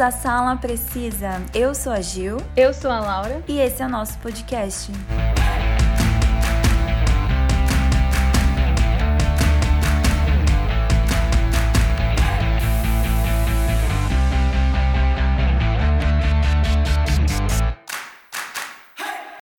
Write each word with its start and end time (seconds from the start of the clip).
À 0.00 0.12
Sala 0.12 0.56
Precisa. 0.56 1.44
Eu 1.52 1.74
sou 1.74 1.92
a 1.92 2.00
Gil. 2.00 2.36
Eu 2.56 2.72
sou 2.72 2.88
a 2.88 3.00
Laura. 3.00 3.42
E 3.48 3.58
esse 3.58 3.82
é 3.82 3.86
o 3.86 3.88
nosso 3.88 4.16
podcast. 4.20 4.92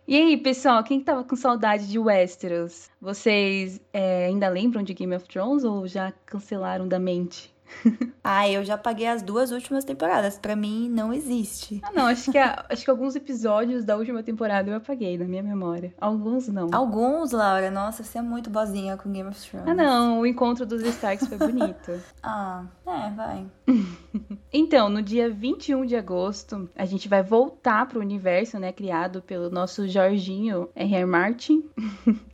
E 0.08 0.16
aí, 0.16 0.38
pessoal, 0.38 0.82
quem 0.86 1.02
tava 1.02 1.24
com 1.26 1.36
saudade 1.36 1.86
de 1.88 2.00
Westeros? 2.00 2.90
Vocês 3.02 3.82
é, 3.92 4.28
ainda 4.28 4.48
lembram 4.48 4.84
de 4.84 4.94
Game 4.94 5.14
of 5.14 5.28
Thrones 5.28 5.66
ou 5.66 5.86
já 5.86 6.14
cancelaram 6.26 6.88
da 6.88 6.98
mente? 6.98 7.54
ah, 8.24 8.50
eu 8.50 8.64
já 8.64 8.78
paguei 8.78 9.08
as 9.08 9.22
duas 9.22 9.52
últimas 9.52 9.84
temporadas. 9.84 10.38
Para 10.38 10.56
mim, 10.56 10.90
não 10.90 11.14
existe. 11.14 11.80
Ah, 11.84 11.92
não. 11.94 12.08
Acho 12.08 12.32
que, 12.32 12.38
a, 12.38 12.66
acho 12.70 12.84
que 12.84 12.92
alguns 12.92 13.16
episódios 13.16 13.84
da 13.84 13.96
última 13.96 14.24
temporada 14.24 14.70
eu 14.70 14.76
apaguei 14.76 15.18
na 15.18 15.26
minha 15.26 15.44
memória. 15.44 15.94
Alguns 16.00 16.48
não. 16.48 16.70
Alguns, 16.72 17.32
Laura? 17.32 17.72
Nossa, 17.72 18.04
você 18.04 18.18
é 18.18 18.22
muito 18.22 18.50
boazinha 18.50 18.98
com 18.98 19.12
Game 19.12 19.30
of 19.30 19.50
Thrones. 19.50 19.68
Ah, 19.68 19.74
não. 19.74 20.20
O 20.20 20.26
encontro 20.26 20.66
dos 20.66 20.82
Starks 20.84 21.28
foi 21.28 21.38
bonito. 21.38 21.92
ah, 22.24 22.66
é, 22.86 23.10
vai. 23.12 23.46
então, 24.52 24.90
no 24.90 25.02
dia 25.02 25.30
21 25.30 25.86
de 25.86 25.96
agosto, 25.96 26.70
a 26.76 26.86
gente 26.86 27.08
vai 27.08 27.24
voltar 27.24 27.88
pro 27.88 28.00
universo, 28.00 28.60
né? 28.60 28.72
Criado 28.72 29.22
pelo 29.22 29.50
nosso 29.50 29.88
Jorginho 29.88 30.70
R.R. 30.76 31.06
Martin. 31.06 31.64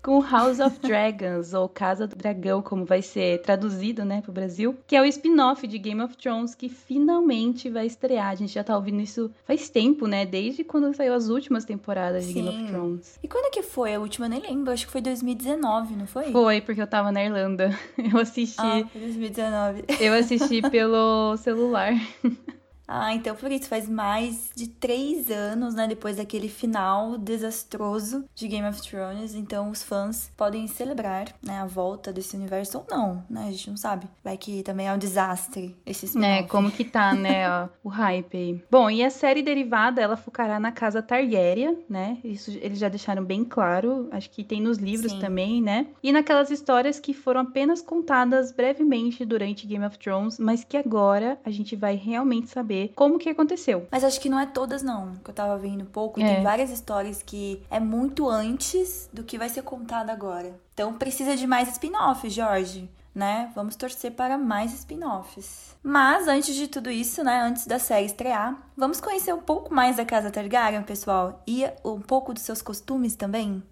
com 0.05 0.21
House 0.21 0.59
of 0.59 0.79
Dragons, 0.79 1.55
ou 1.55 1.67
Casa 1.67 2.05
do 2.05 2.15
Dragão, 2.15 2.62
como 2.62 2.85
vai 2.85 3.02
ser 3.02 3.41
traduzido, 3.41 4.05
né, 4.05 4.21
pro 4.21 4.31
Brasil. 4.31 4.77
Que 4.85 4.96
é 4.96 5.02
o 5.02 5.05
spin-off 5.26 5.65
de 5.65 5.79
Game 5.79 6.01
of 6.01 6.15
Thrones 6.15 6.54
que 6.54 6.70
finalmente 6.70 7.70
vai 7.70 7.87
estrear. 7.87 8.29
A 8.29 8.35
gente 8.35 8.54
já 8.54 8.63
tá 8.63 8.76
ouvindo 8.76 9.01
isso 9.01 9.31
faz 9.43 9.70
tempo, 9.70 10.05
né? 10.05 10.26
Desde 10.26 10.63
quando 10.63 10.93
saiu 10.95 11.13
as 11.13 11.29
últimas 11.29 11.65
temporadas 11.65 12.26
Sim. 12.26 12.34
de 12.34 12.41
Game 12.41 12.63
of 12.63 12.71
Thrones. 12.71 13.20
E 13.23 13.27
quando 13.27 13.51
que 13.51 13.63
foi 13.63 13.96
a 13.96 13.99
última? 13.99 14.27
Eu 14.27 14.29
nem 14.29 14.41
lembro. 14.41 14.71
Acho 14.71 14.85
que 14.85 14.91
foi 14.91 15.01
2019, 15.01 15.96
não 15.96 16.05
foi? 16.05 16.31
Foi, 16.31 16.62
porque 16.62 16.81
eu 16.81 16.87
tava 16.87 17.12
na 17.12 17.23
Irlanda. 17.23 17.71
Eu 17.98 18.20
assisti. 18.20 18.59
Ah, 18.59 18.85
foi 18.91 19.01
2019. 19.01 19.85
Eu 19.99 20.13
assisti 20.13 20.62
pelo 20.70 21.35
celular. 21.37 21.93
Ah, 22.87 23.13
então 23.13 23.35
por 23.35 23.51
isso 23.51 23.67
faz 23.67 23.89
mais 23.89 24.51
de 24.55 24.67
três 24.67 25.29
anos, 25.29 25.73
né? 25.73 25.87
Depois 25.87 26.17
daquele 26.17 26.47
final 26.49 27.17
desastroso 27.17 28.25
de 28.35 28.47
Game 28.47 28.67
of 28.67 28.81
Thrones. 28.81 29.33
Então 29.33 29.69
os 29.69 29.81
fãs 29.81 30.31
podem 30.37 30.67
celebrar, 30.67 31.27
né? 31.41 31.59
A 31.59 31.65
volta 31.65 32.13
desse 32.13 32.35
universo 32.35 32.79
ou 32.79 32.85
não, 32.89 33.23
né? 33.29 33.47
A 33.47 33.51
gente 33.51 33.69
não 33.69 33.77
sabe. 33.77 34.07
Vai 34.23 34.37
que 34.37 34.61
também 34.63 34.87
é 34.87 34.93
um 34.93 34.97
desastre 34.97 35.75
esse 35.85 36.05
É, 36.23 36.43
como 36.43 36.71
que 36.71 36.83
tá, 36.83 37.13
né? 37.13 37.49
ó, 37.49 37.67
o 37.83 37.89
hype 37.89 38.37
aí. 38.37 38.63
Bom, 38.69 38.89
e 38.89 39.03
a 39.03 39.09
série 39.09 39.41
derivada, 39.41 40.01
ela 40.01 40.17
focará 40.17 40.59
na 40.59 40.71
casa 40.71 41.01
Targaryen, 41.01 41.77
né? 41.89 42.17
Isso 42.23 42.51
eles 42.61 42.77
já 42.79 42.89
deixaram 42.89 43.23
bem 43.23 43.43
claro. 43.43 44.07
Acho 44.11 44.29
que 44.29 44.43
tem 44.43 44.61
nos 44.61 44.77
livros 44.77 45.11
Sim. 45.13 45.19
também, 45.19 45.61
né? 45.61 45.87
E 46.03 46.11
naquelas 46.11 46.51
histórias 46.51 46.99
que 46.99 47.13
foram 47.13 47.41
apenas 47.41 47.81
contadas 47.81 48.51
brevemente 48.51 49.25
durante 49.25 49.65
Game 49.67 49.85
of 49.85 49.97
Thrones, 49.97 50.37
mas 50.39 50.63
que 50.63 50.77
agora 50.77 51.39
a 51.43 51.49
gente 51.49 51.75
vai 51.75 51.95
realmente 51.95 52.49
saber 52.49 52.74
como 52.95 53.18
que 53.18 53.29
aconteceu. 53.29 53.87
Mas 53.91 54.04
acho 54.04 54.20
que 54.20 54.29
não 54.29 54.40
é 54.40 54.45
todas, 54.45 54.81
não. 54.81 55.15
Que 55.23 55.29
eu 55.29 55.34
tava 55.34 55.57
vendo 55.57 55.84
um 55.84 55.87
pouco. 55.87 56.20
É. 56.21 56.35
tem 56.35 56.43
várias 56.43 56.70
histórias 56.70 57.21
que 57.21 57.62
é 57.70 57.79
muito 57.79 58.29
antes 58.29 59.09
do 59.12 59.23
que 59.23 59.37
vai 59.37 59.49
ser 59.49 59.63
contado 59.63 60.09
agora. 60.09 60.59
Então 60.73 60.93
precisa 60.93 61.35
de 61.35 61.48
mais 61.48 61.70
spin-offs, 61.70 62.34
Jorge. 62.34 62.90
Né? 63.13 63.49
Vamos 63.55 63.77
torcer 63.77 64.12
para 64.12 64.38
mais 64.38 64.73
spin-offs. 64.73 65.73
Mas 65.81 66.28
antes 66.28 66.53
de 66.53 66.68
tudo 66.68 66.90
isso, 66.91 67.23
né? 67.23 67.40
Antes 67.41 67.66
da 67.66 67.79
série 67.79 68.07
estrear, 68.07 68.62
vamos 68.75 69.00
conhecer 69.00 69.34
um 69.34 69.40
pouco 69.40 69.74
mais 69.74 69.96
da 69.96 70.03
Casa 70.03 70.30
Targaryen, 70.30 70.84
pessoal. 70.84 71.42
E 71.47 71.63
um 71.86 72.02
pouco 72.02 72.34
dos 72.34 72.44
seus 72.44 72.62
costumes 72.62 73.16
também. 73.16 73.63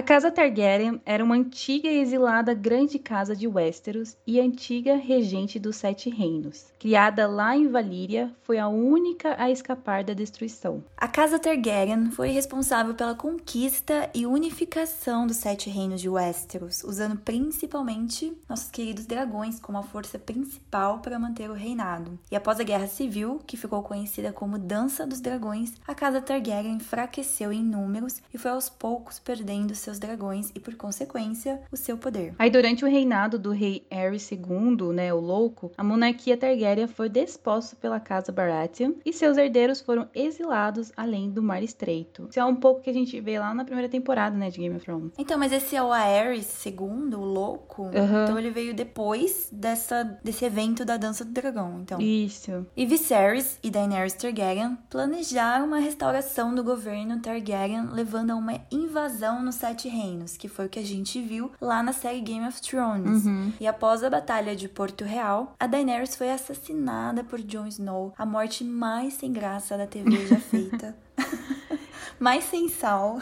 A 0.00 0.02
Casa 0.02 0.30
Targaryen 0.30 0.98
era 1.04 1.22
uma 1.22 1.34
antiga 1.34 1.86
e 1.86 1.98
exilada 1.98 2.54
grande 2.54 2.98
casa 2.98 3.36
de 3.36 3.46
Westeros 3.46 4.16
e 4.26 4.40
antiga 4.40 4.96
regente 4.96 5.58
dos 5.58 5.76
Sete 5.76 6.08
Reinos. 6.08 6.72
Criada 6.78 7.28
lá 7.28 7.54
em 7.54 7.68
Valíria, 7.68 8.34
foi 8.42 8.58
a 8.58 8.66
única 8.66 9.36
a 9.38 9.50
escapar 9.50 10.02
da 10.02 10.14
destruição. 10.14 10.82
A 10.96 11.06
Casa 11.06 11.38
Targaryen 11.38 12.10
foi 12.12 12.30
responsável 12.30 12.94
pela 12.94 13.14
conquista 13.14 14.08
e 14.14 14.24
unificação 14.24 15.26
dos 15.26 15.36
Sete 15.36 15.68
Reinos 15.68 16.00
de 16.00 16.08
Westeros, 16.08 16.82
usando 16.82 17.18
principalmente 17.18 18.32
nossos 18.48 18.70
queridos 18.70 19.04
dragões 19.04 19.60
como 19.60 19.76
a 19.76 19.82
força 19.82 20.18
principal 20.18 21.00
para 21.00 21.18
manter 21.18 21.50
o 21.50 21.54
reinado. 21.54 22.18
E 22.30 22.36
após 22.36 22.58
a 22.58 22.64
Guerra 22.64 22.86
Civil, 22.86 23.38
que 23.46 23.58
ficou 23.58 23.82
conhecida 23.82 24.32
como 24.32 24.58
Dança 24.58 25.06
dos 25.06 25.20
Dragões, 25.20 25.74
a 25.86 25.94
Casa 25.94 26.22
Targaryen 26.22 26.76
enfraqueceu 26.76 27.52
em 27.52 27.62
números 27.62 28.22
e 28.32 28.38
foi 28.38 28.50
aos 28.50 28.70
poucos 28.70 29.18
perdendo 29.18 29.74
seus 29.90 29.98
dragões 29.98 30.52
e, 30.54 30.60
por 30.60 30.74
consequência, 30.76 31.60
o 31.72 31.76
seu 31.76 31.98
poder. 31.98 32.34
Aí, 32.38 32.48
durante 32.48 32.84
o 32.84 32.88
reinado 32.88 33.38
do 33.38 33.50
rei 33.50 33.84
Aerys 33.90 34.30
II, 34.30 34.92
né, 34.94 35.12
o 35.12 35.18
Louco, 35.18 35.72
a 35.76 35.82
monarquia 35.82 36.36
Targaryen 36.36 36.86
foi 36.86 37.08
desposta 37.08 37.74
pela 37.76 37.98
Casa 37.98 38.30
Baratheon 38.30 38.92
e 39.04 39.12
seus 39.12 39.36
herdeiros 39.36 39.80
foram 39.80 40.08
exilados 40.14 40.92
além 40.96 41.30
do 41.30 41.42
Mar 41.42 41.62
Estreito. 41.62 42.28
Isso 42.30 42.38
é 42.38 42.44
um 42.44 42.54
pouco 42.54 42.82
que 42.82 42.90
a 42.90 42.92
gente 42.92 43.20
vê 43.20 43.38
lá 43.38 43.52
na 43.52 43.64
primeira 43.64 43.88
temporada, 43.88 44.36
né, 44.36 44.50
de 44.50 44.60
Game 44.60 44.76
of 44.76 44.84
Thrones. 44.84 45.12
Então, 45.18 45.38
mas 45.38 45.52
esse 45.52 45.74
é 45.74 45.82
o 45.82 45.92
Aerys 45.92 46.64
II, 46.64 47.14
o 47.14 47.24
louco. 47.24 47.90
Aham. 47.94 48.24
Então 48.24 48.38
ele 48.38 48.50
veio 48.50 48.72
depois 48.72 49.48
dessa, 49.50 50.04
desse 50.22 50.44
evento 50.44 50.84
da 50.84 50.96
Dança 50.96 51.24
do 51.24 51.32
Dragão. 51.32 51.80
Então. 51.82 52.00
Isso. 52.00 52.66
E 52.76 52.86
Viserys 52.86 53.58
e 53.62 53.70
Daenerys 53.70 54.14
Targaryen 54.14 54.78
planejaram 54.88 55.66
uma 55.66 55.78
restauração 55.78 56.54
do 56.54 56.62
governo 56.62 57.20
Targaryen, 57.20 57.88
levando 57.90 58.30
a 58.30 58.36
uma 58.36 58.60
invasão 58.70 59.42
nos 59.42 59.56
Sete 59.70 59.88
Reinos, 59.88 60.36
que 60.36 60.48
foi 60.48 60.66
o 60.66 60.68
que 60.68 60.80
a 60.80 60.84
gente 60.84 61.22
viu 61.22 61.52
lá 61.60 61.80
na 61.80 61.92
série 61.92 62.20
Game 62.20 62.44
of 62.44 62.60
Thrones. 62.60 63.24
Uhum. 63.24 63.52
E 63.60 63.68
após 63.68 64.02
a 64.02 64.10
Batalha 64.10 64.56
de 64.56 64.68
Porto 64.68 65.04
Real, 65.04 65.54
a 65.60 65.66
Daenerys 65.68 66.16
foi 66.16 66.28
assassinada 66.28 67.22
por 67.22 67.40
Jon 67.40 67.68
Snow, 67.68 68.12
a 68.18 68.26
morte 68.26 68.64
mais 68.64 69.14
sem 69.14 69.32
graça 69.32 69.78
da 69.78 69.86
TV 69.86 70.26
já 70.26 70.40
feita. 70.42 70.96
mais 72.18 72.42
sem 72.44 72.68
sal. 72.68 73.20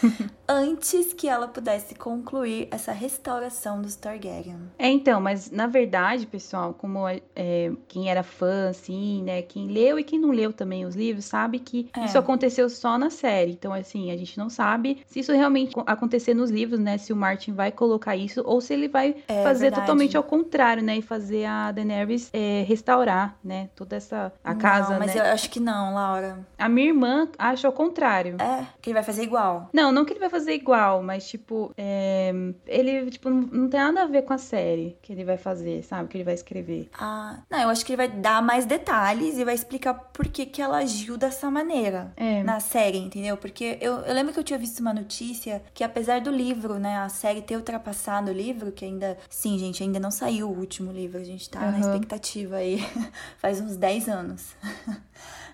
antes 0.48 1.12
que 1.12 1.28
ela 1.28 1.48
pudesse 1.48 1.94
concluir 1.94 2.68
essa 2.70 2.92
restauração 2.92 3.80
dos 3.82 3.96
Targaryen. 3.96 4.56
É, 4.78 4.88
então, 4.88 5.20
mas 5.20 5.50
na 5.50 5.66
verdade, 5.66 6.26
pessoal, 6.26 6.74
como 6.74 7.06
é, 7.08 7.72
quem 7.88 8.08
era 8.10 8.22
fã, 8.22 8.68
assim, 8.70 9.22
né, 9.22 9.42
quem 9.42 9.68
leu 9.68 9.98
e 9.98 10.04
quem 10.04 10.18
não 10.18 10.30
leu 10.30 10.52
também 10.52 10.84
os 10.84 10.94
livros, 10.94 11.24
sabe 11.24 11.58
que 11.58 11.88
É. 11.96 12.04
isso 12.04 12.18
aconteceu 12.18 12.68
só 12.68 12.96
na 12.98 13.10
série. 13.10 13.52
Então, 13.52 13.72
assim, 13.72 14.10
a 14.10 14.16
gente 14.16 14.38
não 14.38 14.48
sabe 14.48 15.02
se 15.06 15.20
isso 15.20 15.32
realmente 15.32 15.72
acontecer 15.86 16.34
nos 16.34 16.50
livros, 16.50 16.78
né, 16.78 16.98
se 16.98 17.12
o 17.12 17.16
Martin 17.16 17.52
vai 17.52 17.72
colocar 17.72 18.14
isso 18.16 18.42
ou 18.44 18.60
se 18.60 18.72
ele 18.72 18.88
vai 18.88 19.16
É 19.28 19.42
fazer 19.42 19.62
verdade. 19.66 19.82
totalmente 19.82 20.16
ao 20.16 20.22
contrário, 20.22 20.82
né, 20.82 20.96
e 20.98 21.02
fazer 21.02 21.44
a 21.44 21.72
Daenerys 21.72 22.30
é, 22.32 22.64
restaurar, 22.66 23.36
né, 23.42 23.68
toda 23.74 23.96
essa 23.96 24.32
a 24.44 24.54
casa, 24.54 24.90
não, 24.92 24.98
mas 25.00 25.14
né. 25.14 25.20
eu 25.20 25.24
acho 25.32 25.50
que 25.50 25.58
não, 25.60 25.94
Laura. 25.94 26.38
A 26.58 26.68
minha 26.68 26.88
irmã 26.88 27.28
acha 27.38 27.66
ao 27.66 27.72
contrário. 27.72 28.36
É, 28.40 28.64
que 28.80 28.90
ele 28.90 28.94
vai 28.94 29.02
fazer 29.02 29.22
igual. 29.22 29.68
Não, 29.72 29.90
não 29.90 30.04
que 30.04 30.12
ele 30.12 30.20
vai 30.20 30.28
fazer 30.28 30.35
igual, 30.46 31.02
mas, 31.02 31.26
tipo, 31.28 31.72
é, 31.76 32.32
ele, 32.66 33.10
tipo, 33.10 33.30
não, 33.30 33.40
não 33.42 33.68
tem 33.68 33.80
nada 33.80 34.02
a 34.02 34.06
ver 34.06 34.22
com 34.22 34.32
a 34.32 34.38
série 34.38 34.96
que 35.02 35.12
ele 35.12 35.24
vai 35.24 35.36
fazer, 35.36 35.82
sabe? 35.82 36.08
Que 36.08 36.16
ele 36.16 36.24
vai 36.24 36.34
escrever. 36.34 36.88
Ah, 36.98 37.38
não, 37.50 37.60
eu 37.60 37.68
acho 37.68 37.84
que 37.84 37.92
ele 37.92 37.96
vai 37.96 38.08
dar 38.08 38.42
mais 38.42 38.66
detalhes 38.66 39.38
e 39.38 39.44
vai 39.44 39.54
explicar 39.54 39.94
por 39.94 40.26
que, 40.28 40.46
que 40.46 40.60
ela 40.60 40.78
agiu 40.78 41.16
dessa 41.16 41.50
maneira. 41.50 42.12
É. 42.16 42.42
Na 42.42 42.60
série, 42.60 42.98
entendeu? 42.98 43.36
Porque 43.36 43.78
eu, 43.80 43.94
eu 44.00 44.14
lembro 44.14 44.32
que 44.32 44.38
eu 44.38 44.44
tinha 44.44 44.58
visto 44.58 44.80
uma 44.80 44.92
notícia 44.92 45.62
que 45.72 45.82
apesar 45.84 46.20
do 46.20 46.30
livro, 46.30 46.78
né, 46.78 46.98
a 46.98 47.08
série 47.08 47.42
ter 47.42 47.56
ultrapassado 47.56 48.30
o 48.30 48.34
livro, 48.34 48.72
que 48.72 48.84
ainda, 48.84 49.16
sim, 49.28 49.58
gente, 49.58 49.82
ainda 49.82 49.98
não 50.00 50.10
saiu 50.10 50.48
o 50.48 50.58
último 50.58 50.92
livro, 50.92 51.20
a 51.20 51.24
gente 51.24 51.48
tá 51.48 51.60
na 51.60 51.68
Aham. 51.68 51.80
expectativa 51.80 52.56
aí 52.56 52.78
faz 53.38 53.60
uns 53.60 53.76
10 53.76 54.08
anos. 54.08 54.54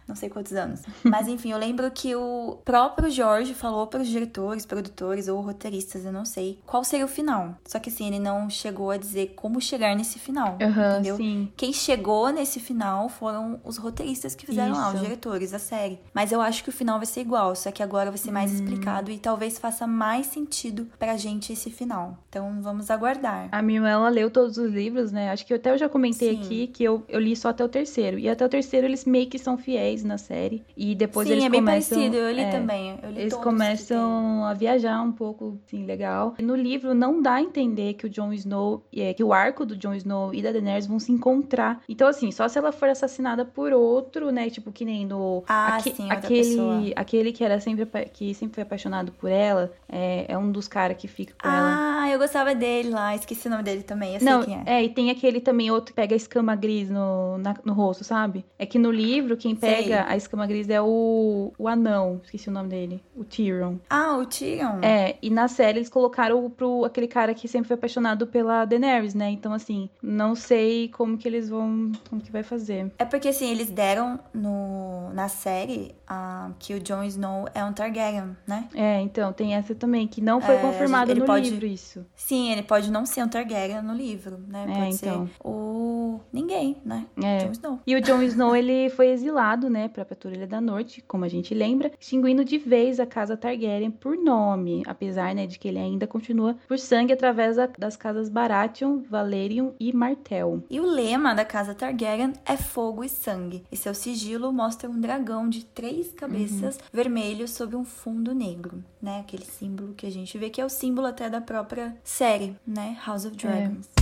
Não 0.06 0.14
sei 0.16 0.28
quantos 0.28 0.52
anos. 0.52 0.82
Mas 1.04 1.28
enfim, 1.28 1.52
eu 1.52 1.58
lembro 1.58 1.90
que 1.90 2.14
o 2.14 2.58
próprio 2.64 3.10
Jorge 3.10 3.54
falou 3.54 3.86
para 3.86 4.02
os 4.02 4.08
diretores, 4.08 4.66
produtores 4.66 5.28
ou 5.28 5.40
roteiristas, 5.40 6.04
eu 6.04 6.12
não 6.12 6.24
sei, 6.24 6.58
qual 6.66 6.82
seria 6.84 7.04
o 7.04 7.08
final. 7.08 7.56
Só 7.66 7.78
que 7.78 7.88
assim, 7.88 8.06
ele 8.08 8.18
não 8.18 8.50
chegou 8.50 8.90
a 8.90 8.96
dizer 8.96 9.32
como 9.36 9.60
chegar 9.60 9.94
nesse 9.96 10.18
final. 10.18 10.58
Aham, 10.60 10.92
entendeu? 10.94 11.16
sim. 11.16 11.52
Quem 11.56 11.72
chegou 11.72 12.30
nesse 12.30 12.58
final 12.60 13.08
foram 13.08 13.60
os 13.64 13.76
roteiristas 13.76 14.34
que 14.34 14.44
fizeram 14.46 14.74
lá, 14.74 14.88
os 14.88 14.94
Isso. 14.94 15.02
diretores 15.04 15.50
da 15.52 15.58
série. 15.58 15.98
Mas 16.12 16.32
eu 16.32 16.40
acho 16.40 16.62
que 16.64 16.68
o 16.68 16.72
final 16.72 16.98
vai 16.98 17.06
ser 17.06 17.20
igual, 17.20 17.54
só 17.54 17.70
que 17.70 17.82
agora 17.82 18.10
vai 18.10 18.18
ser 18.18 18.30
Hum. 18.30 18.34
mais 18.34 18.52
explicado 18.52 19.10
e 19.10 19.18
talvez 19.18 19.58
faça 19.58 19.86
mais 19.86 20.26
sentido 20.26 20.88
pra 20.98 21.16
gente 21.16 21.52
esse 21.52 21.70
final. 21.70 22.18
Então 22.28 22.60
vamos 22.60 22.90
aguardar. 22.90 23.48
A 23.52 23.62
minha 23.62 23.82
ela 23.88 24.08
leu 24.08 24.30
todos 24.30 24.56
os 24.58 24.70
livros, 24.72 25.12
né? 25.12 25.30
Acho 25.30 25.44
que 25.46 25.54
até 25.54 25.70
eu 25.70 25.78
já 25.78 25.88
comentei 25.88 26.34
Sim. 26.36 26.40
aqui 26.42 26.66
que 26.66 26.82
eu, 26.84 27.04
eu 27.08 27.20
li 27.20 27.34
só 27.36 27.48
até 27.50 27.64
o 27.64 27.68
terceiro. 27.68 28.18
E 28.18 28.28
até 28.28 28.44
o 28.44 28.48
terceiro 28.48 28.86
eles 28.86 29.04
meio 29.04 29.28
que 29.28 29.38
são 29.38 29.58
fiéis 29.58 29.91
anéis 29.92 30.04
na 30.04 30.18
série. 30.18 30.64
E 30.76 30.94
depois 30.94 31.26
Sim, 31.26 31.34
eles 31.34 31.44
é 31.44 31.48
bem 31.48 31.60
começam. 31.60 31.96
parecido. 31.98 32.16
Eu 32.16 32.32
li 32.32 32.40
é, 32.40 32.50
também. 32.50 32.98
Eu 33.02 33.10
li 33.10 33.20
Eles 33.20 33.34
começam 33.34 34.44
a 34.44 34.54
viajar 34.54 35.00
um 35.02 35.12
pouco, 35.12 35.58
assim, 35.66 35.84
legal. 35.84 36.34
No 36.40 36.54
livro 36.56 36.94
não 36.94 37.20
dá 37.20 37.34
a 37.34 37.42
entender 37.42 37.94
que 37.94 38.06
o 38.06 38.08
Jon 38.10 38.32
Snow, 38.32 38.84
é, 38.94 39.12
que 39.14 39.22
o 39.22 39.32
arco 39.32 39.64
do 39.66 39.76
Jon 39.76 39.94
Snow 39.94 40.34
e 40.34 40.42
da 40.42 40.50
Daenerys 40.52 40.86
vão 40.86 40.98
se 40.98 41.12
encontrar. 41.12 41.82
Então, 41.88 42.08
assim, 42.08 42.30
só 42.30 42.48
se 42.48 42.58
ela 42.58 42.72
for 42.72 42.88
assassinada 42.88 43.44
por 43.44 43.72
outro, 43.72 44.30
né? 44.30 44.48
Tipo, 44.50 44.72
que 44.72 44.84
nem 44.84 45.06
no. 45.06 45.44
Ah, 45.48 45.76
aque- 45.76 45.90
sim, 45.94 46.04
outra 46.04 46.28
pessoa. 46.28 46.76
aquele, 46.76 46.92
aquele 46.96 47.32
que 47.32 47.44
era 47.44 47.60
sempre 47.60 47.86
que 48.12 48.34
sempre 48.34 48.54
foi 48.54 48.62
apaixonado 48.62 49.12
por 49.12 49.30
ela, 49.30 49.72
é, 49.88 50.26
é 50.28 50.38
um 50.38 50.50
dos 50.50 50.68
caras 50.68 50.96
que 50.96 51.08
fica 51.08 51.34
com 51.40 51.48
ela. 51.48 52.02
Ah, 52.02 52.10
eu 52.10 52.18
gostava 52.18 52.54
dele 52.54 52.90
lá. 52.90 53.14
Esqueci 53.14 53.46
o 53.46 53.50
nome 53.50 53.62
dele 53.62 53.82
também. 53.82 54.18
Não, 54.20 54.44
quem 54.44 54.56
é. 54.66 54.78
é, 54.78 54.84
e 54.84 54.88
tem 54.88 55.10
aquele 55.10 55.40
também 55.40 55.70
outro 55.70 55.86
que 55.92 55.96
pega 55.96 56.14
a 56.14 56.16
escama 56.16 56.54
gris 56.54 56.88
no, 56.90 57.38
na- 57.38 57.56
no 57.64 57.72
rosto, 57.72 58.04
sabe? 58.04 58.44
É 58.58 58.66
que 58.66 58.78
no 58.78 58.90
livro, 58.90 59.36
quem 59.36 59.56
Sei. 59.56 59.68
Pega 59.82 60.04
a 60.08 60.16
escama 60.16 60.46
gris 60.46 60.68
é 60.68 60.80
o, 60.80 61.52
o 61.58 61.68
anão, 61.68 62.20
esqueci 62.24 62.48
o 62.48 62.52
nome 62.52 62.68
dele, 62.68 63.02
o 63.16 63.24
Tyrion. 63.24 63.76
Ah, 63.88 64.16
o 64.16 64.26
Tyrion. 64.26 64.78
É, 64.82 65.16
e 65.22 65.30
na 65.30 65.48
série 65.48 65.78
eles 65.78 65.88
colocaram 65.88 66.48
pro 66.50 66.84
aquele 66.84 67.08
cara 67.08 67.34
que 67.34 67.46
sempre 67.48 67.68
foi 67.68 67.74
apaixonado 67.74 68.26
pela 68.26 68.64
Daenerys, 68.64 69.14
né? 69.14 69.30
Então, 69.30 69.52
assim, 69.52 69.88
não 70.02 70.34
sei 70.34 70.88
como 70.88 71.16
que 71.18 71.26
eles 71.28 71.48
vão. 71.48 71.92
Como 72.08 72.20
que 72.20 72.30
vai 72.32 72.42
fazer. 72.42 72.92
É 72.98 73.04
porque, 73.04 73.28
assim, 73.28 73.50
eles 73.50 73.70
deram 73.70 74.18
no, 74.32 75.10
na 75.12 75.28
série 75.28 75.94
ah, 76.06 76.50
que 76.58 76.74
o 76.74 76.80
Jon 76.80 77.02
Snow 77.04 77.46
é 77.54 77.64
um 77.64 77.72
Targaryen, 77.72 78.36
né? 78.46 78.68
É, 78.74 79.00
então, 79.00 79.32
tem 79.32 79.54
essa 79.54 79.74
também, 79.74 80.06
que 80.06 80.20
não 80.20 80.40
foi 80.40 80.56
É, 80.56 80.58
confirmado 80.58 81.10
ele 81.10 81.20
no 81.20 81.26
pode- 81.26 81.50
livro 81.50 81.66
isso. 81.66 82.04
Sim, 82.14 82.50
ele 82.52 82.62
pode 82.62 82.90
não 82.90 83.04
ser 83.06 83.22
um 83.22 83.28
Targaryen 83.28 83.82
no 83.82 83.94
livro, 83.94 84.38
né? 84.48 84.66
É, 84.68 84.74
Pode 84.74 84.94
então. 84.94 85.26
ser 85.26 85.32
o... 85.44 86.20
Ninguém, 86.32 86.76
né? 86.84 87.06
É. 87.22 87.38
Jon 87.44 87.52
Snow. 87.52 87.78
E 87.86 87.96
o 87.96 88.00
Jon 88.00 88.22
Snow, 88.22 88.54
ele 88.56 88.90
foi 88.90 89.08
exilado, 89.08 89.68
né, 89.72 89.88
pra 89.88 90.04
Patrulha 90.04 90.46
da 90.46 90.60
Norte, 90.60 91.02
como 91.08 91.24
a 91.24 91.28
gente 91.28 91.54
lembra, 91.54 91.90
extinguindo 91.98 92.44
de 92.44 92.58
vez 92.58 93.00
a 93.00 93.06
casa 93.06 93.36
Targaryen 93.36 93.90
por 93.90 94.16
nome, 94.16 94.82
apesar, 94.86 95.34
né, 95.34 95.46
de 95.46 95.58
que 95.58 95.66
ele 95.66 95.78
ainda 95.78 96.06
continua 96.06 96.56
por 96.68 96.78
sangue 96.78 97.12
através 97.12 97.56
da- 97.56 97.68
das 97.78 97.96
casas 97.96 98.28
Baratheon, 98.28 98.98
Valerion 99.08 99.70
e 99.80 99.92
Martell. 99.92 100.62
E 100.70 100.78
o 100.78 100.86
lema 100.86 101.34
da 101.34 101.44
casa 101.44 101.74
Targaryen 101.74 102.34
é 102.44 102.56
fogo 102.56 103.02
e 103.02 103.08
sangue. 103.08 103.64
E 103.72 103.76
seu 103.76 103.94
sigilo 103.94 104.52
mostra 104.52 104.88
um 104.88 105.00
dragão 105.00 105.48
de 105.48 105.64
três 105.64 106.12
cabeças 106.12 106.76
Uhum. 106.76 106.82
vermelho 106.92 107.48
sobre 107.48 107.74
um 107.76 107.84
fundo 107.84 108.34
negro, 108.34 108.84
né? 109.00 109.20
Aquele 109.20 109.44
símbolo 109.44 109.94
que 109.94 110.06
a 110.06 110.10
gente 110.10 110.36
vê 110.36 110.50
que 110.50 110.60
é 110.60 110.64
o 110.64 110.68
símbolo 110.68 111.06
até 111.06 111.30
da 111.30 111.40
própria 111.40 111.96
série, 112.04 112.54
né? 112.66 112.98
House 113.06 113.24
É. 113.24 113.28
of 113.28 113.36
Dragons. 113.36 114.01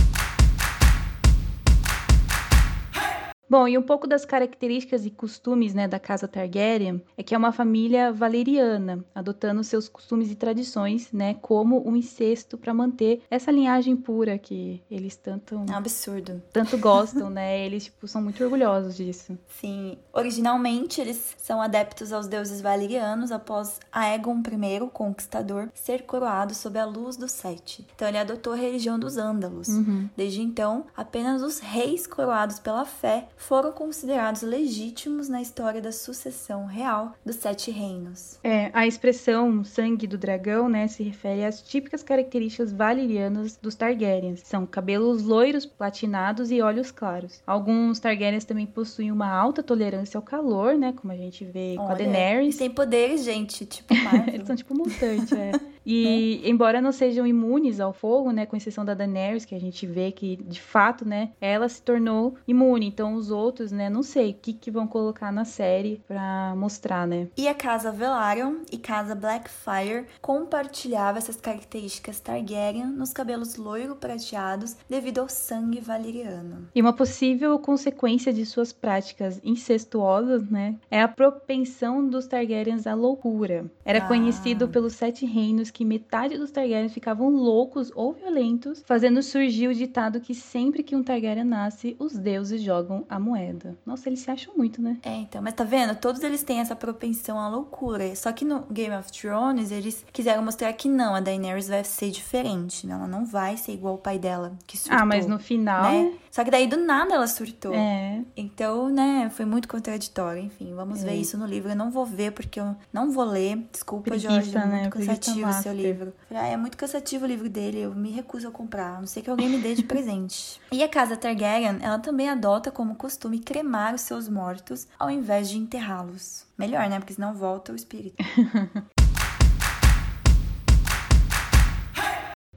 Bom, 3.51 3.67
e 3.67 3.77
um 3.77 3.81
pouco 3.81 4.07
das 4.07 4.23
características 4.23 5.05
e 5.05 5.09
costumes, 5.09 5.73
né, 5.73 5.85
da 5.85 5.99
casa 5.99 6.25
Targaryen 6.25 7.03
é 7.17 7.21
que 7.21 7.35
é 7.35 7.37
uma 7.37 7.51
família 7.51 8.09
valeriana, 8.09 9.03
adotando 9.13 9.61
seus 9.61 9.89
costumes 9.89 10.31
e 10.31 10.35
tradições, 10.35 11.11
né, 11.11 11.33
como 11.41 11.85
o 11.85 11.93
incesto 11.97 12.57
para 12.57 12.73
manter 12.73 13.21
essa 13.29 13.51
linhagem 13.51 13.97
pura 13.97 14.37
que 14.37 14.81
eles 14.89 15.17
tanto 15.17 15.55
É 15.67 15.73
um 15.73 15.75
absurdo. 15.75 16.41
tanto 16.53 16.77
gostam, 16.77 17.27
né? 17.29 17.65
Eles 17.65 17.83
tipo 17.83 18.07
são 18.07 18.21
muito 18.21 18.41
orgulhosos 18.41 18.95
disso. 18.95 19.37
Sim, 19.59 19.97
originalmente 20.13 21.01
eles 21.01 21.35
são 21.37 21.61
adeptos 21.61 22.13
aos 22.13 22.27
deuses 22.27 22.61
valerianos 22.61 23.33
após 23.33 23.81
Aegon 23.91 24.41
I, 24.47 24.89
conquistador, 24.93 25.67
ser 25.73 26.03
coroado 26.03 26.55
sob 26.55 26.79
a 26.79 26.85
luz 26.85 27.17
do 27.17 27.27
Sete. 27.27 27.85
Então 27.93 28.07
ele 28.07 28.17
adotou 28.17 28.53
a 28.53 28.55
religião 28.55 28.97
dos 28.97 29.17
Ândalos. 29.17 29.67
Desde 30.15 30.41
então, 30.41 30.85
apenas 30.95 31.41
os 31.41 31.59
reis 31.59 32.07
coroados 32.07 32.57
pela 32.57 32.85
fé 32.85 33.27
foram 33.41 33.71
considerados 33.71 34.43
legítimos 34.43 35.27
na 35.27 35.41
história 35.41 35.81
da 35.81 35.91
sucessão 35.91 36.65
real 36.65 37.13
dos 37.25 37.37
Sete 37.37 37.71
Reinos. 37.71 38.39
É, 38.43 38.69
a 38.71 38.85
expressão 38.85 39.63
sangue 39.63 40.05
do 40.05 40.17
dragão, 40.17 40.69
né, 40.69 40.87
se 40.87 41.01
refere 41.01 41.43
às 41.43 41.61
típicas 41.61 42.03
características 42.03 42.71
valerianas 42.71 43.57
dos 43.57 43.73
Targaryens. 43.73 44.41
São 44.45 44.65
cabelos 44.65 45.23
loiros, 45.23 45.65
platinados 45.65 46.51
e 46.51 46.61
olhos 46.61 46.91
claros. 46.91 47.41
Alguns 47.45 47.99
Targaryens 47.99 48.45
também 48.45 48.67
possuem 48.67 49.11
uma 49.11 49.29
alta 49.29 49.63
tolerância 49.63 50.17
ao 50.17 50.21
calor, 50.21 50.75
né, 50.75 50.93
como 50.93 51.11
a 51.11 51.17
gente 51.17 51.43
vê 51.43 51.73
com 51.75 51.83
a 51.83 51.85
Olha, 51.87 51.95
Daenerys. 51.95 52.55
E 52.55 52.59
tem 52.59 52.69
poderes, 52.69 53.23
gente, 53.23 53.65
tipo 53.65 53.93
Marvel. 54.05 54.35
Eles 54.35 54.47
são 54.47 54.55
tipo 54.55 54.75
mutante, 54.75 55.33
é. 55.35 55.51
E 55.85 56.41
embora 56.45 56.81
não 56.81 56.91
sejam 56.91 57.25
imunes 57.25 57.79
ao 57.79 57.93
fogo, 57.93 58.31
né, 58.31 58.45
com 58.45 58.55
exceção 58.55 58.85
da 58.85 58.93
Daenerys, 58.93 59.45
que 59.45 59.55
a 59.55 59.59
gente 59.59 59.85
vê 59.87 60.11
que 60.11 60.35
de 60.35 60.61
fato, 60.61 61.07
né, 61.07 61.31
ela 61.41 61.67
se 61.67 61.81
tornou 61.81 62.35
imune. 62.47 62.87
Então 62.87 63.15
os 63.15 63.31
outros, 63.31 63.71
né, 63.71 63.89
não 63.89 64.03
sei 64.03 64.31
o 64.31 64.33
que 64.33 64.53
que 64.53 64.69
vão 64.71 64.87
colocar 64.87 65.31
na 65.31 65.45
série 65.45 66.01
pra 66.07 66.53
mostrar, 66.55 67.07
né? 67.07 67.27
E 67.37 67.47
a 67.47 67.53
casa 67.53 67.91
Velaryon 67.91 68.57
e 68.71 68.77
casa 68.77 69.15
Blackfyre 69.15 70.05
compartilhavam 70.21 71.17
essas 71.17 71.35
características 71.37 72.19
Targaryen 72.19 72.87
nos 72.87 73.11
cabelos 73.11 73.55
loiro-prateados 73.55 74.75
devido 74.89 75.19
ao 75.19 75.29
sangue 75.29 75.79
valeriano. 75.79 76.67
E 76.75 76.81
uma 76.81 76.93
possível 76.93 77.57
consequência 77.59 78.31
de 78.33 78.45
suas 78.45 78.71
práticas 78.71 79.39
incestuosas, 79.43 80.49
né, 80.49 80.75
é 80.89 81.01
a 81.01 81.07
propensão 81.07 82.07
dos 82.07 82.27
Targaryens 82.27 82.85
à 82.85 82.93
loucura. 82.93 83.65
Era 83.85 83.99
Ah. 83.99 84.07
conhecido 84.07 84.67
pelos 84.67 84.93
Sete 84.93 85.25
Reinos 85.25 85.70
que 85.71 85.85
metade 85.85 86.37
dos 86.37 86.51
Targaryens 86.51 86.93
ficavam 86.93 87.29
loucos 87.29 87.91
ou 87.95 88.13
violentos, 88.13 88.83
fazendo 88.85 89.21
surgir 89.23 89.67
o 89.67 89.73
ditado 89.73 90.19
que 90.19 90.33
sempre 90.35 90.83
que 90.83 90.95
um 90.95 91.03
Targaryen 91.03 91.43
nasce, 91.45 91.95
os 91.99 92.13
deuses 92.17 92.61
jogam 92.61 93.05
a 93.09 93.19
moeda. 93.19 93.77
Nossa, 93.85 94.09
eles 94.09 94.19
se 94.19 94.29
acham 94.31 94.53
muito, 94.55 94.81
né? 94.81 94.97
É, 95.03 95.15
então, 95.17 95.41
mas 95.41 95.53
tá 95.53 95.63
vendo? 95.63 95.95
Todos 95.95 96.21
eles 96.23 96.43
têm 96.43 96.59
essa 96.59 96.75
propensão 96.75 97.39
à 97.39 97.47
loucura. 97.47 98.15
Só 98.15 98.31
que 98.31 98.43
no 98.45 98.61
Game 98.71 98.95
of 98.95 99.11
Thrones, 99.11 99.71
eles 99.71 100.05
quiseram 100.11 100.43
mostrar 100.43 100.71
que 100.73 100.89
não, 100.89 101.15
a 101.15 101.19
Daenerys 101.19 101.67
vai 101.67 101.83
ser 101.83 102.09
diferente. 102.11 102.85
né? 102.87 102.93
Ela 102.93 103.07
não 103.07 103.25
vai 103.25 103.57
ser 103.57 103.73
igual 103.73 103.95
o 103.95 103.97
pai 103.97 104.17
dela, 104.17 104.53
que 104.67 104.77
surtou. 104.77 104.99
Ah, 104.99 105.05
mas 105.05 105.27
no 105.27 105.39
final, 105.39 105.83
né? 105.83 106.13
Só 106.31 106.43
que 106.45 106.51
daí 106.51 106.65
do 106.65 106.77
nada 106.77 107.13
ela 107.13 107.27
surtou. 107.27 107.73
é, 107.73 108.21
Então, 108.37 108.87
né, 108.89 109.29
foi 109.33 109.45
muito 109.45 109.67
contraditório. 109.67 110.41
Enfim, 110.43 110.73
vamos 110.73 111.03
É. 111.03 111.07
ver 111.07 111.15
isso 111.15 111.37
no 111.37 111.45
livro. 111.45 111.69
Eu 111.71 111.75
não 111.75 111.91
vou 111.91 112.05
ver 112.05 112.31
porque 112.31 112.59
eu 112.59 112.75
não 112.93 113.11
vou 113.11 113.25
ler. 113.25 113.57
Desculpa, 113.71 114.05
Preguiça, 114.11 114.29
Jorge, 114.33 114.55
é 114.57 114.65
né? 114.65 114.79
muito 114.81 114.89
Preguiça 114.91 115.15
cansativo 115.17 115.47
o 115.61 115.63
seu 115.63 115.73
master. 115.73 115.91
livro. 115.91 116.13
Falei, 116.27 116.43
ah, 116.43 116.47
é 116.47 116.57
muito 116.57 116.77
cansativo 116.77 117.25
o 117.25 117.27
livro 117.27 117.49
dele, 117.49 117.79
eu 117.79 117.93
me 117.95 118.11
recuso 118.11 118.47
a 118.47 118.51
comprar. 118.51 118.97
A 118.97 118.99
não 118.99 119.07
sei 119.07 119.21
que 119.23 119.29
alguém 119.29 119.49
me 119.49 119.59
dê 119.59 119.73
de 119.75 119.83
presente. 119.85 120.59
E 120.71 120.83
a 120.83 120.87
casa 120.89 121.15
Targaryen, 121.15 121.77
ela 121.81 121.99
também 121.99 122.29
adota 122.29 122.71
como 122.71 122.95
costume 122.95 123.39
cremar 123.39 123.93
os 123.95 124.01
seus 124.01 124.27
mortos 124.27 124.87
ao 124.99 125.09
invés 125.09 125.49
de 125.49 125.57
enterrá-los. 125.57 126.45
Melhor, 126.57 126.89
né? 126.89 126.99
Porque 126.99 127.13
senão 127.13 127.33
volta 127.33 127.71
o 127.71 127.75
espírito. 127.75 128.15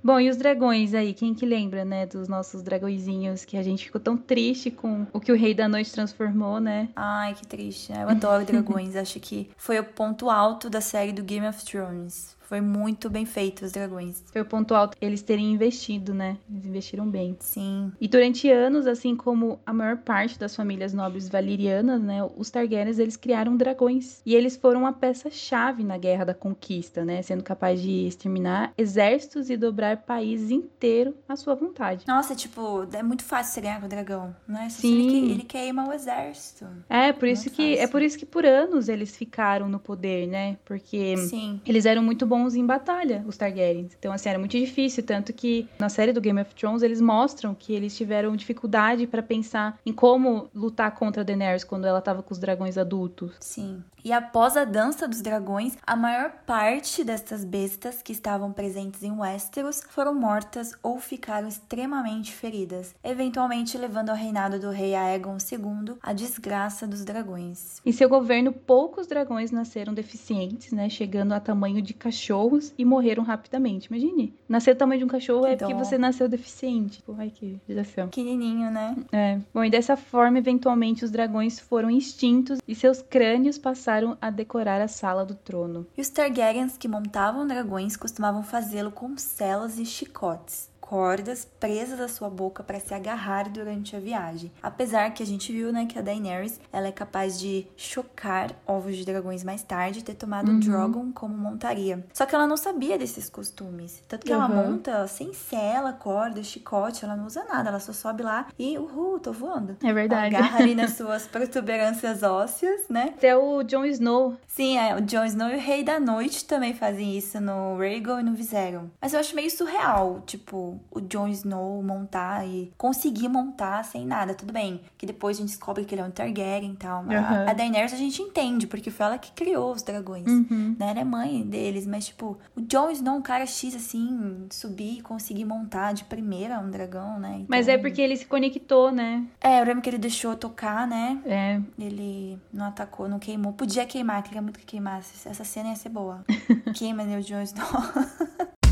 Bom, 0.03 0.21
e 0.21 0.29
os 0.29 0.37
dragões 0.37 0.93
aí? 0.93 1.15
Quem 1.15 1.33
que 1.33 1.47
lembra, 1.47 1.83
né, 1.83 2.05
dos 2.05 2.29
nossos 2.29 2.61
dragõezinhos 2.61 3.47
que 3.47 3.57
a 3.57 3.63
gente 3.63 3.87
ficou 3.87 3.99
tão 3.99 4.19
triste 4.19 4.71
com 4.71 5.07
o 5.15 5.19
que 5.19 5.33
o 5.33 5.35
Rei 5.35 5.55
da 5.55 5.67
Noite 5.67 5.91
transformou, 5.93 6.61
né? 6.61 6.91
Ai, 6.95 7.33
que 7.33 7.47
triste. 7.47 7.91
né? 7.91 8.03
Eu 8.03 8.11
adoro 8.11 8.45
dragões. 8.45 8.97
Acho 9.01 9.19
que 9.19 9.49
foi 9.57 9.81
o 9.81 9.85
ponto 9.85 10.29
alto 10.29 10.69
da 10.69 10.83
série 10.83 11.11
do 11.11 11.23
Game 11.23 11.49
of 11.49 11.65
Thrones. 11.65 12.34
Foi 12.45 12.61
muito 12.61 13.11
bem 13.11 13.25
feito 13.25 13.65
os 13.65 13.73
dragões. 13.73 14.23
Foi 14.33 14.41
o 14.41 14.45
ponto 14.45 14.75
alto 14.75 14.97
eles 15.01 15.23
terem 15.23 15.53
investido, 15.53 16.15
né? 16.15 16.37
Eles 16.51 16.67
investiram 16.67 17.09
bem. 17.09 17.37
Sim. 17.41 17.93
E 18.01 18.07
durante 18.07 18.51
anos, 18.51 18.87
assim 18.87 19.17
como 19.17 19.59
a 19.65 19.73
maior 19.73 19.99
parte 19.99 20.39
das 20.39 20.55
famílias 20.55 20.93
nobres 20.93 21.29
valerianas, 21.29 22.01
né, 22.03 22.21
os 22.37 22.51
Targaryens, 22.51 22.99
eles 22.99 23.17
criaram 23.17 23.57
dragões. 23.57 24.21
E 24.25 24.35
eles 24.35 24.57
foram 24.57 24.81
uma 24.81 24.93
peça-chave 24.93 25.83
na 25.83 25.97
Guerra 25.97 26.25
da 26.25 26.35
Conquista, 26.35 27.05
né, 27.05 27.23
sendo 27.23 27.43
capaz 27.43 27.81
de 27.81 28.07
exterminar 28.07 28.73
exércitos 28.77 29.51
e 29.51 29.57
dobrar 29.57 29.99
países 29.99 30.51
inteiros 30.51 31.15
à 31.29 31.37
sua 31.37 31.55
vontade. 31.55 32.05
Nossa, 32.07 32.35
tipo, 32.35 32.87
é 32.93 33.03
muito 33.03 33.25
fácil 33.25 33.55
você 33.55 33.61
ganhar 33.63 33.81
com 33.81 33.87
o 33.87 33.89
dragão, 33.89 34.35
né? 34.47 34.69
Só 34.71 34.81
Sim. 34.81 35.09
Ele, 35.09 35.33
ele 35.33 35.43
queima 35.45 35.89
o 35.89 35.93
exército. 35.93 36.67
É, 36.89 37.13
por 37.13 37.29
isso 37.29 37.51
que 37.51 37.79
é 37.79 37.87
por 37.87 38.03
isso 38.03 38.19
que 38.19 38.27
por 38.27 38.45
anos 38.45 38.89
eles 38.89 39.17
ficaram 39.17 39.69
no 39.69 39.79
poder, 39.79 40.27
né? 40.27 40.57
Porque 40.65 41.17
Sim. 41.17 41.61
eles 41.67 41.87
eram 41.87 42.03
muito 42.03 42.27
bons 42.27 42.34
em 42.55 42.67
batalha, 42.67 43.25
os 43.27 43.37
Targaryens. 43.37 43.97
Então, 43.99 44.13
assim, 44.13 44.29
era 44.29 44.39
muito 44.39 44.59
difícil. 44.59 45.03
Tanto 45.03 45.33
que 45.33 45.69
na 45.79 45.89
série 45.89 46.13
do 46.13 46.21
Game 46.21 46.41
of 46.41 46.55
Thrones 46.55 46.83
eles 46.83 47.01
mostram 47.01 47.55
que 47.55 47.73
eles 47.73 47.97
tiveram 47.97 48.37
dificuldade 48.37 49.07
pra 49.07 49.23
pensar 49.23 49.79
em 49.85 49.93
como 49.93 50.49
lutar 50.55 50.95
contra 50.95 51.23
a 51.23 51.25
Daenerys 51.25 51.65
quando 51.65 51.87
ela 51.87 52.01
tava 52.01 52.23
com 52.23 52.33
os 52.33 52.39
dragões 52.39 52.77
adultos. 52.77 53.37
Sim. 53.41 53.83
E 54.05 54.13
após 54.13 54.55
a 54.55 54.67
dança 54.67 55.09
dos 55.09 55.23
dragões, 55.23 55.79
a 55.87 55.97
maior 55.97 56.31
parte 56.45 57.03
destas 57.03 57.43
bestas 57.43 58.03
que 58.03 58.13
estavam 58.13 58.53
presentes 58.53 59.03
em 59.03 59.11
Westeros 59.13 59.83
foram 59.89 60.15
mortas 60.15 60.75
ou 60.83 60.99
ficaram 60.99 61.49
extremamente 61.49 62.31
feridas, 62.31 62.95
eventualmente 63.03 63.79
levando 63.79 64.11
ao 64.11 64.17
reinado 64.17 64.61
do 64.61 64.69
rei 64.69 64.95
Aegon 64.95 65.39
II 65.39 65.97
a 66.03 66.13
desgraça 66.13 66.87
dos 66.87 67.03
dragões. 67.03 67.81
Em 67.83 67.93
seu 67.93 68.07
governo, 68.07 68.53
poucos 68.53 69.07
dragões 69.07 69.51
nasceram 69.51 69.95
deficientes, 69.95 70.71
né? 70.71 70.91
Chegando 70.91 71.33
a 71.33 71.41
tamanho 71.41 71.81
de 71.81 71.95
cachorros 72.25 72.73
e 72.79 72.85
morreram 72.85 73.23
rapidamente. 73.23 73.89
Imagine. 73.91 74.35
Nascer 74.49 74.75
o 74.75 74.77
tamanho 74.77 75.01
de 75.01 75.05
um 75.05 75.09
cachorro 75.09 75.47
é 75.47 75.57
Dó. 75.57 75.67
porque 75.67 75.75
você 75.75 75.99
nasceu 75.99 76.29
deficiente. 76.29 76.99
Tipo, 76.99 77.15
ai 77.19 77.31
que 77.31 77.61
desafio. 77.67 78.05
Pequenininho, 78.05 78.71
né? 78.71 78.97
É. 79.13 79.39
Bom, 79.53 79.65
e 79.65 79.71
dessa 79.71 79.97
forma, 79.97 80.39
eventualmente, 80.39 81.05
os 81.05 81.11
dragões 81.11 81.61
foram 81.61 81.91
extintos 81.91 82.59
e 82.67 82.75
seus 82.75 83.03
crânios 83.03 83.59
passaram 83.59 84.17
a 84.21 84.31
decorar 84.31 84.81
a 84.81 84.89
sala 84.89 85.25
do 85.25 85.35
trono. 85.35 85.87
E 85.97 86.01
os 86.01 86.09
Targaryens 86.09 86.77
que 86.77 86.89
montavam 86.89 87.47
dragões 87.47 87.97
costumavam 87.97 88.43
fazê-lo 88.43 88.91
com 88.91 89.17
celas 89.17 89.79
e 89.79 89.85
chicotes. 89.85 90.71
Cordas 90.89 91.49
presas 91.59 91.99
à 91.99 92.09
sua 92.09 92.29
boca 92.29 92.63
para 92.63 92.79
se 92.79 92.93
agarrar 92.93 93.49
durante 93.49 93.97
a 93.97 93.99
viagem. 93.99 94.53
Apesar 94.63 95.11
que 95.15 95.23
a 95.23 95.27
gente 95.27 95.51
viu, 95.51 95.73
né, 95.73 95.87
que 95.87 95.99
a 95.99 96.03
Daenerys 96.03 96.61
ela 96.71 96.87
é 96.89 96.93
capaz 96.93 97.41
de 97.41 97.67
chocar 97.75 98.51
ovos 98.67 98.95
de 98.95 99.05
dragões 99.07 99.43
mais 99.43 99.63
tarde 99.63 100.01
e 100.01 100.03
ter 100.03 100.15
tomado 100.15 100.53
um 100.53 100.61
Drogon 100.61 101.11
como 101.11 101.35
montaria. 101.35 102.05
Só 102.13 102.27
que 102.27 102.35
ela 102.35 102.47
não 102.47 102.57
sabia 102.59 102.99
desses 102.99 103.31
costumes. 103.31 104.03
Tanto 104.07 104.27
que 104.27 104.33
ela 104.33 104.47
Uhum. 104.47 104.73
monta 104.73 105.07
sem 105.09 105.33
cela, 105.33 105.93
corda, 105.95 106.43
chicote, 106.43 107.03
ela 107.03 107.17
não 107.17 107.27
usa 107.27 107.45
nada. 107.45 107.71
Ela 107.71 107.81
só 107.81 107.93
sobe 107.95 108.23
lá 108.23 108.49
e, 108.59 108.77
uhul, 108.77 109.19
tô 109.19 109.33
voando. 109.33 109.79
É 109.83 109.91
verdade. 109.93 110.37
Agarra 110.37 110.59
ali 110.59 110.75
nas 110.75 110.93
suas 110.99 111.27
protuberâncias 111.27 112.23
ósseas, 112.23 112.83
né? 112.91 113.15
Até 113.17 113.35
o 113.35 113.63
Jon 113.63 113.87
Snow. 113.87 114.37
Sim, 114.47 114.77
é, 114.79 114.95
o 114.95 115.01
Jon 115.01 115.25
Snow 115.25 115.49
e 115.49 115.57
o 115.57 115.61
Rei 115.61 115.83
da 115.83 115.99
Noite 115.99 116.45
também 116.45 116.75
fazem 116.75 117.17
isso 117.17 117.41
no 117.41 117.79
Rhaegal 117.79 118.21
e 118.21 118.23
no 118.23 118.35
Viserion. 118.35 118.85
Mas 119.01 119.15
eu 119.15 119.21
acho 119.21 119.35
meio 119.35 119.51
surreal, 119.51 120.23
tipo, 120.27 120.74
o 120.91 121.01
Jon 121.01 121.29
Snow 121.29 121.83
montar 121.83 122.47
e 122.47 122.73
conseguir 122.77 123.29
montar 123.29 123.83
sem 123.85 124.07
nada. 124.07 124.35
Tudo 124.35 124.53
bem, 124.53 124.81
que 124.99 125.07
depois 125.07 125.37
a 125.37 125.41
gente 125.41 125.51
descobre 125.51 125.85
que 125.85 125.95
ele 125.95 126.03
é 126.03 126.05
um 126.05 126.11
Targaryen 126.11 126.73
e 126.73 126.77
tal. 126.77 127.03
mas 127.03 127.17
Aham. 127.19 127.47
A 127.49 127.53
Daenerys 127.53 127.93
a 127.93 127.97
gente 127.97 128.21
entende, 128.23 128.67
porque 128.67 128.91
foi 128.91 129.07
ela 129.07 129.19
que 129.19 129.33
criou 129.33 129.73
os 129.73 129.83
dragões. 129.83 130.27
Uhum. 130.27 130.77
Né? 130.79 130.91
Ela 130.91 131.01
é 131.01 131.05
mãe 131.05 131.43
deles, 131.43 131.87
mas 131.87 132.07
tipo, 132.07 132.39
o 132.57 132.61
Jon 132.61 132.91
Snow, 132.91 133.17
um 133.17 133.23
cara 133.23 133.47
X 133.47 133.75
assim, 133.75 134.47
subir 134.51 134.99
e 134.99 135.03
conseguir 135.03 135.45
montar 135.45 135.93
de 135.93 136.05
primeira 136.05 136.59
um 136.59 136.71
dragão, 136.71 137.19
né? 137.19 137.45
Mas 137.49 137.67
Então- 137.67 137.75
é 137.75 137.79
porque 137.79 138.01
ele 138.01 138.17
se 138.17 138.27
conectou, 138.27 138.91
né? 138.93 139.25
É, 139.41 139.61
eu 139.61 139.65
lembro 139.65 139.83
que 139.83 139.91
ele 139.91 139.99
deixou 139.99 140.37
tocar, 140.37 140.87
né? 140.87 141.21
É. 141.25 141.61
Ele 141.79 142.39
não 142.53 142.67
atacou, 142.67 143.09
não 143.09 143.19
queimou. 143.19 143.53
Podia 143.53 143.85
queimar, 143.87 144.23
queria 144.23 144.43
muito 144.43 144.59
que 144.59 144.67
queimasse. 144.67 145.29
Essa 145.29 145.45
cena 145.45 145.71
ia 145.71 145.77
ser 145.77 145.89
boa. 145.89 146.25
Queima, 146.75 147.05
né, 147.05 147.19
o 147.19 147.23
Jon 147.23 147.43
Snow. 147.43 147.65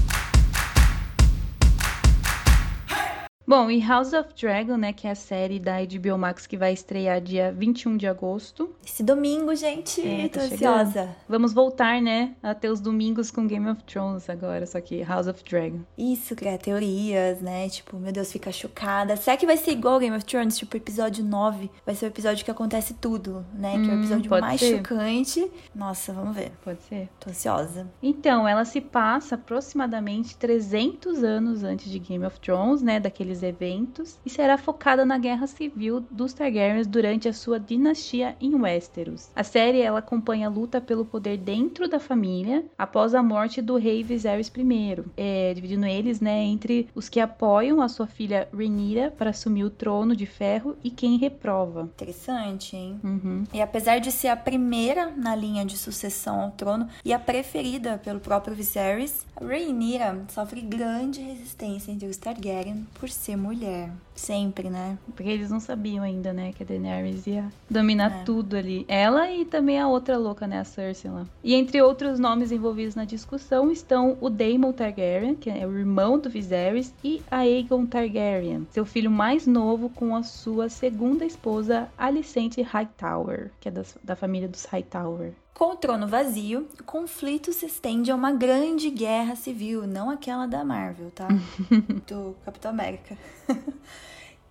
Bom, 3.47 3.71
e 3.71 3.81
House 3.81 4.13
of 4.13 4.29
Dragon, 4.41 4.77
né, 4.77 4.93
que 4.93 5.07
é 5.07 5.11
a 5.11 5.15
série 5.17 5.59
da 5.59 5.77
HBO 5.83 6.17
Max 6.17 6.47
que 6.47 6.57
vai 6.57 6.73
estrear 6.73 7.21
dia 7.21 7.53
21 7.53 7.97
de 7.97 8.07
agosto. 8.07 8.71
Esse 8.87 9.03
domingo, 9.03 9.55
gente, 9.57 10.01
É, 10.01 10.29
tô 10.29 10.39
tá 10.39 10.49
chegando. 10.49 10.81
ansiosa. 10.81 11.17
Vamos 11.29 11.53
voltar, 11.53 12.01
né, 12.01 12.35
a 12.43 12.55
ter 12.55 12.69
os 12.71 12.81
domingos 12.81 13.31
com 13.33 13.47
Game 13.47 13.69
of 13.69 13.83
Thrones 13.83 14.31
agora, 14.31 14.65
só 14.65 14.81
que 14.81 15.03
House 15.03 15.27
of 15.27 15.43
Dragon. 15.43 15.81
Isso, 15.99 16.37
criar 16.37 16.57
teorias, 16.59 17.41
né? 17.41 17.69
Tipo, 17.69 17.97
meu 17.99 18.13
Deus, 18.13 18.31
fica 18.31 18.53
chocada. 18.53 19.17
Será 19.17 19.37
que 19.37 19.45
vai 19.45 19.57
ser 19.57 19.73
igual 19.73 19.99
Game 19.99 20.17
of 20.17 20.25
Thrones? 20.25 20.57
Tipo, 20.57 20.77
episódio 20.77 21.25
9 21.25 21.69
vai 21.85 21.95
ser 21.97 22.07
o 22.07 22.09
episódio 22.09 22.45
que 22.45 22.51
acontece 22.51 22.95
tudo, 22.95 23.45
né? 23.55 23.73
que 23.73 23.91
é 23.91 23.93
o 23.93 23.97
Hum, 23.97 23.99
episódio 24.01 24.31
mais 24.31 24.61
ser. 24.61 24.77
chocante. 24.79 25.51
Nossa, 25.75 26.13
vamos 26.13 26.37
ver. 26.37 26.53
Pode 26.65 26.81
ser? 26.83 27.09
Tô 27.19 27.29
ansiosa. 27.31 27.89
Então, 28.03 28.47
ela 28.47 28.65
se 28.65 28.81
passa 28.81 29.35
aproximadamente 29.35 30.37
300 30.37 31.25
anos 31.25 31.65
antes 31.65 31.91
de 31.91 31.99
Game 31.99 32.25
of 32.25 32.39
Thrones, 32.41 32.83
né, 32.83 33.01
daqueles 33.01 33.42
eventos, 33.43 34.19
e 34.25 34.31
será 34.31 34.57
focada 34.59 35.05
na 35.05 35.19
guerra 35.19 35.47
civil 35.47 36.05
dos 36.11 36.33
Targaryens 36.33 36.87
durante 36.87 37.29
a 37.29 37.33
sua 37.33 37.59
dinastia 37.59 38.37
em 38.41 38.55
Westeros. 38.55 39.31
A 39.35 39.43
série 39.43 39.81
ela 39.81 39.99
acompanha 39.99 40.47
a 40.47 40.51
luta 40.51 40.81
pelo 40.81 41.05
poder 41.05 41.37
dentro 41.39 41.89
da 41.89 41.99
família 41.99 42.65
após 42.77 43.15
a 43.15 43.23
morte 43.23 43.61
do 43.61 43.77
rei 43.77 44.03
Viserys 44.03 44.53
I, 44.57 45.05
é, 45.17 45.55
dividindo 45.55 45.87
eles, 45.87 46.21
né, 46.21 46.43
entre 46.43 46.89
os 46.95 47.09
que 47.09 47.21
apoiam 47.21 47.81
a 47.81 47.89
sua 47.89 48.07
filha 48.07 48.49
Rhaenyra 48.53 49.11
para 49.11 49.31
assumir 49.31 49.65
o 49.65 49.71
trono 49.71 50.15
de 50.15 50.27
ferro 50.27 50.77
e 50.83 50.91
quem 50.91 51.17
reprova. 51.17 51.83
Interessante, 51.83 52.77
hein? 52.77 53.01
Uhum. 53.03 53.45
E 53.53 53.61
apesar 53.61 53.99
de 53.99 54.11
ser 54.11 54.29
a 54.29 54.37
primeira 54.37 55.11
na 55.17 55.35
linha 55.35 55.65
de 55.65 55.77
sucessão 55.77 56.41
ao 56.41 56.51
trono 56.53 56.89
e 57.05 57.13
a 57.13 57.19
preferida 57.19 57.99
pelo 57.99 58.21
próprio 58.21 58.55
Viserys, 58.55 59.27
Rhaenyra 59.41 60.25
sofre 60.29 60.61
grande 60.61 61.21
resistência 61.21 61.91
entre 61.91 62.09
os 62.09 62.17
Targaryen 62.17 62.87
por 62.95 63.09
ser 63.23 63.37
mulher. 63.37 63.91
Sempre, 64.15 64.69
né? 64.69 64.99
Porque 65.17 65.29
eles 65.31 65.51
não 65.51 65.59
sabiam 65.59 66.05
ainda, 66.05 66.33
né, 66.33 66.53
que 66.53 66.63
a 66.63 66.67
Daenerys 66.67 67.27
ia 67.27 67.51
dominar 67.71 68.21
É. 68.21 68.25
tudo 68.25 68.57
ali. 68.57 68.85
Ela 68.87 69.31
e 69.33 69.45
também 69.45 69.81
a 69.81 69.89
outra 69.89 70.19
louca, 70.19 70.47
né, 70.47 70.59
a 70.61 70.65
Cersei 70.65 71.11
lá. 71.11 71.25
E 71.43 71.55
entre 71.55 71.81
outros 71.81 72.19
nomes 72.19 72.53
envolvidos 72.53 72.95
na 72.95 73.05
discussão 73.05 73.71
estão 73.71 74.17
o 74.21 74.29
Daemon 74.29 74.73
Targaryen, 74.73 75.35
que 75.35 75.49
é 75.49 75.67
o 75.67 75.77
irmão 75.79 76.19
do 76.19 76.29
Viserys, 76.29 76.93
e 77.03 77.23
Aegon 77.31 77.87
Targaryen, 77.87 78.67
seu 78.71 78.85
filho 78.85 79.11
mais 79.11 79.47
novo 79.47 79.89
com 79.89 80.15
a 80.15 80.23
sua 80.23 80.69
segunda 80.69 81.25
esposa, 81.25 81.89
Alicente 81.97 82.61
Hightower, 82.61 83.51
que 83.61 83.69
é 83.69 83.73
das- 83.73 83.97
da 84.05 84.15
família 84.15 84.49
dos 84.49 84.65
Hightower. 84.67 85.33
Com 85.55 85.73
o 85.73 85.77
trono 85.77 86.09
vazio, 86.09 86.67
o 86.81 86.83
conflito 86.83 87.53
se 87.53 87.67
estende 87.67 88.11
a 88.11 88.15
uma 88.15 88.33
grande 88.33 88.91
guerra 88.91 89.37
civil, 89.37 89.87
não 89.87 90.11
aquela 90.11 90.47
da 90.47 90.65
Marvel, 90.65 91.11
tá? 91.11 91.29
Do 92.09 92.35
Capitão 92.45 92.71
América. 92.71 93.17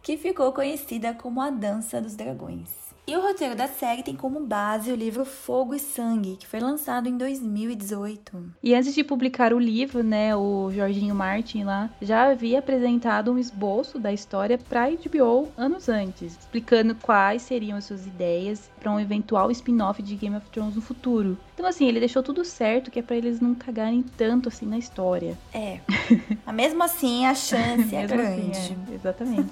que 0.01 0.15
ficou 0.17 0.51
conhecida 0.53 1.13
como 1.13 1.41
a 1.41 1.50
Dança 1.50 2.00
dos 2.00 2.15
Dragões. 2.15 2.81
E 3.08 3.17
o 3.17 3.22
roteiro 3.22 3.55
da 3.55 3.67
série 3.67 4.03
tem 4.03 4.15
como 4.15 4.39
base 4.39 4.91
o 4.91 4.96
livro 4.96 5.25
Fogo 5.25 5.74
e 5.74 5.79
Sangue, 5.79 6.38
que 6.39 6.48
foi 6.48 6.60
lançado 6.60 7.10
em 7.10 7.17
2018. 7.17 8.43
E 8.63 8.75
antes 8.75 8.93
de 8.93 9.03
publicar 9.03 9.53
o 9.53 9.60
livro, 9.60 10.03
né, 10.03 10.36
o 10.36 10.72
Jorginho 10.72 11.15
Martin 11.15 11.63
lá 11.63 11.89
já 12.01 12.29
havia 12.29 12.60
apresentado 12.60 13.31
um 13.31 13.38
esboço 13.39 14.00
da 14.00 14.13
história 14.13 14.58
para 14.58 14.89
HBO 14.89 15.50
anos 15.58 15.89
antes, 15.89 16.38
explicando 16.38 16.96
quais 16.96 17.41
seriam 17.41 17.77
as 17.77 17.86
suas 17.86 18.05
ideias 18.05 18.70
para 18.79 18.91
um 18.91 19.00
eventual 19.00 19.50
spin-off 19.51 20.01
de 20.01 20.15
Game 20.15 20.36
of 20.36 20.48
Thrones 20.51 20.75
no 20.75 20.81
futuro. 20.81 21.38
Então 21.55 21.65
assim, 21.65 21.88
ele 21.88 22.00
deixou 22.00 22.22
tudo 22.24 22.46
certo, 22.46 22.91
que 22.91 23.00
é 23.00 23.01
para 23.01 23.15
eles 23.15 23.41
não 23.41 23.55
cagarem 23.55 24.03
tanto 24.15 24.48
assim 24.48 24.65
na 24.65 24.77
história. 24.77 25.38
É. 25.53 25.79
Mas 26.46 26.55
mesmo 26.55 26.84
assim, 26.84 27.25
a 27.25 27.34
chance 27.36 27.93
é 27.96 28.01
Mesmo 28.01 28.17
grande. 28.17 28.51
assim, 28.51 28.77
é, 28.89 28.96
exatamente. 28.96 29.50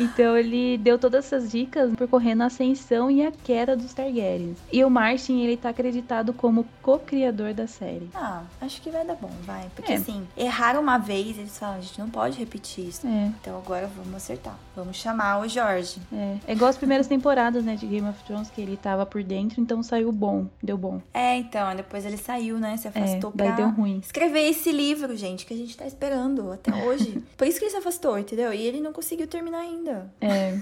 Então 0.00 0.36
ele 0.36 0.78
deu 0.78 0.98
todas 0.98 1.26
essas 1.26 1.50
dicas 1.50 1.92
percorrendo 1.96 2.42
a 2.42 2.46
ascensão 2.46 3.10
e 3.10 3.24
a 3.24 3.30
queda 3.30 3.76
dos 3.76 3.92
Targaryens. 3.92 4.58
E 4.72 4.84
o 4.84 4.90
Martin, 4.90 5.40
ele 5.42 5.56
tá 5.56 5.68
acreditado 5.68 6.32
como 6.32 6.66
co-criador 6.82 7.52
da 7.54 7.66
série. 7.66 8.08
Ah, 8.14 8.42
acho 8.60 8.80
que 8.80 8.90
vai 8.90 9.04
dar 9.04 9.14
bom, 9.16 9.30
vai. 9.44 9.66
Porque 9.76 9.92
É. 9.92 9.96
assim, 9.96 10.26
erraram 10.36 10.80
uma 10.80 10.98
vez, 10.98 11.38
eles 11.38 11.56
falam, 11.58 11.76
a 11.78 11.80
gente 11.80 11.98
não 11.98 12.08
pode 12.08 12.38
repetir 12.38 12.88
isso. 12.88 13.06
É. 13.06 13.30
Então 13.40 13.56
agora 13.58 13.88
vamos 13.96 14.14
acertar. 14.14 14.58
Vamos 14.74 14.96
chamar 14.96 15.40
o 15.40 15.48
Jorge. 15.48 16.00
É, 16.12 16.36
é 16.48 16.52
igual 16.52 16.70
as 16.70 16.76
primeiras 16.76 17.06
temporadas, 17.06 17.62
né, 17.64 17.76
de 17.76 17.86
Game 17.86 18.08
of 18.08 18.22
Thrones, 18.24 18.48
que 18.50 18.60
ele 18.60 18.76
tava 18.76 19.04
por 19.04 19.22
dentro, 19.22 19.60
então 19.60 19.82
saiu 19.82 20.10
bom, 20.10 20.46
deu 20.62 20.78
bom. 20.78 21.00
É, 21.12 21.36
então, 21.36 21.74
depois 21.76 22.06
ele 22.06 22.16
saiu, 22.16 22.58
né? 22.58 22.76
Se 22.76 22.86
É, 22.86 22.90
afastou 22.90 23.32
daí 23.34 23.48
pra 23.48 23.56
deu 23.56 23.68
ruim. 23.70 23.98
escrever 24.02 24.48
esse 24.48 24.72
livro, 24.72 25.14
gente, 25.16 25.44
que 25.44 25.52
a 25.52 25.56
gente 25.56 25.76
tá 25.76 25.86
esperando 25.86 26.52
até 26.52 26.74
hoje. 26.84 27.22
Por 27.36 27.46
isso 27.46 27.58
que 27.58 27.64
ele 27.66 27.72
se 27.72 27.76
afastou, 27.76 28.18
entendeu? 28.18 28.52
E 28.52 28.62
ele 28.62 28.80
não 28.80 28.92
conseguiu 28.92 29.26
terminar 29.26 29.58
ainda. 29.60 29.89
É, 30.20 30.54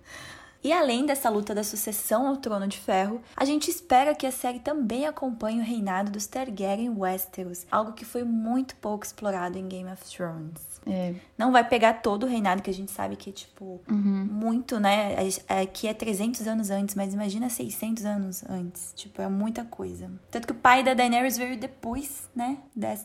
E 0.64 0.72
além 0.72 1.04
dessa 1.04 1.28
luta 1.28 1.54
da 1.54 1.62
sucessão 1.62 2.26
ao 2.26 2.38
Trono 2.38 2.66
de 2.66 2.78
Ferro, 2.78 3.20
a 3.36 3.44
gente 3.44 3.70
espera 3.70 4.14
que 4.14 4.26
a 4.26 4.32
série 4.32 4.60
também 4.60 5.06
acompanhe 5.06 5.60
o 5.60 5.64
reinado 5.64 6.10
dos 6.10 6.26
Targaryen 6.26 6.88
Westeros, 6.96 7.66
algo 7.70 7.92
que 7.92 8.04
foi 8.04 8.24
muito 8.24 8.74
pouco 8.76 9.04
explorado 9.04 9.58
em 9.58 9.68
Game 9.68 9.90
of 9.92 10.02
Thrones. 10.04 10.74
é. 10.86 11.14
Não 11.36 11.50
vai 11.50 11.66
pegar 11.68 11.94
todo 11.94 12.22
o 12.24 12.26
reinado, 12.28 12.62
que 12.62 12.70
a 12.70 12.74
gente 12.74 12.90
sabe 12.92 13.16
que 13.16 13.28
é, 13.30 13.32
tipo, 13.32 13.80
Uhum. 13.90 14.28
muito, 14.30 14.78
né? 14.78 15.16
Aqui 15.48 15.88
é 15.88 15.92
300 15.94 16.46
anos 16.46 16.70
antes, 16.70 16.94
mas 16.94 17.12
imagina 17.12 17.48
600 17.50 18.04
anos 18.04 18.44
antes. 18.48 18.92
Tipo, 18.94 19.20
é 19.20 19.28
muita 19.28 19.64
coisa. 19.64 20.10
Tanto 20.30 20.46
que 20.46 20.52
o 20.52 20.56
pai 20.56 20.82
da 20.84 20.94
Daenerys 20.94 21.36
veio 21.36 21.58
depois, 21.58 22.30
né? 22.34 22.58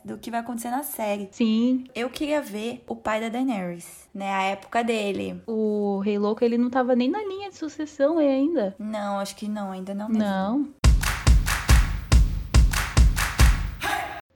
do 0.05 0.17
que 0.17 0.29
vai 0.31 0.39
acontecer 0.41 0.69
na 0.69 0.83
série. 0.83 1.27
Sim, 1.31 1.85
Eu 1.95 2.09
queria 2.09 2.41
ver 2.41 2.83
o 2.87 2.95
pai 2.95 3.19
da 3.21 3.29
Daenerys, 3.29 4.07
né? 4.13 4.31
A 4.31 4.43
época 4.43 4.83
dele. 4.83 5.41
o 5.47 5.99
Rei 6.03 6.17
Louco, 6.19 6.43
ele 6.43 6.57
não 6.57 6.69
tava 6.69 6.95
nem 6.95 7.09
na 7.09 7.19
linha 7.23 7.48
de 7.49 7.57
sucessão 7.57 8.17
aí 8.17 8.27
ainda. 8.27 8.75
Não, 8.79 9.19
acho 9.19 9.35
que 9.35 9.47
não, 9.47 9.71
ainda 9.71 9.93
não 9.93 10.07
mesmo. 10.07 10.23
Não. 10.23 10.79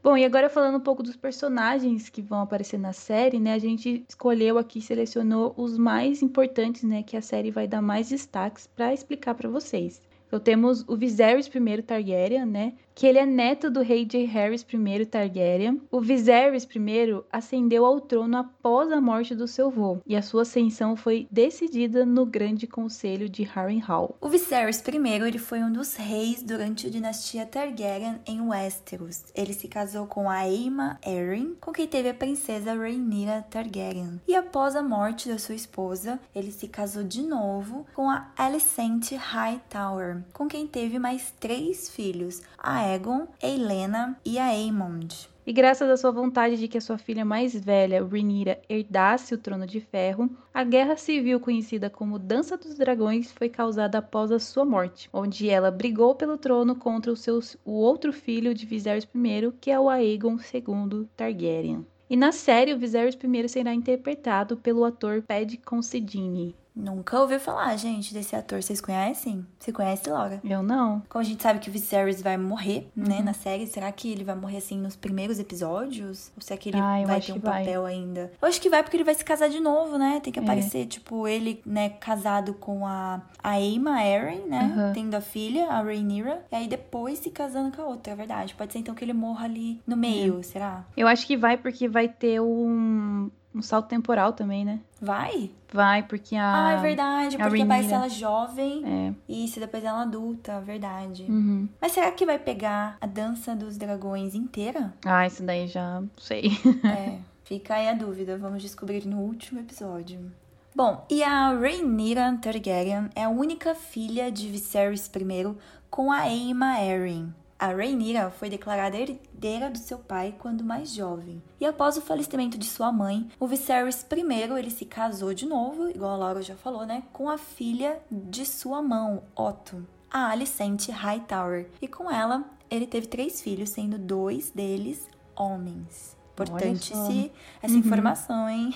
Bom, 0.03 0.17
e 0.17 0.25
agora 0.25 0.49
falando 0.49 0.75
um 0.75 0.81
pouco 0.81 1.01
dos 1.01 1.15
personagens 1.15 2.09
que 2.09 2.21
vão 2.21 2.41
aparecer 2.41 2.77
na 2.77 2.91
série, 2.91 3.39
né? 3.39 3.53
A 3.53 3.59
gente 3.59 4.03
escolheu 4.09 4.57
aqui, 4.57 4.81
selecionou 4.81 5.53
os 5.55 5.77
mais 5.77 6.21
importantes, 6.21 6.83
né? 6.83 7.03
Que 7.03 7.15
a 7.15 7.21
série 7.21 7.51
vai 7.51 7.67
dar 7.67 7.81
mais 7.81 8.09
destaques 8.09 8.67
pra 8.67 8.93
explicar 8.93 9.33
pra 9.33 9.49
vocês. 9.49 10.01
Então 10.27 10.41
temos 10.41 10.83
o 10.87 10.97
Viserys 10.97 11.47
I 11.47 11.81
Targaryen, 11.83 12.45
né? 12.45 12.73
Que 12.95 13.07
ele 13.07 13.19
é 13.19 13.25
neto 13.25 13.69
do 13.71 13.81
rei 13.81 14.07
Jaehaerys 14.09 14.65
I 14.71 15.05
Targaryen. 15.05 15.81
O 15.91 15.99
Viserys 15.99 16.63
I 16.63 17.23
ascendeu 17.31 17.85
ao 17.85 17.99
trono 17.99 18.37
após 18.37 18.91
a 18.91 19.01
morte 19.01 19.35
do 19.35 19.47
seu 19.47 19.67
avô, 19.67 19.97
e 20.05 20.15
a 20.15 20.21
sua 20.21 20.43
ascensão 20.43 20.95
foi 20.95 21.27
decidida 21.31 22.05
no 22.05 22.25
Grande 22.25 22.67
Conselho 22.67 23.27
de 23.27 23.43
Harrenhal. 23.43 24.15
O 24.21 24.29
Viserys 24.29 24.83
I 24.87 25.23
ele 25.27 25.39
foi 25.39 25.63
um 25.63 25.71
dos 25.71 25.95
reis 25.95 26.43
durante 26.43 26.87
a 26.87 26.89
dinastia 26.89 27.45
Targaryen 27.45 28.19
em 28.25 28.41
Westeros. 28.41 29.25
Ele 29.35 29.53
se 29.53 29.67
casou 29.67 30.05
com 30.05 30.29
a 30.29 30.35
Aemma 30.35 30.99
Arryn, 31.05 31.55
com 31.59 31.71
quem 31.71 31.87
teve 31.87 32.09
a 32.09 32.13
princesa 32.13 32.73
Rhaenyra 32.73 33.45
Targaryen. 33.49 34.21
E 34.27 34.35
após 34.35 34.75
a 34.75 34.83
morte 34.83 35.29
da 35.29 35.37
sua 35.37 35.55
esposa, 35.55 36.19
ele 36.35 36.51
se 36.51 36.67
casou 36.67 37.03
de 37.03 37.21
novo 37.21 37.85
com 37.95 38.09
a 38.09 38.31
Alicent 38.37 39.11
Hightower, 39.13 40.23
com 40.33 40.47
quem 40.47 40.67
teve 40.67 40.99
mais 40.99 41.33
três 41.39 41.89
filhos, 41.89 42.41
a 42.57 42.82
Aegon, 42.83 43.27
Helena 43.41 44.19
e 44.25 44.37
a 44.37 44.45
Aemond. 44.47 45.29
E 45.45 45.51
graças 45.51 45.89
à 45.89 45.97
sua 45.97 46.11
vontade 46.11 46.57
de 46.57 46.67
que 46.67 46.77
a 46.77 46.81
sua 46.81 46.97
filha 46.97 47.25
mais 47.25 47.53
velha, 47.53 48.03
Rhaenyra, 48.03 48.61
herdasse 48.69 49.33
o 49.33 49.37
trono 49.37 49.65
de 49.65 49.81
ferro, 49.81 50.29
a 50.53 50.63
guerra 50.63 50.95
civil 50.95 51.39
conhecida 51.39 51.89
como 51.89 52.19
Dança 52.19 52.57
dos 52.57 52.75
Dragões 52.75 53.31
foi 53.31 53.49
causada 53.49 53.97
após 53.97 54.31
a 54.31 54.39
sua 54.39 54.63
morte, 54.63 55.09
onde 55.11 55.49
ela 55.49 55.71
brigou 55.71 56.15
pelo 56.15 56.37
trono 56.37 56.75
contra 56.75 57.11
o, 57.11 57.15
seu, 57.15 57.39
o 57.65 57.71
outro 57.71 58.13
filho 58.13 58.53
de 58.53 58.65
Viserys 58.65 59.07
I, 59.13 59.51
que 59.59 59.71
é 59.71 59.79
o 59.79 59.89
Aegon 59.89 60.37
II 60.37 61.07
Targaryen. 61.17 61.85
E 62.09 62.15
na 62.15 62.31
série, 62.31 62.73
o 62.73 62.77
Viserys 62.77 63.15
I 63.15 63.49
será 63.49 63.73
interpretado 63.73 64.55
pelo 64.55 64.85
ator 64.85 65.21
Paddy 65.23 65.57
Considine. 65.57 66.55
Nunca 66.75 67.19
ouviu 67.19 67.39
falar, 67.39 67.75
gente, 67.77 68.13
desse 68.13 68.35
ator. 68.35 68.61
Vocês 68.61 68.81
conhecem? 68.81 69.45
Você 69.59 69.71
conhece, 69.71 70.09
Laura? 70.09 70.41
Eu 70.43 70.63
não. 70.63 71.03
Como 71.07 71.21
a 71.21 71.25
gente 71.25 71.41
sabe 71.41 71.59
que 71.59 71.69
o 71.69 71.71
Viserys 71.71 72.21
vai 72.21 72.35
morrer, 72.35 72.89
né, 72.95 73.17
uhum. 73.17 73.23
na 73.23 73.33
série, 73.33 73.67
será 73.67 73.91
que 73.91 74.11
ele 74.11 74.23
vai 74.23 74.35
morrer, 74.35 74.57
assim, 74.57 74.79
nos 74.79 74.95
primeiros 74.95 75.39
episódios? 75.39 76.31
Ou 76.35 76.41
será 76.41 76.57
que 76.57 76.69
ele 76.69 76.79
ah, 76.79 77.03
vai 77.05 77.21
ter 77.21 77.31
um 77.31 77.39
papel 77.39 77.83
vai. 77.83 77.93
ainda? 77.93 78.31
Eu 78.41 78.47
acho 78.47 78.59
que 78.59 78.69
vai 78.69 78.81
porque 78.81 78.97
ele 78.97 79.03
vai 79.03 79.13
se 79.13 79.23
casar 79.23 79.49
de 79.49 79.59
novo, 79.59 79.97
né? 79.97 80.19
Tem 80.19 80.33
que 80.33 80.39
é. 80.39 80.43
aparecer, 80.43 80.87
tipo, 80.87 81.27
ele, 81.27 81.61
né, 81.65 81.89
casado 81.89 82.53
com 82.55 82.87
a, 82.87 83.21
a 83.43 83.49
Aemma 83.51 83.91
Arryn, 83.91 84.47
né? 84.47 84.73
Uhum. 84.75 84.93
Tendo 84.93 85.15
a 85.15 85.21
filha, 85.21 85.67
a 85.67 85.81
Rhaenyra. 85.81 86.43
E 86.51 86.55
aí 86.55 86.67
depois 86.67 87.19
se 87.19 87.29
casando 87.29 87.75
com 87.75 87.83
a 87.83 87.85
outra, 87.85 88.13
é 88.13 88.15
verdade. 88.15 88.55
Pode 88.55 88.73
ser, 88.73 88.79
então, 88.79 88.95
que 88.95 89.05
ele 89.05 89.13
morra 89.13 89.45
ali 89.45 89.79
no 89.85 89.95
meio, 89.95 90.39
é. 90.39 90.43
será? 90.43 90.85
Eu 90.97 91.07
acho 91.07 91.27
que 91.27 91.37
vai 91.37 91.55
porque 91.55 91.87
vai 91.87 92.07
ter 92.07 92.41
um 92.41 93.29
um 93.53 93.61
salto 93.61 93.87
temporal 93.87 94.33
também, 94.33 94.65
né? 94.65 94.79
Vai? 95.01 95.51
Vai, 95.71 96.03
porque 96.03 96.35
a. 96.35 96.67
Ah, 96.67 96.71
é 96.73 96.81
verdade. 96.81 97.37
Porque 97.37 97.63
Rhaenyra... 97.63 97.83
ser 97.83 97.93
ela 97.93 98.09
jovem. 98.09 98.83
É. 98.85 99.13
Isso, 99.27 99.59
depois 99.59 99.83
ela 99.83 100.01
adulta, 100.01 100.59
verdade. 100.61 101.25
Uhum. 101.29 101.67
Mas 101.79 101.91
será 101.91 102.11
que 102.11 102.25
vai 102.25 102.39
pegar 102.39 102.97
a 102.99 103.05
dança 103.05 103.55
dos 103.55 103.77
dragões 103.77 104.35
inteira? 104.35 104.93
Ah, 105.05 105.25
isso 105.27 105.43
daí 105.43 105.67
já 105.67 106.01
sei. 106.17 106.51
é. 106.83 107.19
Fica 107.43 107.75
aí 107.75 107.89
a 107.89 107.93
dúvida. 107.93 108.37
Vamos 108.37 108.61
descobrir 108.61 109.05
no 109.05 109.19
último 109.19 109.59
episódio. 109.59 110.31
Bom, 110.75 111.05
e 111.07 111.23
a 111.23 111.49
Rhaenyra 111.49 112.35
Targaryen 112.41 113.09
é 113.15 113.25
a 113.25 113.29
única 113.29 113.75
filha 113.75 114.31
de 114.31 114.47
Viserys 114.49 115.05
I 115.07 115.55
com 115.87 116.11
a 116.11 116.21
Aemma 116.21 116.77
Arryn. 116.77 117.31
A 117.57 117.67
Rhaenyra 117.67 118.29
foi 118.31 118.49
declarada 118.49 118.97
herdeira 118.97 119.69
do 119.69 119.77
seu 119.77 119.97
pai 119.97 120.35
quando 120.37 120.63
mais 120.63 120.93
jovem. 120.93 121.41
E 121.59 121.65
após 121.65 121.97
o 121.97 122.01
falecimento 122.01 122.57
de 122.57 122.65
sua 122.65 122.91
mãe, 122.91 123.29
o 123.39 123.47
Viserys 123.47 124.05
I 124.11 124.59
ele 124.59 124.69
se 124.69 124.85
casou 124.85 125.33
de 125.33 125.45
novo, 125.45 125.89
igual 125.89 126.11
a 126.11 126.17
Laura 126.17 126.41
já 126.41 126.55
falou, 126.55 126.85
né, 126.85 127.03
com 127.13 127.29
a 127.29 127.37
filha 127.37 128.01
de 128.11 128.45
sua 128.45 128.81
mão, 128.81 129.23
Otto, 129.35 129.85
a 130.11 130.29
Alicent 130.29 130.89
Hightower. 130.89 131.69
E 131.81 131.87
com 131.87 132.11
ela, 132.11 132.43
ele 132.69 132.85
teve 132.85 133.07
três 133.07 133.41
filhos, 133.41 133.69
sendo 133.69 133.97
dois 133.97 134.51
deles 134.51 135.07
homens. 135.35 136.17
Importante-se 136.33 137.31
essa 137.61 137.73
uhum. 137.73 137.79
informação, 137.79 138.49
hein? 138.49 138.75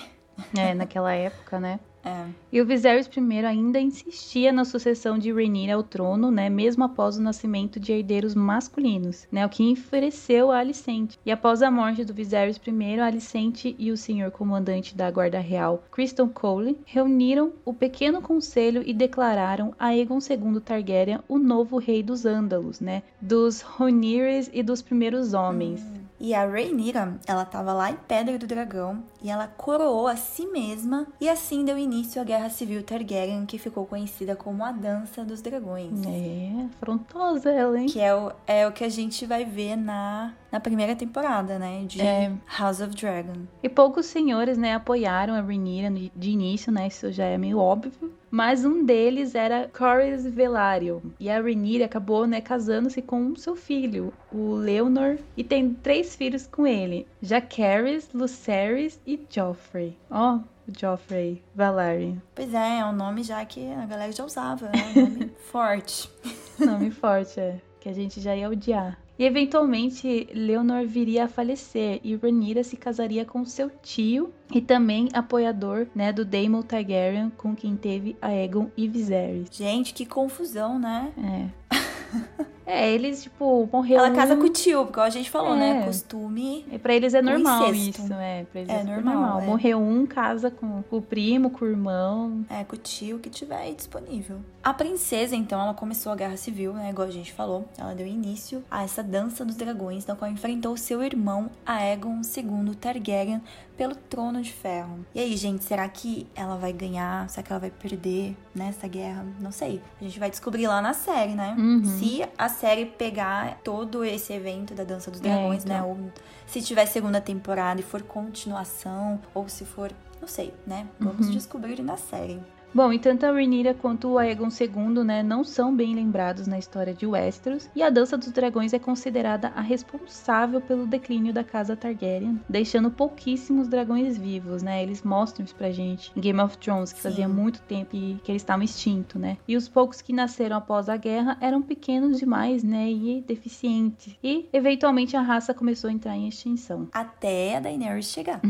É, 0.56 0.72
naquela 0.72 1.12
época, 1.12 1.58
né? 1.58 1.80
É. 2.04 2.26
E 2.52 2.60
o 2.60 2.66
Viserys 2.66 3.06
I 3.06 3.44
ainda 3.44 3.80
insistia 3.80 4.52
na 4.52 4.64
sucessão 4.64 5.18
de 5.18 5.32
Rhaenyra 5.32 5.74
ao 5.74 5.82
trono, 5.82 6.30
né, 6.30 6.48
mesmo 6.48 6.84
após 6.84 7.16
o 7.16 7.22
nascimento 7.22 7.78
de 7.78 7.92
herdeiros 7.92 8.34
masculinos, 8.34 9.26
né, 9.30 9.44
o 9.44 9.48
que 9.48 9.62
enfureceu 9.62 10.50
a 10.50 10.58
Alicente. 10.58 11.18
E 11.24 11.30
após 11.30 11.62
a 11.62 11.70
morte 11.70 12.04
do 12.04 12.14
Viserys 12.14 12.60
I, 12.66 13.00
a 13.00 13.06
Alicente 13.06 13.74
e 13.78 13.90
o 13.90 13.96
senhor 13.96 14.30
comandante 14.30 14.96
da 14.96 15.10
Guarda 15.10 15.40
Real, 15.40 15.84
Criston 15.90 16.28
Cole, 16.28 16.78
reuniram 16.86 17.52
o 17.64 17.74
pequeno 17.74 18.22
conselho 18.22 18.82
e 18.86 18.94
declararam 18.94 19.74
a 19.78 19.88
Aegon 19.88 20.18
II 20.18 20.60
Targaryen 20.60 21.20
o 21.28 21.38
novo 21.38 21.78
rei 21.78 22.02
dos 22.02 22.24
Ândalos, 22.24 22.80
né, 22.80 23.02
dos 23.20 23.60
Rhaenyres 23.60 24.50
e 24.52 24.62
dos 24.62 24.80
primeiros 24.80 25.34
homens. 25.34 25.82
Hum. 25.82 26.07
E 26.20 26.34
a 26.34 26.44
Rhaenyra, 26.44 27.18
ela 27.26 27.42
estava 27.42 27.72
lá 27.72 27.90
em 27.90 27.96
Pedra 28.08 28.38
do 28.38 28.46
Dragão 28.46 29.02
e 29.22 29.30
ela 29.30 29.46
coroou 29.46 30.06
a 30.08 30.16
si 30.16 30.46
mesma 30.46 31.06
e 31.20 31.28
assim 31.28 31.64
deu 31.64 31.78
início 31.78 32.20
à 32.20 32.24
Guerra 32.24 32.50
Civil 32.50 32.82
Targaryen, 32.82 33.46
que 33.46 33.58
ficou 33.58 33.86
conhecida 33.86 34.34
como 34.34 34.64
a 34.64 34.72
Dança 34.72 35.24
dos 35.24 35.40
Dragões. 35.40 35.92
É, 36.06 36.66
afrontosa 36.74 37.50
ela, 37.50 37.78
hein? 37.80 37.86
Que 37.86 38.00
é 38.00 38.14
o, 38.14 38.32
é 38.46 38.66
o 38.66 38.72
que 38.72 38.84
a 38.84 38.88
gente 38.88 39.26
vai 39.26 39.44
ver 39.44 39.76
na, 39.76 40.34
na 40.50 40.60
primeira 40.60 40.96
temporada, 40.96 41.58
né, 41.58 41.84
de 41.86 42.00
é. 42.00 42.32
House 42.58 42.80
of 42.80 42.94
Dragon. 42.94 43.46
E 43.62 43.68
poucos 43.68 44.06
senhores, 44.06 44.56
né, 44.56 44.74
apoiaram 44.74 45.34
a 45.34 45.40
Rhaenyra 45.40 45.90
de 46.14 46.30
início, 46.30 46.72
né, 46.72 46.86
isso 46.86 47.12
já 47.12 47.24
é 47.24 47.38
meio 47.38 47.58
óbvio 47.58 47.92
mas 48.30 48.64
um 48.64 48.84
deles 48.84 49.34
era 49.34 49.68
Corys 49.68 50.24
Velaryon. 50.26 51.00
E 51.18 51.30
a 51.30 51.40
Rhaenyra 51.40 51.86
acabou, 51.86 52.26
né, 52.26 52.40
casando-se 52.40 53.00
com 53.00 53.34
seu 53.36 53.56
filho, 53.56 54.12
o 54.32 54.54
Leonor, 54.54 55.18
e 55.36 55.42
tem 55.42 55.72
três 55.72 56.14
filhos 56.14 56.46
com 56.46 56.66
ele, 56.66 57.06
Jacaerys, 57.22 58.10
Lucerys 58.12 59.00
e 59.06 59.20
Joffrey. 59.30 59.96
Ó, 60.10 60.36
oh, 60.36 60.40
Joffrey 60.78 61.42
Velaryon. 61.54 62.16
Pois 62.34 62.52
é, 62.52 62.80
é 62.80 62.84
um 62.84 62.92
nome 62.92 63.22
já 63.22 63.44
que 63.44 63.72
a 63.72 63.86
galera 63.86 64.12
já 64.12 64.24
usava, 64.24 64.66
né? 64.66 64.92
Um 64.94 65.00
nome 65.02 65.32
forte. 65.50 66.10
nome 66.58 66.90
forte, 66.90 67.40
é. 67.40 67.60
Que 67.80 67.88
a 67.88 67.92
gente 67.92 68.20
já 68.20 68.36
ia 68.36 68.50
odiar. 68.50 68.98
E 69.18 69.24
eventualmente 69.24 70.28
Leonor 70.32 70.86
viria 70.86 71.24
a 71.24 71.28
falecer 71.28 72.00
e 72.04 72.14
Rhaenyra 72.14 72.62
se 72.62 72.76
casaria 72.76 73.24
com 73.24 73.44
seu 73.44 73.68
tio 73.82 74.32
e 74.54 74.60
também 74.60 75.08
apoiador, 75.12 75.88
né, 75.94 76.12
do 76.12 76.24
Daemon 76.24 76.62
Targaryen, 76.62 77.30
com 77.30 77.54
quem 77.54 77.76
teve 77.76 78.16
a 78.22 78.28
Aegon 78.28 78.70
e 78.76 78.86
Viserys. 78.86 79.48
Gente, 79.50 79.92
que 79.92 80.06
confusão, 80.06 80.78
né? 80.78 81.12
É. 81.18 82.48
É, 82.68 82.92
eles, 82.92 83.22
tipo, 83.22 83.66
morreram. 83.72 84.04
Ela 84.04 84.14
casa 84.14 84.36
com 84.36 84.44
o 84.44 84.48
tio, 84.50 84.84
porque 84.84 85.00
a 85.00 85.08
gente 85.08 85.30
falou, 85.30 85.56
né? 85.56 85.70
é. 85.70 85.74
né? 85.74 85.86
Costume. 85.86 86.66
E 86.70 86.78
pra 86.78 86.94
eles 86.94 87.14
é 87.14 87.22
normal 87.22 87.72
isso, 87.74 88.12
é. 88.12 88.44
Pra 88.44 88.60
eles 88.60 88.72
é, 88.72 88.80
é 88.80 88.84
normal. 88.84 89.14
normal. 89.14 89.40
É. 89.40 89.46
Morreu 89.46 89.80
um, 89.80 90.06
casa 90.06 90.50
com 90.50 90.84
o 90.90 91.00
primo, 91.00 91.48
com 91.48 91.64
o 91.64 91.68
irmão. 91.68 92.44
É, 92.50 92.64
com 92.64 92.76
o 92.76 92.78
tio 92.78 93.18
que 93.18 93.30
tiver 93.30 93.56
aí 93.56 93.74
disponível. 93.74 94.40
A 94.62 94.74
princesa, 94.74 95.34
então, 95.34 95.58
ela 95.58 95.72
começou 95.72 96.12
a 96.12 96.16
guerra 96.16 96.36
civil, 96.36 96.74
né? 96.74 96.90
Igual 96.90 97.08
a 97.08 97.10
gente 97.10 97.32
falou. 97.32 97.66
Ela 97.78 97.94
deu 97.94 98.06
início 98.06 98.62
a 98.70 98.84
essa 98.84 99.02
dança 99.02 99.46
dos 99.46 99.56
dragões, 99.56 100.04
na 100.04 100.14
qual 100.14 100.30
enfrentou 100.30 100.76
seu 100.76 101.02
irmão 101.02 101.50
Aegon 101.64 102.20
II 102.20 102.74
Targaryen 102.74 103.40
pelo 103.78 103.94
trono 103.94 104.42
de 104.42 104.52
ferro. 104.52 105.06
E 105.14 105.20
aí, 105.20 105.36
gente, 105.36 105.64
será 105.64 105.88
que 105.88 106.26
ela 106.34 106.56
vai 106.56 106.72
ganhar? 106.72 107.30
Será 107.30 107.46
que 107.46 107.52
ela 107.52 107.60
vai 107.60 107.70
perder 107.70 108.36
nessa 108.52 108.88
guerra? 108.88 109.24
Não 109.40 109.52
sei. 109.52 109.80
A 110.00 110.04
gente 110.04 110.18
vai 110.18 110.28
descobrir 110.28 110.66
lá 110.66 110.82
na 110.82 110.92
série, 110.92 111.34
né? 111.34 111.54
Uhum. 111.56 111.84
Se 111.84 112.24
a 112.36 112.48
série 112.58 112.86
pegar 112.86 113.60
todo 113.62 114.04
esse 114.04 114.32
evento 114.32 114.74
da 114.74 114.84
Dança 114.84 115.10
dos 115.10 115.20
Dragões, 115.20 115.64
é, 115.64 115.68
então. 115.68 115.76
né? 115.76 115.82
Ou 115.82 116.12
se 116.46 116.62
tiver 116.62 116.86
segunda 116.86 117.20
temporada 117.20 117.80
e 117.80 117.84
for 117.84 118.02
continuação, 118.02 119.20
ou 119.34 119.48
se 119.48 119.64
for. 119.64 119.92
Não 120.20 120.28
sei, 120.28 120.52
né? 120.66 120.88
Vamos 120.98 121.26
uhum. 121.26 121.32
descobrir 121.32 121.80
na 121.82 121.96
série. 121.96 122.40
Bom, 122.78 122.92
e 122.92 122.98
tanto 123.00 123.26
a 123.26 123.32
Rhaenyra 123.32 123.74
quanto 123.74 124.06
o 124.06 124.18
Aegon 124.18 124.46
II, 124.46 125.02
né, 125.02 125.20
não 125.20 125.42
são 125.42 125.74
bem 125.74 125.96
lembrados 125.96 126.46
na 126.46 126.60
história 126.60 126.94
de 126.94 127.08
Westeros, 127.08 127.68
e 127.74 127.82
a 127.82 127.90
Dança 127.90 128.16
dos 128.16 128.30
Dragões 128.30 128.72
é 128.72 128.78
considerada 128.78 129.48
a 129.48 129.60
responsável 129.60 130.60
pelo 130.60 130.86
declínio 130.86 131.32
da 131.32 131.42
casa 131.42 131.74
Targaryen, 131.74 132.40
deixando 132.48 132.88
pouquíssimos 132.88 133.66
dragões 133.66 134.16
vivos, 134.16 134.62
né? 134.62 134.80
Eles 134.80 135.02
mostram 135.02 135.44
isso 135.44 135.56
pra 135.56 135.72
gente 135.72 136.12
em 136.14 136.20
Game 136.20 136.40
of 136.40 136.56
Thrones, 136.58 136.92
que 136.92 137.00
Sim. 137.00 137.08
fazia 137.08 137.28
muito 137.28 137.60
tempo 137.62 137.90
que 137.90 138.30
eles 138.30 138.42
estavam 138.42 138.62
extintos, 138.62 139.20
né? 139.20 139.38
E 139.48 139.56
os 139.56 139.68
poucos 139.68 140.00
que 140.00 140.12
nasceram 140.12 140.56
após 140.56 140.88
a 140.88 140.96
guerra 140.96 141.36
eram 141.40 141.60
pequenos 141.60 142.16
demais, 142.16 142.62
né, 142.62 142.88
e 142.88 143.24
deficientes. 143.26 144.16
E 144.22 144.48
eventualmente 144.52 145.16
a 145.16 145.20
raça 145.20 145.52
começou 145.52 145.90
a 145.90 145.92
entrar 145.92 146.16
em 146.16 146.28
extinção. 146.28 146.86
Até 146.92 147.56
a 147.56 147.60
Daenerys 147.60 148.06
chegar. 148.06 148.40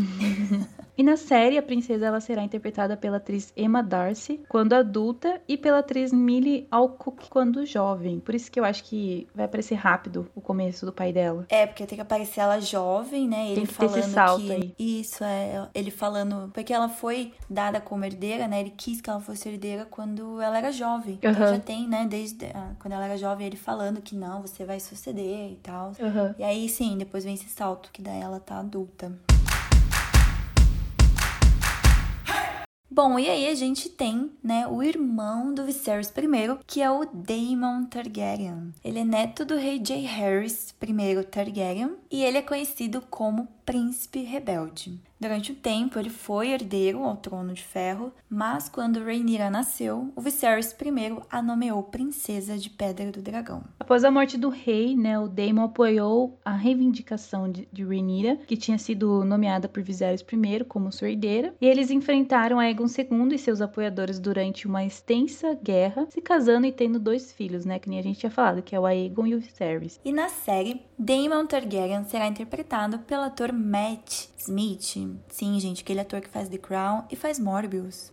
e 0.99 1.03
na 1.03 1.17
série 1.17 1.57
a 1.57 1.62
princesa 1.62 2.05
ela 2.05 2.21
será 2.21 2.43
interpretada 2.43 2.95
pela 2.95 3.17
atriz 3.17 3.55
Emma 3.57 3.83
Darcy 3.83 4.18
Darcy 4.19 4.41
quando 4.49 4.73
adulta 4.73 5.41
e 5.49 5.57
pela 5.57 5.79
atriz 5.79 6.13
Millie 6.13 6.67
Alcock 6.71 7.31
quando 7.31 7.65
jovem. 7.65 8.19
Por 8.21 8.35
isso 8.35 8.51
que 8.51 8.59
eu 8.59 8.65
acho 8.65 8.85
que 8.85 9.29
vai 9.35 9.45
aparecer 9.45 9.77
rápido 9.77 10.29
o 10.35 10.41
começo 10.41 10.85
do 10.85 10.93
pai 10.93 11.13
dela. 11.13 11.47
É, 11.49 11.67
porque 11.67 11.87
tem 11.87 11.97
que 11.97 12.03
aparecer 12.03 12.41
ela 12.41 12.61
jovem, 12.61 13.29
né? 13.29 13.47
Ele 13.47 13.55
Tem 13.57 13.67
que 13.67 13.75
ter 13.75 13.87
falando 13.87 13.99
esse 13.99 14.11
salto 14.11 14.45
que 14.45 14.53
aí. 14.53 14.75
isso 14.79 15.25
é 15.25 15.69
ele 15.75 15.91
falando 15.91 16.51
porque 16.53 16.73
ela 16.73 16.89
foi 16.89 17.33
dada 17.49 17.81
como 17.81 18.05
herdeira, 18.05 18.49
né? 18.49 18.61
Ele 18.61 18.71
quis 18.71 19.01
que 19.01 19.09
ela 19.09 19.21
fosse 19.21 19.49
herdeira 19.49 19.87
quando 19.89 20.41
ela 20.41 20.59
era 20.59 20.73
jovem. 20.73 21.15
Então 21.15 21.31
Aham. 21.31 21.55
já 21.55 21.61
tem, 21.61 21.87
né? 21.89 22.07
Desde 22.09 22.47
ah, 22.47 22.73
quando 22.81 22.93
ela 22.93 23.05
era 23.05 23.17
jovem 23.17 23.47
ele 23.47 23.57
falando 23.57 24.03
que 24.03 24.15
não, 24.15 24.43
você 24.43 24.65
vai 24.65 24.81
suceder 24.81 25.53
e 25.53 25.57
tal. 25.63 25.93
Aham. 26.01 26.35
E 26.39 26.43
aí 26.43 26.69
sim, 26.69 26.99
depois 26.99 27.25
vem 27.25 27.35
esse 27.35 27.49
salto 27.49 27.91
que 27.93 28.03
daí 28.03 28.21
ela 28.21 28.41
tá 28.41 28.59
adulta. 28.59 29.13
Bom, 32.90 33.18
e 33.18 33.29
aí 33.29 33.46
a 33.48 33.55
gente 33.55 33.90
tem, 33.90 34.31
né, 34.42 34.66
o 34.66 34.83
irmão 34.83 35.53
do 35.53 35.64
Viserys 35.64 36.09
I, 36.09 36.59
que 36.66 36.81
é 36.81 36.90
o 36.90 37.05
Daemon 37.05 37.85
Targaryen. 37.85 38.72
Ele 38.83 39.01
é 39.01 39.05
neto 39.05 39.44
do 39.44 39.57
rei 39.57 39.79
Jaehaerys 39.85 40.74
I 40.83 41.24
Targaryen 41.24 41.96
e 42.11 42.24
ele 42.24 42.38
é 42.38 42.42
conhecido 42.42 43.03
como 43.11 43.46
Príncipe 43.69 44.23
Rebelde. 44.23 44.99
Durante 45.21 45.51
um 45.51 45.55
tempo, 45.55 45.99
ele 45.99 46.09
foi 46.09 46.53
herdeiro 46.53 47.03
ao 47.03 47.17
trono 47.17 47.53
de 47.53 47.63
ferro, 47.63 48.13
mas 48.31 48.69
quando 48.69 49.03
Rhaenyra 49.03 49.51
nasceu, 49.51 50.13
o 50.15 50.21
Viserys 50.21 50.71
I 50.73 51.19
a 51.29 51.43
nomeou 51.43 51.83
princesa 51.83 52.57
de 52.57 52.71
Pedra 52.71 53.11
do 53.11 53.21
Dragão. 53.21 53.65
Após 53.81 54.05
a 54.05 54.11
morte 54.13 54.39
do 54.39 54.49
rei, 54.49 54.97
né, 54.97 55.19
o 55.19 55.29
Daemon 55.29 55.65
apoiou 55.65 56.39
a 56.45 56.53
reivindicação 56.53 57.51
de, 57.51 57.69
de 57.71 57.85
Rhaenyra, 57.85 58.37
que 58.47 58.57
tinha 58.57 58.79
sido 58.79 59.25
nomeada 59.25 59.69
por 59.69 59.83
Viserys 59.83 60.23
I 60.23 60.65
como 60.65 60.93
sua 60.93 61.11
herdeira, 61.11 61.53
e 61.61 61.67
eles 61.67 61.91
enfrentaram 61.91 62.61
Aegon 62.61 62.87
II 62.87 63.35
e 63.35 63.39
seus 63.39 63.61
apoiadores 63.61 64.21
durante 64.21 64.69
uma 64.69 64.85
extensa 64.85 65.59
guerra, 65.61 66.07
se 66.09 66.23
casando 66.23 66.67
e 66.67 66.73
tendo 66.73 67.01
dois 67.01 67.33
filhos, 67.33 67.65
né, 67.67 67.81
que 67.81 67.91
nem 67.91 67.99
a 67.99 68.03
gente 68.03 68.21
tinha 68.21 68.31
falado, 68.31 68.63
que 68.63 68.75
é 68.75 68.81
o 68.81 68.87
Aegon 68.87 69.27
e 69.27 69.35
o 69.35 69.41
Viserys. 69.41 70.01
E 70.05 70.13
na 70.13 70.29
série, 70.29 70.81
Daemon 70.97 71.45
Targaryen 71.47 72.05
será 72.05 72.29
interpretado 72.29 73.01
pelo 73.01 73.23
ator 73.23 73.53
Matt 73.59 74.29
Smith. 74.38 74.97
Sim, 75.29 75.61
gente, 75.61 75.83
aquele 75.83 76.01
ator 76.01 76.21
que 76.21 76.29
faz 76.29 76.49
The 76.49 76.59
Crown 76.59 77.05
e 77.11 77.16
faz 77.16 77.38
Morbius. 77.38 78.11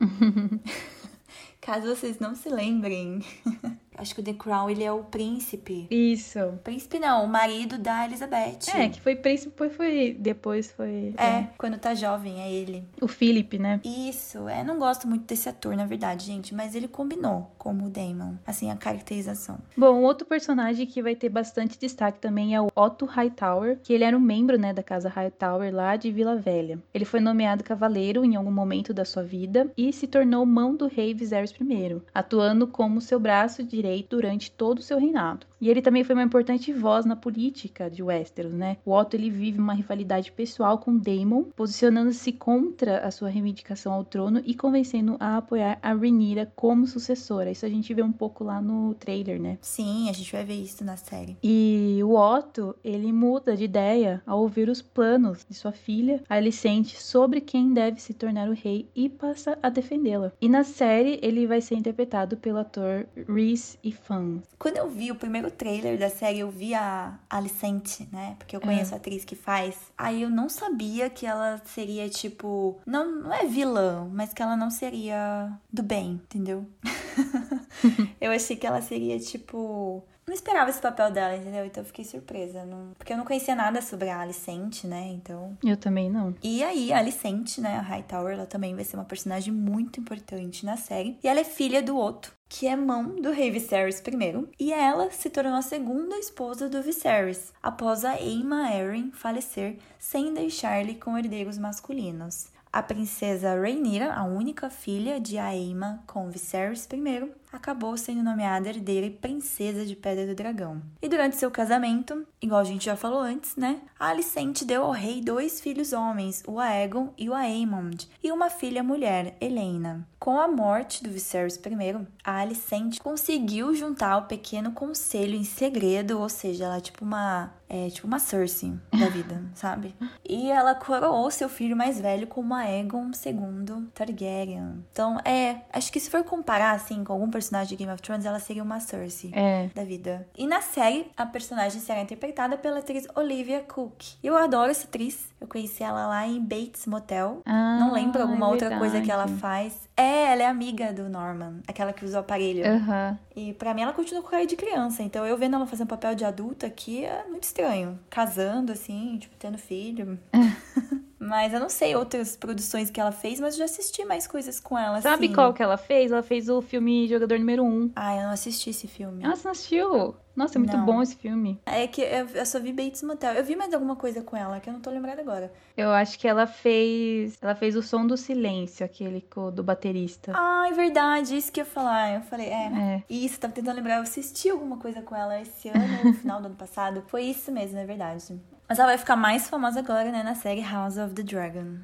Caso 1.61 1.87
vocês 1.87 2.19
não 2.19 2.35
se 2.35 2.49
lembrem, 2.49 3.23
acho 3.97 4.13
que 4.13 4.21
o 4.21 4.23
The 4.23 4.33
Crown 4.33 4.69
ele 4.69 4.83
é 4.83 4.91
o 4.91 5.03
príncipe. 5.03 5.87
Isso. 5.89 6.39
Príncipe 6.63 6.99
não, 6.99 7.25
o 7.25 7.27
marido 7.27 7.77
da 7.77 8.05
Elizabeth. 8.05 8.59
É, 8.73 8.89
que 8.89 8.99
foi 9.01 9.15
príncipe, 9.15 9.51
depois 9.51 9.75
foi, 9.75 10.17
depois 10.19 10.71
foi 10.71 11.13
É, 11.17 11.47
quando 11.57 11.77
tá 11.77 11.93
jovem, 11.93 12.41
é 12.41 12.51
ele. 12.51 12.83
o 13.01 13.07
Philip, 13.07 13.57
né? 13.57 13.79
Isso, 13.83 14.47
é, 14.49 14.63
não 14.63 14.77
gosto 14.77 15.07
muito 15.07 15.25
desse 15.25 15.47
ator, 15.47 15.75
na 15.75 15.85
verdade, 15.85 16.25
gente, 16.25 16.53
mas 16.53 16.75
ele 16.75 16.87
combinou 16.87 17.51
como 17.57 17.85
o 17.85 17.89
Daemon, 17.89 18.33
assim, 18.45 18.69
a 18.69 18.75
caracterização. 18.75 19.57
Bom, 19.77 20.01
outro 20.01 20.27
personagem 20.27 20.85
que 20.85 21.01
vai 21.01 21.15
ter 21.15 21.29
bastante 21.29 21.79
destaque 21.79 22.19
também 22.19 22.53
é 22.55 22.61
o 22.61 22.67
Otto 22.75 23.05
Hightower, 23.05 23.79
que 23.81 23.93
ele 23.93 24.03
era 24.03 24.17
um 24.17 24.21
membro, 24.21 24.57
né, 24.57 24.73
da 24.73 24.83
casa 24.83 25.09
Hightower 25.09 25.73
lá 25.73 25.95
de 25.95 26.11
Vila 26.11 26.35
Velha. 26.35 26.79
Ele 26.93 27.05
foi 27.05 27.19
nomeado 27.19 27.63
cavaleiro 27.63 28.25
em 28.25 28.35
algum 28.35 28.51
momento 28.51 28.93
da 28.93 29.05
sua 29.05 29.23
vida 29.23 29.71
e 29.77 29.93
se 29.93 30.07
tornou 30.07 30.45
mão 30.45 30.75
do 30.75 30.87
rei 30.87 31.13
Viserys 31.13 31.51
I, 31.51 32.01
atuando 32.13 32.67
como 32.67 32.99
seu 33.01 33.19
braço 33.19 33.63
direito 33.63 33.84
durante 34.09 34.51
todo 34.51 34.79
o 34.79 34.81
seu 34.81 34.97
reinado. 34.97 35.45
E 35.59 35.69
ele 35.69 35.81
também 35.81 36.03
foi 36.03 36.15
uma 36.15 36.23
importante 36.23 36.71
voz 36.73 37.05
na 37.05 37.15
política 37.15 37.89
de 37.89 38.03
Westeros, 38.03 38.53
né? 38.53 38.77
O 38.85 38.91
Otto 38.91 39.15
ele 39.15 39.29
vive 39.29 39.57
uma 39.57 39.73
rivalidade 39.73 40.31
pessoal 40.31 40.77
com 40.77 40.97
Daemon, 40.97 41.43
posicionando-se 41.55 42.31
contra 42.33 42.99
a 42.99 43.09
sua 43.09 43.29
reivindicação 43.29 43.93
ao 43.93 44.03
trono 44.03 44.41
e 44.45 44.53
convencendo 44.53 45.15
a 45.19 45.37
apoiar 45.37 45.79
a 45.81 45.93
Rhaenyra 45.93 46.51
como 46.55 46.85
sucessora. 46.85 47.51
Isso 47.51 47.65
a 47.65 47.69
gente 47.69 47.93
vê 47.93 48.03
um 48.03 48.11
pouco 48.11 48.43
lá 48.43 48.61
no 48.61 48.93
trailer, 48.95 49.41
né? 49.41 49.57
Sim, 49.61 50.09
a 50.09 50.13
gente 50.13 50.31
vai 50.31 50.43
ver 50.43 50.61
isso 50.61 50.83
na 50.83 50.97
série. 50.97 51.37
E 51.41 51.99
o 52.03 52.15
Otto, 52.15 52.75
ele 52.83 53.11
muda 53.11 53.55
de 53.55 53.63
ideia 53.63 54.21
ao 54.25 54.41
ouvir 54.41 54.69
os 54.69 54.81
planos 54.81 55.45
de 55.49 55.55
sua 55.55 55.71
filha, 55.71 56.21
Alicente, 56.29 57.01
sobre 57.01 57.41
quem 57.41 57.73
deve 57.73 58.01
se 58.01 58.13
tornar 58.13 58.49
o 58.49 58.53
rei 58.53 58.87
e 58.95 59.09
passa 59.09 59.57
a 59.63 59.69
defendê-la. 59.69 60.31
E 60.41 60.49
na 60.49 60.63
série, 60.63 61.19
ele 61.21 61.47
vai 61.47 61.61
ser 61.61 61.75
interpretado 61.75 62.37
pelo 62.37 62.59
ator 62.59 63.07
Reese 63.27 63.74
Ifan. 63.83 64.41
Quando 64.57 64.77
eu 64.77 64.89
vi 64.89 65.11
o 65.11 65.15
primeiro 65.15 65.51
trailer 65.51 65.97
da 65.97 66.09
série, 66.09 66.39
eu 66.39 66.49
vi 66.49 66.73
a 66.73 67.17
Alicente, 67.29 68.07
né? 68.11 68.35
Porque 68.37 68.55
eu 68.55 68.61
conheço 68.61 68.93
a 68.93 68.97
atriz 68.97 69.25
que 69.25 69.35
faz. 69.35 69.75
Aí 69.97 70.21
eu 70.21 70.29
não 70.29 70.49
sabia 70.49 71.09
que 71.09 71.25
ela 71.25 71.61
seria, 71.65 72.09
tipo. 72.09 72.79
Não, 72.85 73.23
não 73.23 73.33
é 73.33 73.45
vilã, 73.45 74.09
mas 74.11 74.33
que 74.33 74.41
ela 74.41 74.55
não 74.55 74.69
seria 74.69 75.51
do 75.71 75.83
bem, 75.83 76.21
entendeu? 76.25 76.65
eu 78.19 78.31
achei 78.31 78.55
que 78.55 78.65
ela 78.65 78.81
seria, 78.81 79.19
tipo. 79.19 80.03
Não 80.27 80.33
esperava 80.33 80.69
esse 80.69 80.81
papel 80.81 81.11
dela, 81.11 81.35
entendeu? 81.35 81.65
Então 81.65 81.81
eu 81.83 81.87
fiquei 81.87 82.03
surpresa. 82.03 82.65
Não... 82.65 82.93
Porque 82.97 83.13
eu 83.13 83.17
não 83.17 83.25
conhecia 83.25 83.55
nada 83.55 83.81
sobre 83.81 84.09
a 84.09 84.19
Alicente, 84.19 84.87
né? 84.87 85.07
Então. 85.09 85.55
Eu 85.63 85.77
também 85.77 86.09
não. 86.09 86.33
E 86.41 86.63
aí, 86.63 86.91
a 86.91 86.97
Alicente, 86.97 87.61
né, 87.61 87.77
a 87.77 87.81
Hightower, 87.81 88.33
ela 88.33 88.45
também 88.45 88.73
vai 88.73 88.83
ser 88.83 88.95
uma 88.95 89.05
personagem 89.05 89.53
muito 89.53 89.99
importante 89.99 90.65
na 90.65 90.77
série. 90.77 91.17
E 91.23 91.27
ela 91.27 91.39
é 91.39 91.43
filha 91.43 91.81
do 91.81 91.97
Otto, 91.97 92.33
que 92.49 92.67
é 92.67 92.75
mão 92.75 93.21
do 93.21 93.31
rei 93.31 93.51
Viserys 93.51 93.99
I, 93.99 94.47
e 94.59 94.73
ela 94.73 95.11
se 95.11 95.29
tornou 95.29 95.53
a 95.53 95.61
segunda 95.61 96.17
esposa 96.17 96.67
do 96.67 96.81
Viserys, 96.81 97.53
após 97.61 98.03
a 98.03 98.11
Aemma 98.11 98.67
Arryn 98.67 99.11
falecer 99.11 99.77
sem 99.99 100.33
deixar-lhe 100.33 100.95
com 100.95 101.17
herdeiros 101.17 101.57
masculinos. 101.57 102.47
A 102.71 102.83
princesa 102.83 103.55
Rhaenyra, 103.55 104.13
a 104.13 104.25
única 104.25 104.69
filha 104.69 105.17
de 105.17 105.37
Aemma 105.37 106.03
com 106.05 106.29
Viserys 106.29 106.85
I, 106.91 107.31
acabou 107.57 107.97
sendo 107.97 108.23
nomeada 108.23 108.69
herdeira 108.69 109.05
e 109.05 109.11
princesa 109.11 109.85
de 109.85 109.95
Pedra 109.95 110.25
do 110.25 110.35
Dragão. 110.35 110.81
E 111.01 111.07
durante 111.07 111.35
seu 111.35 111.49
casamento, 111.51 112.25
igual 112.41 112.61
a 112.61 112.65
gente 112.65 112.85
já 112.85 112.95
falou 112.95 113.19
antes, 113.19 113.55
né? 113.55 113.81
A 113.99 114.07
Alicente 114.07 114.65
deu 114.65 114.83
ao 114.83 114.91
rei 114.91 115.21
dois 115.21 115.59
filhos 115.59 115.93
homens, 115.93 116.43
o 116.47 116.59
Aegon 116.59 117.13
e 117.17 117.29
o 117.29 117.33
Aemond, 117.33 118.09
e 118.23 118.31
uma 118.31 118.49
filha 118.49 118.83
mulher, 118.83 119.35
Helena. 119.39 120.07
Com 120.19 120.39
a 120.39 120.47
morte 120.47 121.03
do 121.03 121.09
Viserys 121.09 121.55
I, 121.55 122.07
a 122.23 122.39
Alicente 122.39 122.99
conseguiu 122.99 123.75
juntar 123.75 124.17
o 124.17 124.25
pequeno 124.27 124.71
conselho 124.71 125.35
em 125.35 125.43
segredo, 125.43 126.19
ou 126.19 126.29
seja, 126.29 126.65
ela 126.65 126.77
é 126.77 126.81
tipo 126.81 127.05
uma 127.05 127.53
é 127.69 127.89
tipo 127.89 128.07
uma 128.07 128.19
Cersei 128.19 128.73
da 128.97 129.07
vida, 129.09 129.43
sabe? 129.55 129.95
E 130.27 130.49
ela 130.51 130.75
coroou 130.75 131.29
seu 131.31 131.49
filho 131.49 131.75
mais 131.75 131.99
velho 131.99 132.27
como 132.27 132.53
Aegon 132.53 133.11
II 133.25 133.87
Targaryen. 133.93 134.83
Então, 134.91 135.19
é, 135.25 135.61
acho 135.73 135.91
que 135.91 135.99
se 135.99 136.09
for 136.09 136.23
comparar 136.23 136.71
assim 136.71 137.03
com 137.03 137.13
algum 137.13 137.29
personagem 137.29 137.69
de 137.69 137.75
Game 137.75 137.91
of 137.91 138.01
Thrones, 138.01 138.25
ela 138.25 138.39
seria 138.39 138.63
uma 138.63 138.79
Cersei 138.79 139.31
É. 139.33 139.69
da 139.73 139.83
vida. 139.83 140.27
E 140.37 140.45
na 140.47 140.61
série, 140.61 141.09
a 141.17 141.25
personagem 141.25 141.79
será 141.81 142.01
interpretada 142.01 142.57
pela 142.57 142.79
atriz 142.79 143.07
Olivia 143.15 143.61
Cook. 143.61 144.03
Eu 144.23 144.37
adoro 144.37 144.71
essa 144.71 144.85
atriz. 144.85 145.27
Eu 145.45 145.47
conheci 145.47 145.83
ela 145.83 146.07
lá 146.07 146.27
em 146.27 146.41
Bates 146.41 146.87
Motel. 146.87 147.41
Ah, 147.45 147.77
Não 147.79 147.93
lembro 147.93 148.19
alguma 148.23 148.47
é 148.47 148.49
outra 148.49 148.79
coisa 148.79 148.99
que 148.99 149.11
ela 149.11 149.27
faz. 149.27 149.87
É, 149.95 150.31
ela 150.33 150.41
é 150.41 150.47
amiga 150.47 150.91
do 150.91 151.07
Norman, 151.07 151.59
aquela 151.67 151.93
que 151.93 152.03
usa 152.03 152.17
o 152.17 152.21
aparelho. 152.21 152.65
Aham. 152.65 153.19
E 153.35 153.53
pra 153.53 153.71
mim 153.75 153.83
ela 153.83 153.93
continua 153.93 154.23
com 154.23 154.29
cara 154.29 154.45
de 154.47 154.55
criança. 154.55 155.03
Então 155.03 155.23
eu 155.23 155.37
vendo 155.37 155.55
ela 155.55 155.67
fazer 155.67 155.83
um 155.83 155.87
papel 155.87 156.15
de 156.15 156.25
adulta 156.25 156.65
aqui 156.65 157.05
é 157.05 157.25
muito 157.29 157.43
estranho. 157.43 157.99
Casando, 158.09 158.71
assim, 158.71 159.19
tipo, 159.19 159.35
tendo 159.37 159.59
filho. 159.59 160.17
mas 161.25 161.53
eu 161.53 161.59
não 161.59 161.69
sei 161.69 161.95
outras 161.95 162.35
produções 162.35 162.89
que 162.89 162.99
ela 162.99 163.11
fez, 163.11 163.39
mas 163.39 163.53
eu 163.55 163.59
já 163.59 163.65
assisti 163.65 164.05
mais 164.05 164.27
coisas 164.27 164.59
com 164.59 164.77
ela, 164.77 165.01
Sabe 165.01 165.25
assim. 165.25 165.35
qual 165.35 165.53
que 165.53 165.63
ela 165.63 165.77
fez? 165.77 166.11
Ela 166.11 166.23
fez 166.23 166.49
o 166.49 166.61
filme 166.61 167.07
Jogador 167.07 167.39
Número 167.39 167.63
1. 167.63 167.91
Ah, 167.95 168.15
eu 168.15 168.23
não 168.23 168.31
assisti 168.31 168.69
esse 168.69 168.87
filme. 168.87 169.23
Ah, 169.25 169.35
você 169.35 169.43
não 169.43 169.51
assistiu? 169.51 170.15
Nossa, 170.35 170.57
é 170.57 170.59
muito 170.59 170.75
Não. 170.75 170.85
bom 170.85 171.01
esse 171.01 171.15
filme. 171.15 171.61
É 171.65 171.87
que 171.87 172.01
eu, 172.01 172.27
eu 172.27 172.45
só 172.45 172.59
vi 172.59 172.73
Bates 172.73 173.01
Motel. 173.03 173.33
Eu 173.35 173.45
vi 173.45 173.55
mais 173.55 173.73
alguma 173.73 173.95
coisa 173.95 174.21
com 174.21 174.35
ela, 174.35 174.59
que 174.59 174.69
eu 174.69 174.73
não 174.73 174.81
tô 174.81 174.89
lembrada 174.89 175.21
agora. 175.21 175.49
Eu 175.77 175.91
acho 175.91 176.19
que 176.19 176.27
ela 176.27 176.45
fez. 176.45 177.37
Ela 177.41 177.55
fez 177.55 177.73
o 177.77 177.81
som 177.81 178.05
do 178.05 178.17
silêncio, 178.17 178.85
aquele 178.85 179.25
do 179.53 179.63
baterista. 179.63 180.33
Ah, 180.35 180.67
é 180.67 180.73
verdade, 180.73 181.37
isso 181.37 181.49
que 181.51 181.61
eu 181.61 181.65
ia 181.65 181.71
falar. 181.71 182.15
Eu 182.15 182.21
falei, 182.23 182.47
é. 182.47 182.65
É. 182.67 183.03
Isso, 183.09 183.39
tava 183.39 183.53
tentando 183.53 183.77
lembrar. 183.77 183.95
Eu 183.95 184.01
assisti 184.01 184.49
alguma 184.49 184.75
coisa 184.77 185.01
com 185.01 185.15
ela 185.15 185.39
esse 185.39 185.69
ano, 185.69 186.03
no 186.03 186.13
final 186.15 186.41
do 186.41 186.47
ano 186.47 186.55
passado. 186.55 187.01
Foi 187.07 187.23
isso 187.23 187.49
mesmo, 187.49 187.77
é 187.79 187.85
verdade. 187.85 188.37
Mas 188.67 188.79
ela 188.79 188.87
vai 188.87 188.97
ficar 188.97 189.15
mais 189.15 189.47
famosa 189.47 189.79
agora, 189.79 190.11
né, 190.11 190.23
na 190.23 190.33
série 190.33 190.61
House 190.61 190.97
of 190.97 191.13
the 191.13 191.21
Dragon. 191.21 191.77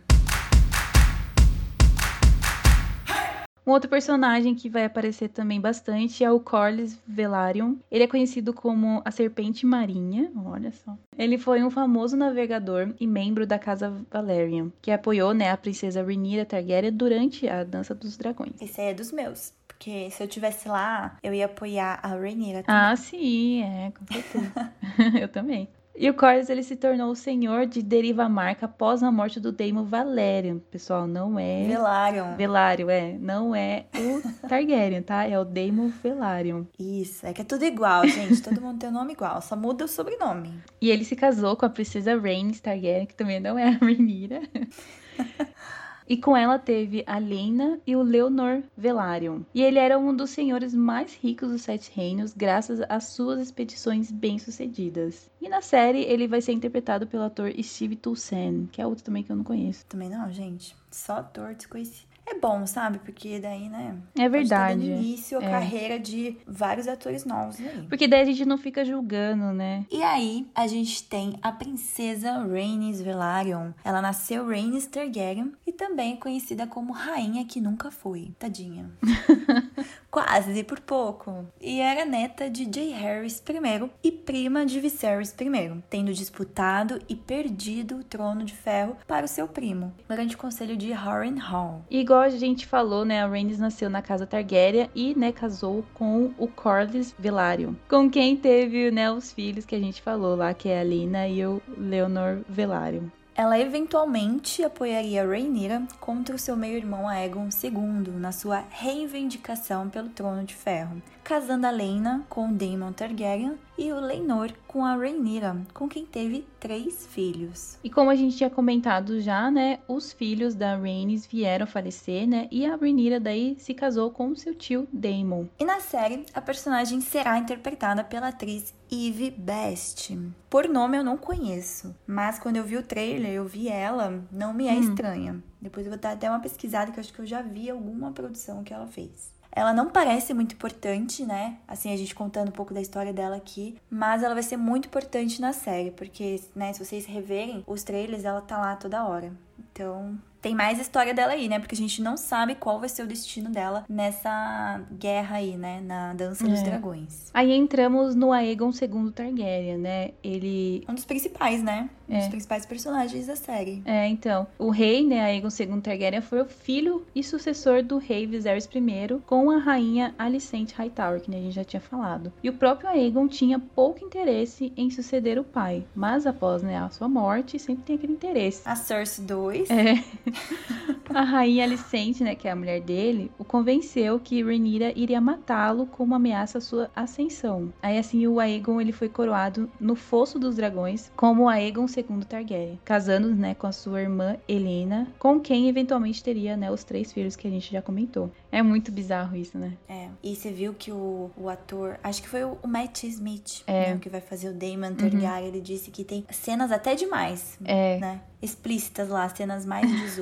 Um 3.65 3.74
outro 3.74 3.88
personagem 3.88 4.56
que 4.56 4.67
vai 4.67 4.86
aparecer 4.86 5.30
também 5.30 5.62
bastante 5.62 6.24
é 6.24 6.32
o 6.32 6.39
Corlys 6.39 7.00
Velaryon. 7.08 7.76
Ele 7.91 8.04
é 8.04 8.08
conhecido 8.08 8.52
como 8.52 9.04
a 9.06 9.12
Serpente 9.12 9.67
Marinha, 9.67 10.32
olha 10.44 10.72
só. 10.72 10.98
Ele 11.15 11.38
foi 11.38 11.63
um 11.63 11.70
famoso 11.70 12.17
navegador 12.17 12.91
e 13.00 13.06
membro 13.06 13.46
da 13.46 13.60
Casa 13.60 13.94
Valerian, 14.10 14.72
que 14.82 14.89
apoiou 14.89 15.36
né, 15.36 15.52
a 15.52 15.58
princesa 15.58 16.02
Rhaenyra 16.02 16.44
Targaryen 16.44 16.91
durante 16.91 17.48
a 17.48 17.63
Dança 17.63 17.94
dos 17.94 18.17
Dragões. 18.17 18.60
Esse 18.60 18.82
aí 18.82 18.88
é 18.88 18.94
dos 18.96 19.12
meus. 19.12 19.54
Porque 19.67 20.10
se 20.10 20.24
eu 20.24 20.28
tivesse 20.28 20.67
lá, 20.67 21.17
eu 21.22 21.32
ia 21.32 21.46
apoiar 21.46 22.00
a 22.02 22.08
Rhaenyra 22.08 22.63
também. 22.63 22.82
Ah, 22.82 22.96
sim, 22.96 23.62
é, 23.62 23.91
com 23.91 24.12
certeza. 24.12 24.74
Eu 25.22 25.28
também. 25.28 25.70
E 25.95 26.10
o 26.10 26.13
Corlys 26.13 26.49
ele 26.49 26.63
se 26.63 26.75
tornou 26.75 27.12
o 27.12 27.15
senhor 27.15 27.65
de 27.65 27.82
Deriva 27.82 28.27
Marca 28.30 28.65
após 28.65 29.04
a 29.04 29.12
morte 29.12 29.39
do 29.39 29.51
Daemon 29.51 29.84
Valerian. 29.84 30.60
Pessoal, 30.71 31.06
não 31.06 31.38
é 31.38 31.65
Velaryon. 31.67 32.36
Velaryon, 32.36 32.89
é, 32.89 33.17
não 33.19 33.56
é 33.56 33.86
o 33.95 34.47
Targaryen, 34.47 35.01
tá? 35.01 35.27
É 35.27 35.38
o 35.38 35.43
Daemon 35.43 35.89
Velaryon. 35.89 36.63
Isso, 36.80 37.25
é 37.25 37.34
que 37.34 37.41
é 37.41 37.45
tudo 37.45 37.65
igual, 37.65 38.08
gente. 38.08 38.41
Todo 38.41 38.62
mundo 38.62 38.80
tem 38.80 38.89
o 38.89 38.91
um 38.91 38.95
nome 38.95 39.13
igual, 39.13 39.41
só 39.41 39.56
muda 39.56 39.86
o 39.86 39.88
sobrenome. 39.88 40.54
E 40.80 40.89
ele 40.89 41.04
se 41.04 41.15
casou 41.15 41.56
com 41.56 41.65
a 41.65 41.69
princesa 41.69 42.17
Rhaenys 42.17 42.62
Targaryen, 42.62 43.06
que 43.06 43.15
também 43.15 43.39
não 43.39 43.60
é 43.60 43.67
a 43.67 43.71
Rhaenyra. 43.71 44.41
E 46.12 46.17
com 46.17 46.36
ela 46.36 46.60
teve 46.60 47.06
a 47.08 47.17
Lena 47.17 47.80
e 47.88 47.95
o 47.95 48.02
Leonor 48.02 48.63
Velaryon. 48.76 49.43
E 49.56 49.62
ele 49.62 49.80
era 49.80 49.97
um 49.97 50.13
dos 50.13 50.32
senhores 50.32 50.76
mais 50.76 51.15
ricos 51.15 51.50
dos 51.50 51.62
Sete 51.62 51.89
Reinos, 51.95 52.34
graças 52.34 52.82
às 52.89 53.06
suas 53.06 53.39
expedições 53.39 54.12
bem-sucedidas. 54.12 55.32
E 55.39 55.47
na 55.47 55.62
série 55.62 56.02
ele 56.02 56.28
vai 56.28 56.41
ser 56.41 56.52
interpretado 56.52 57.08
pelo 57.08 57.24
ator 57.24 57.54
Steve 57.63 57.95
Toussaint, 57.95 58.67
que 58.74 58.82
é 58.82 58.86
outro 58.86 59.06
também 59.06 59.24
que 59.24 59.32
eu 59.32 59.38
não 59.38 59.43
conheço. 59.45 59.86
Também 59.86 60.10
não, 60.10 60.30
gente. 60.34 60.76
Só 60.91 61.19
ator 61.19 61.56
desconhecido. 61.56 62.11
É 62.32 62.39
bom, 62.39 62.65
sabe? 62.65 63.00
Porque 63.00 63.39
daí, 63.39 63.67
né? 63.67 63.98
É 64.17 64.30
verdade. 64.30 64.80
Pode 64.80 64.91
início 64.91 65.38
a 65.38 65.44
é. 65.44 65.50
carreira 65.50 66.00
de 66.00 66.38
vários 66.48 66.88
atores 66.88 67.26
novos 67.26 67.60
aí. 67.60 67.86
Porque 67.89 68.08
daí 68.08 68.22
a 68.22 68.26
gente 68.26 68.46
não 68.46 68.58
fica 68.58 68.86
julgando, 68.86 69.52
né? 69.52 69.86
E 69.91 70.02
aí, 70.02 70.48
a 70.56 70.65
gente 70.65 71.04
tem 71.04 71.38
a 71.41 71.52
princesa 71.52 72.39
Rhaenys 72.39 73.02
Velaryon. 73.02 73.72
Ela 73.84 74.02
nasceu 74.02 74.48
Rhaenys 74.48 74.88
Targaryen 74.88 75.52
e 75.67 75.74
também 75.74 76.13
é 76.13 76.15
conhecida 76.15 76.65
como 76.65 76.94
Rainha 76.94 77.44
que 77.44 77.60
Nunca 77.60 77.91
Foi. 77.91 78.32
Tadinha. 78.39 78.89
Quase, 80.12 80.62
por 80.65 80.82
pouco. 80.82 81.47
E 81.62 81.80
era 81.80 82.04
neta 82.04 82.50
de 82.50 82.69
Jay 82.69 82.91
Harris 82.91 83.41
I 83.47 83.89
e 84.04 84.12
prima 84.12 84.65
de 84.65 84.78
Viserys 84.82 85.34
I, 85.39 85.82
tendo 85.89 86.13
disputado 86.13 87.00
e 87.08 87.15
perdido 87.15 87.95
o 87.95 88.04
trono 88.04 88.43
de 88.43 88.54
ferro 88.54 88.97
para 89.08 89.26
o 89.26 89.30
seu 89.30 89.47
primo, 89.47 89.93
durante 90.10 90.36
o 90.36 90.38
conselho 90.38 90.76
de 90.76 90.91
Harrenhal. 90.91 91.86
Igual 91.89 92.19
a 92.19 92.30
gente 92.30 92.67
falou, 92.67 93.06
né, 93.06 93.24
a 93.24 93.28
Rhaenys 93.28 93.58
nasceu 93.58 93.89
na 93.89 94.02
casa 94.02 94.28
Targaryen 94.28 94.89
e, 94.93 95.17
né, 95.17 95.32
casou 95.32 95.86
com 95.93 96.34
o 96.38 96.45
Corlys 96.45 97.15
Velaryon, 97.17 97.74
com 97.88 98.10
quem 98.10 98.36
teve, 98.36 98.91
né, 98.91 99.10
os 99.10 99.32
filhos 99.32 99.65
que 99.65 99.76
a 99.76 99.80
gente 99.80 100.02
falou 100.02 100.36
lá, 100.36 100.54
que 100.54 100.67
é 100.67 100.82
a 100.82 100.84
Lina 100.84 101.26
e 101.30 101.45
o 101.45 101.62
Leonor 101.78 102.41
Velaryon. 102.50 103.06
Ela 103.41 103.58
eventualmente 103.58 104.63
apoiaria 104.63 105.25
Rhaenyra 105.25 105.82
contra 105.99 106.36
o 106.36 106.38
seu 106.38 106.56
meio-irmão 106.56 107.10
Aegon 107.10 107.49
II 107.51 108.12
na 108.19 108.32
sua 108.32 108.63
reivindicação 108.69 109.89
pelo 109.89 110.10
Trono 110.10 110.43
de 110.43 110.54
Ferro, 110.54 111.01
casando 111.32 111.65
a 111.65 111.72
Lena 111.72 112.26
com 112.28 112.52
Daemon 112.52 112.91
Targaryen 112.91 113.58
e 113.78 113.89
o 113.94 114.02
Leinor 114.02 114.52
com 114.67 114.86
a 114.86 114.98
Rhaenyra, 114.98 115.65
com 115.74 115.88
quem 115.88 116.06
teve 116.06 116.46
três 116.60 117.08
filhos. 117.08 117.78
E 117.82 117.89
como 117.89 118.10
a 118.10 118.15
gente 118.15 118.36
tinha 118.36 118.50
comentado 118.50 119.22
já, 119.22 119.50
né, 119.50 119.80
os 119.88 120.12
filhos 120.12 120.54
da 120.56 120.76
Rhaenys 120.76 121.26
vieram 121.26 121.65
falecer, 121.65 122.28
né, 122.28 122.50
e 122.52 122.65
a 122.65 122.76
Rhaenyra 122.76 123.17
daí 123.17 123.56
se 123.58 123.74
casou 123.74 124.12
com 124.12 124.36
seu 124.36 124.54
tio 124.54 124.86
Daemon. 124.91 125.46
E 125.58 125.63
na 125.63 125.80
série, 125.80 126.26
a 126.34 126.41
personagem 126.41 127.00
será 127.00 127.38
interpretada 127.38 128.04
pela 128.04 128.28
atriz 128.28 128.74
Eve 128.91 129.32
Best. 129.32 130.13
Por 130.50 130.67
nome 130.67 130.98
eu 130.98 131.04
não 131.04 131.15
conheço, 131.15 131.96
mas 132.06 132.39
quando 132.39 132.58
eu 132.58 132.65
vi 132.65 132.76
o 132.76 132.84
trailer, 132.84 133.32
eu 133.32 133.46
vi 133.46 133.70
ela, 133.70 134.22
não 134.30 134.54
me 134.54 134.67
é 134.67 134.74
hum. 134.74 134.82
estranha. 134.82 135.41
Depois 135.62 135.86
eu 135.86 135.94
vou 135.94 136.00
dar 136.00 136.12
até 136.12 136.30
uma 136.30 136.41
pesquisada 136.41 136.91
que 136.91 137.00
eu 137.00 137.02
acho 137.02 137.13
que 137.13 137.22
eu 137.22 137.26
já 137.26 137.41
vi 137.41 137.70
alguma 137.70 138.12
produção 138.12 138.65
que 138.65 138.74
ela 138.74 138.88
fez. 138.88 139.32
Ela 139.52 139.74
não 139.74 139.90
parece 139.90 140.34
muito 140.34 140.56
importante, 140.56 141.26
né? 141.26 141.58
Assim, 141.68 141.94
a 141.94 141.98
gente 141.98 142.16
contando 142.16 142.50
um 142.50 142.54
pouco 142.54 142.74
da 142.74 142.82
história 142.82 143.12
dela 143.12 143.36
aqui, 143.36 143.78
mas 143.90 144.24
ela 144.24 144.34
vai 144.34 144.44
ser 144.44 144.58
muito 144.58 144.88
importante 144.88 145.42
na 145.42 145.52
série, 145.54 145.92
porque, 145.92 146.42
né, 146.56 146.72
se 146.72 146.84
vocês 146.84 147.06
reverem 147.06 147.64
os 147.68 147.84
trailers, 147.84 148.24
ela 148.24 148.42
tá 148.42 148.58
lá 148.58 148.76
toda 148.76 149.06
hora. 149.06 149.32
Então, 149.60 150.18
tem 150.41 150.56
mais 150.56 150.80
história 150.80 151.13
dela 151.13 151.34
aí, 151.34 151.47
né? 151.47 151.60
Porque 151.60 151.75
a 151.75 151.77
gente 151.77 152.01
não 152.01 152.17
sabe 152.17 152.56
qual 152.56 152.80
vai 152.80 152.89
ser 152.89 153.04
o 153.04 153.08
destino 153.08 153.49
dela 153.49 153.86
nessa 153.88 154.82
guerra 154.91 155.38
aí, 155.38 155.56
né? 155.56 155.82
Na 155.82 156.13
Dança 156.13 156.47
dos 156.47 156.60
é. 156.60 156.63
Dragões. 156.63 157.30
Aí 157.34 157.51
entramos 157.51 158.15
no 158.15 158.32
Aegon 158.32 158.71
II 158.71 159.12
Targaryen, 159.12 159.77
né? 159.77 160.12
Ele. 160.23 160.84
Um 160.89 160.95
dos 160.95 161.06
principais, 161.06 161.62
né? 161.62 161.89
Um 162.10 162.15
é. 162.15 162.19
dos 162.19 162.27
principais 162.27 162.65
personagens 162.65 163.27
da 163.27 163.36
série. 163.36 163.82
É, 163.86 164.08
então. 164.08 164.47
O 164.58 164.71
rei, 164.71 165.06
né? 165.06 165.21
Aegon 165.21 165.47
II 165.47 165.82
Targaryen 165.82 166.21
foi 166.21 166.41
o 166.41 166.45
filho 166.45 167.06
e 167.15 167.23
sucessor 167.23 167.84
do 167.84 167.97
rei 167.97 168.25
Viserys 168.25 168.65
I 168.65 169.19
com 169.25 169.51
a 169.51 169.58
rainha 169.58 170.15
Alicente 170.17 170.73
Hightower, 170.73 171.21
que 171.21 171.30
né, 171.30 171.38
a 171.38 171.41
gente 171.41 171.54
já 171.54 171.63
tinha 171.63 171.80
falado. 171.80 172.34
E 172.41 172.49
o 172.49 172.54
próprio 172.54 172.89
Aegon 172.89 173.27
tinha 173.27 173.60
pouco 173.60 174.04
interesse 174.04 174.73
em 174.75 174.89
suceder 174.89 175.38
o 175.38 175.43
pai. 175.43 175.86
Mas 175.95 176.25
após 176.25 176.63
né, 176.63 176.77
a 176.77 176.89
sua 176.89 177.08
morte, 177.08 177.60
sempre 177.60 177.84
tem 177.84 177.95
aquele 177.95 178.13
interesse. 178.13 178.62
A 178.65 178.75
Cersei 178.75 179.23
2. 179.23 179.69
É. 179.69 180.31
a 181.13 181.24
rainha 181.24 181.63
Alicente, 181.63 182.24
né, 182.24 182.36
que 182.36 182.48
é 182.48 182.52
a 182.52 182.56
mulher 182.56 182.82
dele, 182.82 183.32
o 183.38 183.44
convenceu 183.44 184.20
que 184.20 184.44
Rhaenyra 184.44 184.94
iria 184.96 185.20
matá-lo 185.20 185.86
como 185.86 186.15
ameaça 186.15 186.58
à 186.58 186.62
sua 186.62 186.89
ascensão. 186.96 187.72
Aí 187.82 187.98
assim 187.98 188.26
o 188.28 188.39
Aegon 188.39 188.80
ele 188.80 188.91
foi 188.91 189.10
coroado 189.10 189.70
no 189.80 189.96
Fosso 189.96 190.39
dos 190.39 190.56
Dragões 190.56 191.12
como 191.15 191.50
Aegon 191.50 191.86
II 191.86 192.26
Targaryen, 192.28 192.80
casando, 192.84 193.34
né, 193.36 193.56
com 193.56 193.67
a 193.67 193.72
sua 193.72 194.02
irmã 194.02 194.38
Helena, 194.48 195.08
com 195.20 195.39
quem 195.39 195.67
eventualmente 195.67 196.24
teria, 196.24 196.56
né, 196.56 196.72
os 196.72 196.84
três 196.84 197.12
filhos 197.12 197.36
que 197.36 197.48
a 197.48 197.52
gente 197.52 197.72
já 197.72 197.82
comentou. 197.82 198.32
É 198.52 198.62
muito 198.62 198.91
bizarro 198.91 199.36
isso, 199.36 199.58
né? 199.58 199.74
É. 199.88 200.10
E 200.22 200.36
você 200.36 200.52
viu 200.52 200.74
que 200.74 200.91
o, 200.91 201.32
o 201.38 201.48
ator, 201.48 201.98
acho 202.04 202.22
que 202.22 202.28
foi 202.28 202.44
o, 202.44 202.58
Matt 202.67 203.04
Smith, 203.04 203.63
é. 203.65 203.94
né, 203.94 204.00
que 204.00 204.10
vai 204.10 204.20
fazer 204.20 204.50
o 204.50 204.54
Daemon 204.54 204.94
Targaryen, 204.94 205.44
uhum. 205.44 205.48
ele 205.48 205.62
disse 205.62 205.89
que 205.89 206.04
tem 206.04 206.26
cenas 206.30 206.72
até 206.72 206.96
demais, 206.96 207.58
é. 207.63 207.98
né? 208.00 208.22
Explícitas 208.41 209.08
lá, 209.10 209.30
cenas 209.30 209.65
mais 209.65 209.89
18. 209.89 210.21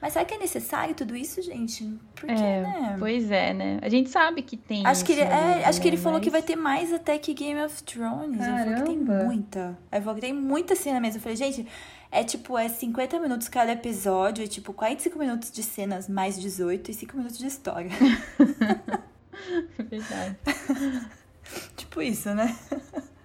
Mas 0.00 0.12
será 0.12 0.24
que 0.24 0.34
é 0.34 0.38
necessário 0.38 0.94
tudo 0.94 1.16
isso, 1.16 1.42
gente? 1.42 1.84
Porque, 2.14 2.32
é, 2.32 2.62
né? 2.62 2.96
Pois 2.98 3.30
é, 3.30 3.52
né? 3.52 3.78
A 3.82 3.88
gente 3.88 4.08
sabe 4.08 4.42
que 4.42 4.56
tem. 4.56 4.86
Acho 4.86 5.04
que 5.04 5.12
ele, 5.12 5.22
é, 5.22 5.64
acho 5.66 5.80
que 5.80 5.88
ele 5.88 5.96
falou 5.96 6.20
que 6.20 6.30
vai 6.30 6.42
ter 6.42 6.56
mais 6.56 6.92
até 6.92 7.18
que 7.18 7.34
Game 7.34 7.60
of 7.60 7.82
Thrones. 7.82 8.38
Caramba. 8.38 8.60
Ele 8.60 8.64
falou 8.64 8.76
que 8.76 8.84
tem 8.84 9.24
muita. 9.24 9.78
Ele 9.92 10.00
falou 10.00 10.14
que 10.14 10.20
tem 10.20 10.32
muita 10.32 10.74
cena 10.76 11.00
mesmo. 11.00 11.18
Eu 11.18 11.22
falei, 11.22 11.36
gente, 11.36 11.66
é 12.10 12.24
tipo, 12.24 12.56
é 12.56 12.68
50 12.68 13.18
minutos 13.18 13.48
cada 13.48 13.72
episódio, 13.72 14.44
é 14.44 14.46
tipo 14.46 14.72
45 14.72 15.18
minutos 15.18 15.50
de 15.50 15.62
cenas 15.62 16.08
mais 16.08 16.40
18 16.40 16.90
e 16.90 16.94
5 16.94 17.16
minutos 17.16 17.38
de 17.38 17.46
história. 17.46 17.90
Verdade. 19.78 20.36
tipo 21.76 22.00
isso, 22.00 22.32
né? 22.34 22.56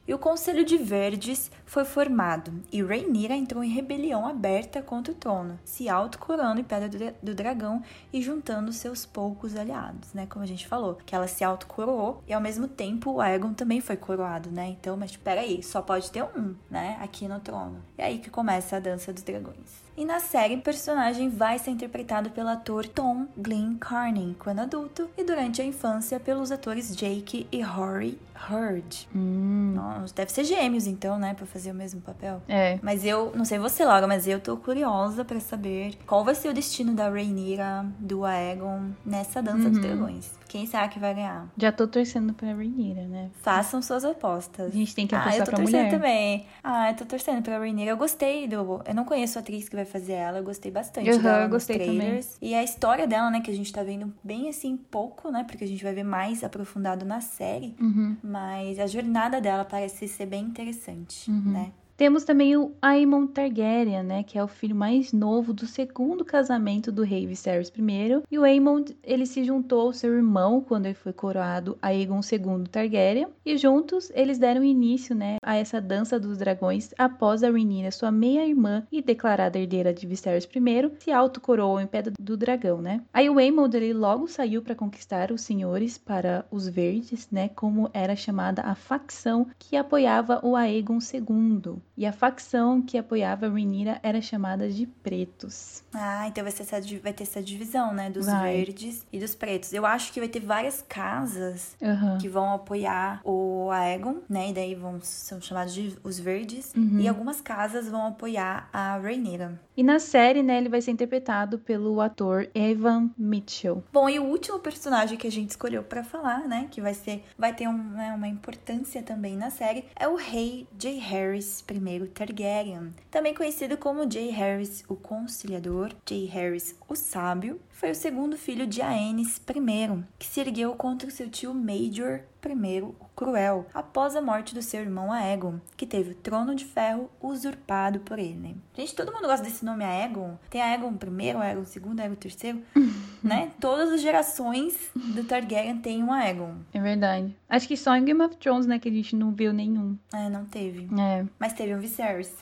E 0.08 0.14
o 0.14 0.20
Conselho 0.20 0.66
de 0.66 0.78
Verdes 0.78 1.52
foi 1.72 1.86
formado 1.86 2.52
e 2.70 2.84
Rhaenyra 2.84 3.34
entrou 3.34 3.64
em 3.64 3.70
rebelião 3.70 4.28
aberta 4.28 4.82
contra 4.82 5.14
o 5.14 5.16
trono, 5.16 5.58
se 5.64 5.88
autocorando 5.88 6.60
em 6.60 6.66
Pedra 6.66 7.16
do 7.24 7.34
Dragão 7.34 7.82
e 8.12 8.22
juntando 8.22 8.74
seus 8.74 9.06
poucos 9.06 9.56
aliados, 9.56 10.14
né? 10.14 10.28
Como 10.30 10.44
a 10.44 10.48
gente 10.48 10.68
falou, 10.68 10.96
que 11.06 11.16
ela 11.16 11.30
se 11.30 11.46
autocoroou 11.46 12.22
e 12.28 12.34
ao 12.34 12.42
mesmo 12.42 12.68
tempo 12.68 13.12
o 13.12 13.22
Aegon 13.22 13.54
também 13.54 13.80
foi 13.80 13.96
coroado, 13.96 14.52
né? 14.52 14.68
Então, 14.68 14.98
mas 14.98 15.16
peraí, 15.16 15.64
só 15.64 15.82
pode 15.82 16.12
ter 16.12 16.24
um, 16.24 16.56
né? 16.70 17.00
Aqui 17.02 17.26
no 17.26 17.40
trono. 17.40 17.82
E 17.98 18.02
aí 18.02 18.20
que 18.20 18.30
começa 18.30 18.76
a 18.76 18.80
Dança 18.82 19.14
dos 19.14 19.24
Dragões. 19.24 19.81
E 19.98 20.06
na 20.06 20.20
série, 20.20 20.56
o 20.56 20.62
personagem 20.62 21.30
vai 21.30 21.60
ser 21.60 21.72
interpretado 21.72 22.30
pelo 22.30 22.50
ator 22.50 22.88
Tom 22.88 23.28
Glyn 23.38 23.78
Carney 23.78 24.36
quando 24.40 24.60
adulto 24.60 25.10
e 25.18 25.24
durante 25.24 25.62
a 25.62 25.66
infância 25.66 26.20
pelos 26.20 26.52
atores 26.52 26.96
Jake 26.96 27.48
e 27.52 27.62
Rory 27.62 28.18
Hurd. 28.50 29.08
Hum. 29.16 29.74
Nossa, 29.76 30.14
deve 30.16 30.32
ser 30.32 30.44
gêmeos 30.44 30.88
então, 30.88 31.20
né, 31.20 31.34
para 31.34 31.46
fazer 31.46 31.72
o 31.72 31.76
mesmo 31.76 32.02
papel. 32.02 32.42
É. 32.48 32.80
Mas 32.82 33.06
eu, 33.06 33.32
não 33.36 33.46
sei 33.46 33.60
você, 33.60 33.86
Laura, 33.86 34.08
mas 34.08 34.28
eu 34.28 34.40
tô 34.40 34.58
curiosa 34.58 35.24
para 35.24 35.40
saber 35.40 35.98
qual 36.08 36.24
vai 36.24 36.36
ser 36.36 36.50
o 36.50 36.54
destino 36.54 36.94
da 36.94 37.10
Rhaenyra, 37.10 37.86
do 38.00 38.26
Aegon 38.26 38.92
nessa 39.06 39.42
dança 39.42 39.66
uhum. 39.66 39.72
dos 39.72 39.82
dragões. 39.82 40.32
Quem 40.52 40.66
será 40.66 40.90
que 40.90 41.00
vai 41.00 41.14
ganhar? 41.14 41.50
Já 41.56 41.72
tô 41.72 41.88
torcendo 41.88 42.34
pra 42.34 42.50
Rhaenyra, 42.50 43.08
né? 43.08 43.32
Façam 43.42 43.82
suas 43.82 44.04
apostas. 44.04 44.74
A 44.74 44.76
gente 44.76 44.94
tem 44.94 45.08
que 45.08 45.16
apostar 45.16 45.36
ah, 45.36 45.38
eu 45.38 45.46
tô 45.46 45.52
torcendo 45.52 45.78
mulher. 45.78 45.92
também. 45.92 46.46
Ah, 46.62 46.92
eu 46.92 46.96
tô 46.98 47.06
torcendo 47.06 47.42
pra 47.42 47.58
Rhaenyra. 47.58 47.92
Eu 47.92 47.96
gostei 47.96 48.50
do... 48.50 48.82
Eu 48.86 48.94
não 48.94 49.06
conheço 49.06 49.40
a 49.40 49.42
atriz 49.42 49.70
que 49.70 49.78
vai 49.78 49.86
fazer 49.86 50.12
ela. 50.12 50.40
Eu 50.40 50.44
gostei 50.44 50.70
bastante 50.70 51.10
uhum, 51.10 51.22
dela 51.22 51.44
eu 51.44 51.50
gostei 51.50 51.78
trailers. 51.78 52.26
Também. 52.34 52.52
E 52.52 52.54
a 52.54 52.62
história 52.62 53.08
dela, 53.08 53.32
né, 53.32 53.40
que 53.40 53.50
a 53.50 53.54
gente 53.54 53.72
tá 53.72 53.82
vendo 53.82 54.14
bem, 54.22 54.50
assim, 54.50 54.76
pouco, 54.76 55.32
né? 55.32 55.46
Porque 55.46 55.64
a 55.64 55.68
gente 55.68 55.82
vai 55.86 55.94
ver 55.94 56.04
mais 56.04 56.44
aprofundado 56.44 57.06
na 57.06 57.22
série. 57.22 57.74
Uhum. 57.80 58.18
Mas 58.22 58.78
a 58.78 58.88
jornada 58.88 59.40
dela 59.40 59.64
parece 59.64 60.06
ser 60.06 60.26
bem 60.26 60.44
interessante, 60.44 61.32
uhum. 61.32 61.50
né? 61.54 61.72
Temos 62.02 62.24
também 62.24 62.58
o 62.58 62.72
Aemon 62.82 63.28
Targaryen, 63.28 64.02
né, 64.02 64.24
que 64.24 64.36
é 64.36 64.44
o 64.44 64.48
filho 64.48 64.76
mais 64.76 65.14
novo 65.14 65.54
do 65.54 65.68
segundo 65.68 66.26
casamento 66.26 66.92
do 66.92 67.04
rei 67.04 67.28
Viserys 67.28 67.70
I. 67.70 68.24
E 68.32 68.40
o 68.40 68.44
Aemon, 68.44 68.84
ele 69.04 69.28
se 69.28 69.44
juntou 69.44 69.82
ao 69.82 69.94
seu 69.94 70.12
irmão 70.16 70.62
quando 70.62 70.88
ele 70.88 70.96
foi 70.96 71.14
coroado 71.14 71.78
Aegon 71.80 72.22
II 72.22 72.68
Targaryen. 72.72 73.28
E 73.46 73.56
juntos 73.56 74.12
eles 74.16 74.40
deram 74.40 74.64
início, 74.64 75.14
né, 75.14 75.38
a 75.44 75.56
essa 75.56 75.80
dança 75.80 76.20
dos 76.20 76.40
dragões 76.40 76.92
após 76.98 77.44
a 77.44 77.52
Rhaenyra, 77.52 77.92
sua 77.92 78.10
meia-irmã 78.10 78.82
e 78.92 79.00
declarada 79.00 79.60
herdeira 79.60 79.94
de 79.94 80.08
Viserys 80.08 80.46
I, 80.46 80.92
se 80.98 81.12
autocoroou 81.12 81.80
em 81.80 81.86
Pedra 81.86 82.14
do 82.20 82.36
Dragão, 82.36 82.82
né? 82.82 83.04
Aí 83.14 83.30
o 83.30 83.38
Aemon, 83.38 83.70
ele 83.76 83.94
logo 83.94 84.28
saiu 84.28 84.64
para 84.64 84.74
conquistar 84.74 85.32
os 85.32 85.42
senhores 85.42 86.00
para 86.00 86.48
os 86.50 86.68
Verdes, 86.68 87.30
né, 87.30 87.50
como 87.50 87.92
era 87.94 88.16
chamada 88.16 88.64
a 88.64 88.74
facção 88.74 89.46
que 89.60 89.76
apoiava 89.76 90.44
o 90.44 90.56
Aegon 90.56 90.98
II. 90.98 91.80
E 91.98 92.06
a 92.06 92.14
facção 92.14 92.82
que 92.82 92.98
apoiava 92.98 93.46
a 93.46 93.50
Rhaenyra 93.50 94.00
era 94.02 94.22
chamada 94.22 94.70
de 94.70 94.86
Pretos. 94.86 95.84
Ah, 95.94 96.28
então 96.28 96.44
vai, 96.44 96.52
ser 96.52 96.64
essa, 96.64 96.82
vai 97.02 97.14
ter 97.14 97.24
essa 97.24 97.42
divisão, 97.42 97.94
né? 97.94 98.10
Dos 98.10 98.26
vai. 98.26 98.56
verdes 98.56 99.06
e 99.12 99.20
dos 99.20 99.36
pretos. 99.36 99.74
Eu 99.74 99.86
acho 99.86 100.12
que 100.14 100.20
vai 100.20 100.30
ter 100.30 100.40
várias 100.40 100.84
casas 100.88 101.76
uhum. 101.82 102.18
que 102.18 102.30
vão 102.30 102.54
apoiar 102.54 103.22
o 103.24 103.70
Aegon, 103.72 104.22
né? 104.30 104.50
E 104.50 104.54
daí 104.54 104.76
vão 104.76 105.00
são 105.02 105.42
chamados 105.42 105.74
de 105.74 105.98
os 106.04 106.20
verdes. 106.20 106.74
Uhum. 106.76 107.00
E 107.00 107.08
algumas 107.08 107.42
casas 107.42 107.90
vão 107.90 108.08
apoiar 108.08 108.70
a 108.72 108.98
Rhaenyra. 108.98 109.60
E 109.76 109.84
na 109.84 110.00
série, 110.00 110.44
né, 110.44 110.58
ele 110.58 110.70
vai 110.70 110.82
ser 110.82 110.92
interpretado 110.92 111.58
pelo 111.58 112.02
ator 112.02 112.48
Evan 112.54 113.10
Mitchell. 113.18 113.84
Bom, 113.92 114.10
e 114.10 114.20
o 114.20 114.24
último 114.24 114.60
personagem 114.60 115.18
que 115.18 115.26
a 115.26 115.32
gente 115.32 115.52
escolheu 115.52 115.82
para 115.82 116.04
falar, 116.04 116.48
né, 116.48 116.68
que 116.70 116.82
vai 116.82 116.94
ser, 116.94 117.24
vai 117.38 117.54
ter 117.54 117.68
um, 117.68 117.78
né, 117.78 118.14
uma 118.14 118.28
importância 118.28 119.02
também 119.02 119.38
na 119.38 119.50
série, 119.50 119.86
é 119.96 120.08
o 120.08 120.16
rei 120.16 120.68
Jay 120.78 121.00
Harris 121.00 121.62
I 121.82 122.08
Targaryen, 122.08 122.94
também 123.10 123.34
conhecido 123.34 123.78
como 123.78 124.10
Jay 124.10 124.30
Harris 124.30 124.84
o 124.88 124.96
Conciliador, 124.96 125.94
Jay 126.08 126.26
Harris 126.26 126.76
o 126.88 126.96
Sábio, 126.96 127.60
foi 127.70 127.92
o 127.92 127.96
segundo 127.96 128.38
filho 128.38 128.68
de 128.68 128.82
Aenys 128.82 129.38
I, 129.38 130.04
que 130.20 130.26
se 130.26 130.40
ergueu 130.40 130.76
contra 130.76 131.08
seu 131.12 131.30
tio 131.30 131.54
Major 131.54 132.22
I 132.50 132.82
o 132.82 132.96
Cruel, 133.16 133.68
após 133.74 134.16
a 134.16 134.22
morte 134.22 134.54
do 134.54 134.62
seu 134.62 134.82
irmão 134.82 135.12
Aegon, 135.12 135.60
que 135.78 135.86
teve 135.86 136.12
o 136.12 136.16
trono 136.16 136.56
de 136.56 136.66
ferro 136.66 137.10
usurpado 137.22 138.00
por 138.00 138.18
ele. 138.18 138.56
Gente, 138.74 138.96
todo 138.96 139.12
mundo 139.12 139.28
gosta 139.28 139.46
desse 139.46 139.64
nome 139.64 139.84
Aegon. 139.84 140.38
Tem 140.50 140.62
Aegon 140.62 140.94
I, 140.94 141.30
Aegon 141.30 141.64
II, 141.64 142.02
Aegon 142.02 142.18
III, 142.24 142.64
né? 143.24 143.52
Todas 143.60 143.92
as 143.92 144.02
gerações 144.02 144.90
do 144.96 145.24
Targaryen 145.24 145.78
têm 145.78 146.04
um 146.04 146.12
Aegon. 146.12 146.56
É 146.74 146.80
verdade. 146.80 147.36
Acho 147.48 147.68
que 147.68 147.78
só 147.78 147.96
em 147.96 148.06
Game 148.06 148.22
of 148.22 148.36
Thrones, 148.38 148.66
né, 148.66 148.80
que 148.80 148.90
a 148.90 148.92
gente 148.92 149.16
não 149.16 149.32
viu 149.32 149.54
nenhum. 149.54 149.98
É, 150.14 150.30
não 150.30 150.46
teve. 150.46 150.90
É. 151.00 151.26
Mas 151.40 151.54
teve 151.54 151.76
um 151.76 151.80
Viserys. 151.80 152.34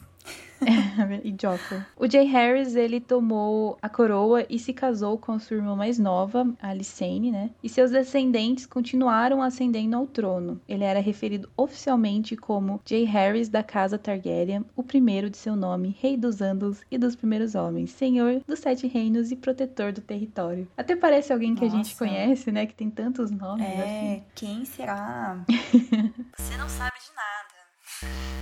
e 1.24 1.36
Joffrey. 1.39 1.82
O 1.98 2.10
Jay 2.10 2.26
Harris, 2.26 2.76
ele 2.76 3.00
tomou 3.00 3.78
a 3.82 3.89
coroa 3.89 4.45
e 4.50 4.60
se 4.60 4.74
casou 4.74 5.17
com 5.17 5.34
a 5.34 5.39
sua 5.39 5.58
irmã 5.58 5.76
mais 5.76 5.98
nova, 5.98 6.48
a 6.62 6.69
Alicene, 6.69 7.32
né? 7.32 7.50
E 7.63 7.69
seus 7.69 7.91
descendentes 7.91 8.65
continuaram 8.65 9.41
ascendendo 9.41 9.95
ao 9.95 10.08
trono. 10.08 10.60
Ele 10.67 10.84
era 10.84 11.00
referido 11.00 11.50
oficialmente 11.56 12.36
como 12.36 12.82
Jay 12.86 13.04
Harris 13.04 13.50
da 13.50 13.63
Casa 13.63 13.98
Targaryen, 13.98 14.65
o 14.76 14.84
primeiro 14.84 15.30
de 15.30 15.38
seu 15.38 15.56
nome, 15.56 15.95
Rei 16.00 16.17
dos 16.17 16.41
Andos 16.41 16.82
e 16.89 16.98
dos 16.98 17.15
Primeiros 17.15 17.56
Homens, 17.56 17.91
Senhor 17.91 18.41
dos 18.48 18.60
Sete 18.60 18.88
Reinos 18.88 19.32
e 19.32 19.36
Protetor 19.36 19.91
do 19.91 20.02
Território. 20.02 20.67
Até 20.78 20.95
parece 20.95 21.34
alguém 21.34 21.56
que 21.56 21.65
Nossa. 21.65 21.76
a 21.76 21.78
gente 21.78 21.95
conhece, 21.95 22.52
né? 22.52 22.65
Que 22.65 22.74
tem 22.74 22.89
tantos 22.89 23.32
nomes. 23.32 23.65
É, 23.65 23.82
assim. 23.82 24.24
quem 24.36 24.65
será? 24.65 25.43
Você 26.38 26.58
não 26.58 26.69
sabe 26.69 26.98
de 27.00 27.15
nada. 27.15 28.38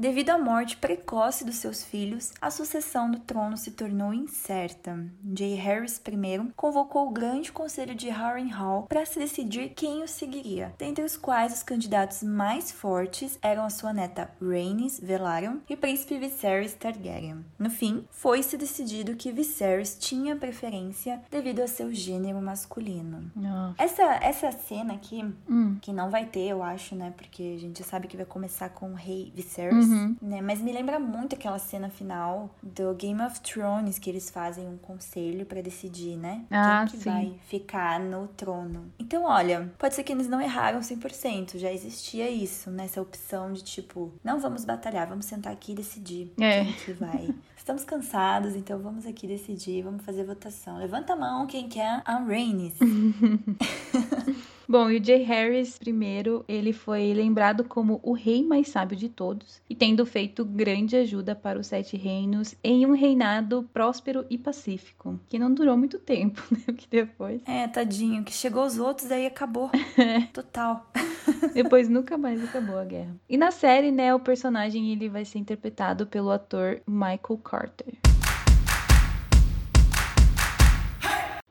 Devido 0.00 0.30
à 0.30 0.38
morte 0.38 0.76
precoce 0.76 1.44
dos 1.44 1.56
seus 1.56 1.82
filhos, 1.82 2.32
a 2.40 2.52
sucessão 2.52 3.10
do 3.10 3.18
trono 3.18 3.56
se 3.56 3.72
tornou 3.72 4.14
incerta. 4.14 4.96
Jay 5.36 5.54
Harris 5.54 6.00
I 6.06 6.52
convocou 6.54 7.08
o 7.08 7.10
grande 7.10 7.50
conselho 7.50 7.96
de 7.96 8.08
Harrenhal 8.08 8.86
para 8.88 9.04
se 9.04 9.18
decidir 9.18 9.70
quem 9.70 10.04
o 10.04 10.06
seguiria, 10.06 10.72
dentre 10.78 11.02
os 11.02 11.16
quais 11.16 11.52
os 11.52 11.64
candidatos 11.64 12.22
mais 12.22 12.70
fortes 12.70 13.40
eram 13.42 13.64
a 13.64 13.70
sua 13.70 13.92
neta 13.92 14.30
Rhaenys 14.40 15.00
Velaryon 15.00 15.56
e 15.68 15.74
o 15.74 15.76
príncipe 15.76 16.16
Viserys 16.16 16.74
Targaryen. 16.74 17.44
No 17.58 17.68
fim, 17.68 18.04
foi-se 18.12 18.56
decidido 18.56 19.16
que 19.16 19.32
Viserys 19.32 19.96
tinha 19.98 20.36
preferência 20.36 21.20
devido 21.28 21.58
a 21.58 21.66
seu 21.66 21.92
gênero 21.92 22.40
masculino. 22.40 23.32
Essa, 23.76 24.04
essa 24.22 24.52
cena 24.52 24.94
aqui, 24.94 25.24
hum. 25.50 25.76
que 25.82 25.92
não 25.92 26.08
vai 26.08 26.24
ter, 26.24 26.46
eu 26.46 26.62
acho, 26.62 26.94
né? 26.94 27.12
Porque 27.16 27.54
a 27.56 27.60
gente 27.60 27.80
já 27.80 27.84
sabe 27.84 28.06
que 28.06 28.16
vai 28.16 28.26
começar 28.26 28.68
com 28.68 28.92
o 28.92 28.94
rei 28.94 29.32
Viserys. 29.34 29.87
Uhum. 29.88 30.16
Né? 30.20 30.40
Mas 30.40 30.60
me 30.60 30.72
lembra 30.72 30.98
muito 30.98 31.34
aquela 31.34 31.58
cena 31.58 31.88
final 31.88 32.50
do 32.62 32.94
Game 32.94 33.20
of 33.22 33.40
Thrones, 33.40 33.98
que 33.98 34.10
eles 34.10 34.30
fazem 34.30 34.66
um 34.66 34.76
conselho 34.76 35.46
para 35.46 35.60
decidir, 35.60 36.16
né? 36.16 36.44
Ah, 36.50 36.84
Quem 36.86 36.98
que 36.98 37.04
sim. 37.04 37.10
vai 37.10 37.34
ficar 37.46 38.00
no 38.00 38.28
trono. 38.28 38.92
Então, 38.98 39.24
olha, 39.24 39.72
pode 39.78 39.94
ser 39.94 40.02
que 40.02 40.12
eles 40.12 40.28
não 40.28 40.40
erraram 40.40 40.80
100%. 40.80 41.58
Já 41.58 41.72
existia 41.72 42.30
isso, 42.30 42.70
nessa 42.70 43.00
né? 43.00 43.06
opção 43.06 43.52
de 43.52 43.62
tipo, 43.62 44.12
não 44.22 44.40
vamos 44.40 44.64
batalhar, 44.64 45.06
vamos 45.06 45.26
sentar 45.26 45.52
aqui 45.52 45.72
e 45.72 45.76
decidir 45.76 46.32
é. 46.38 46.64
quem 46.64 46.72
que 46.72 46.92
vai. 46.92 47.34
Estamos 47.56 47.84
cansados, 47.84 48.56
então 48.56 48.78
vamos 48.78 49.04
aqui 49.04 49.26
decidir, 49.26 49.82
vamos 49.82 50.02
fazer 50.02 50.24
votação. 50.24 50.78
Levanta 50.78 51.12
a 51.12 51.16
mão 51.16 51.46
quem 51.46 51.68
quer 51.68 52.00
a 52.04 52.16
Rhaenys. 52.16 52.74
Bom, 54.70 54.90
e 54.90 54.98
o 54.98 55.02
Jay 55.02 55.22
Harris, 55.22 55.78
primeiro, 55.78 56.44
ele 56.46 56.74
foi 56.74 57.14
lembrado 57.14 57.64
como 57.64 58.00
o 58.02 58.12
rei 58.12 58.44
mais 58.44 58.68
sábio 58.68 58.94
de 58.94 59.08
todos 59.08 59.62
e 59.66 59.74
tendo 59.74 60.04
feito 60.04 60.44
grande 60.44 60.94
ajuda 60.94 61.34
para 61.34 61.58
os 61.58 61.68
Sete 61.68 61.96
Reinos 61.96 62.54
em 62.62 62.84
um 62.84 62.92
reinado 62.92 63.66
próspero 63.72 64.26
e 64.28 64.36
pacífico, 64.36 65.18
que 65.26 65.38
não 65.38 65.54
durou 65.54 65.74
muito 65.74 65.98
tempo, 65.98 66.42
né? 66.52 66.74
Que 66.76 66.86
depois. 66.86 67.40
É, 67.46 67.66
tadinho, 67.66 68.22
que 68.22 68.32
chegou 68.32 68.62
os 68.66 68.78
outros 68.78 69.10
aí 69.10 69.24
acabou. 69.24 69.70
Total. 70.34 70.86
depois 71.54 71.88
nunca 71.88 72.18
mais 72.18 72.44
acabou 72.44 72.76
a 72.76 72.84
guerra. 72.84 73.16
E 73.26 73.38
na 73.38 73.50
série, 73.50 73.90
né, 73.90 74.14
o 74.14 74.20
personagem 74.20 74.92
ele 74.92 75.08
vai 75.08 75.24
ser 75.24 75.38
interpretado 75.38 76.06
pelo 76.06 76.30
ator 76.30 76.82
Michael 76.86 77.40
Carter. 77.42 77.94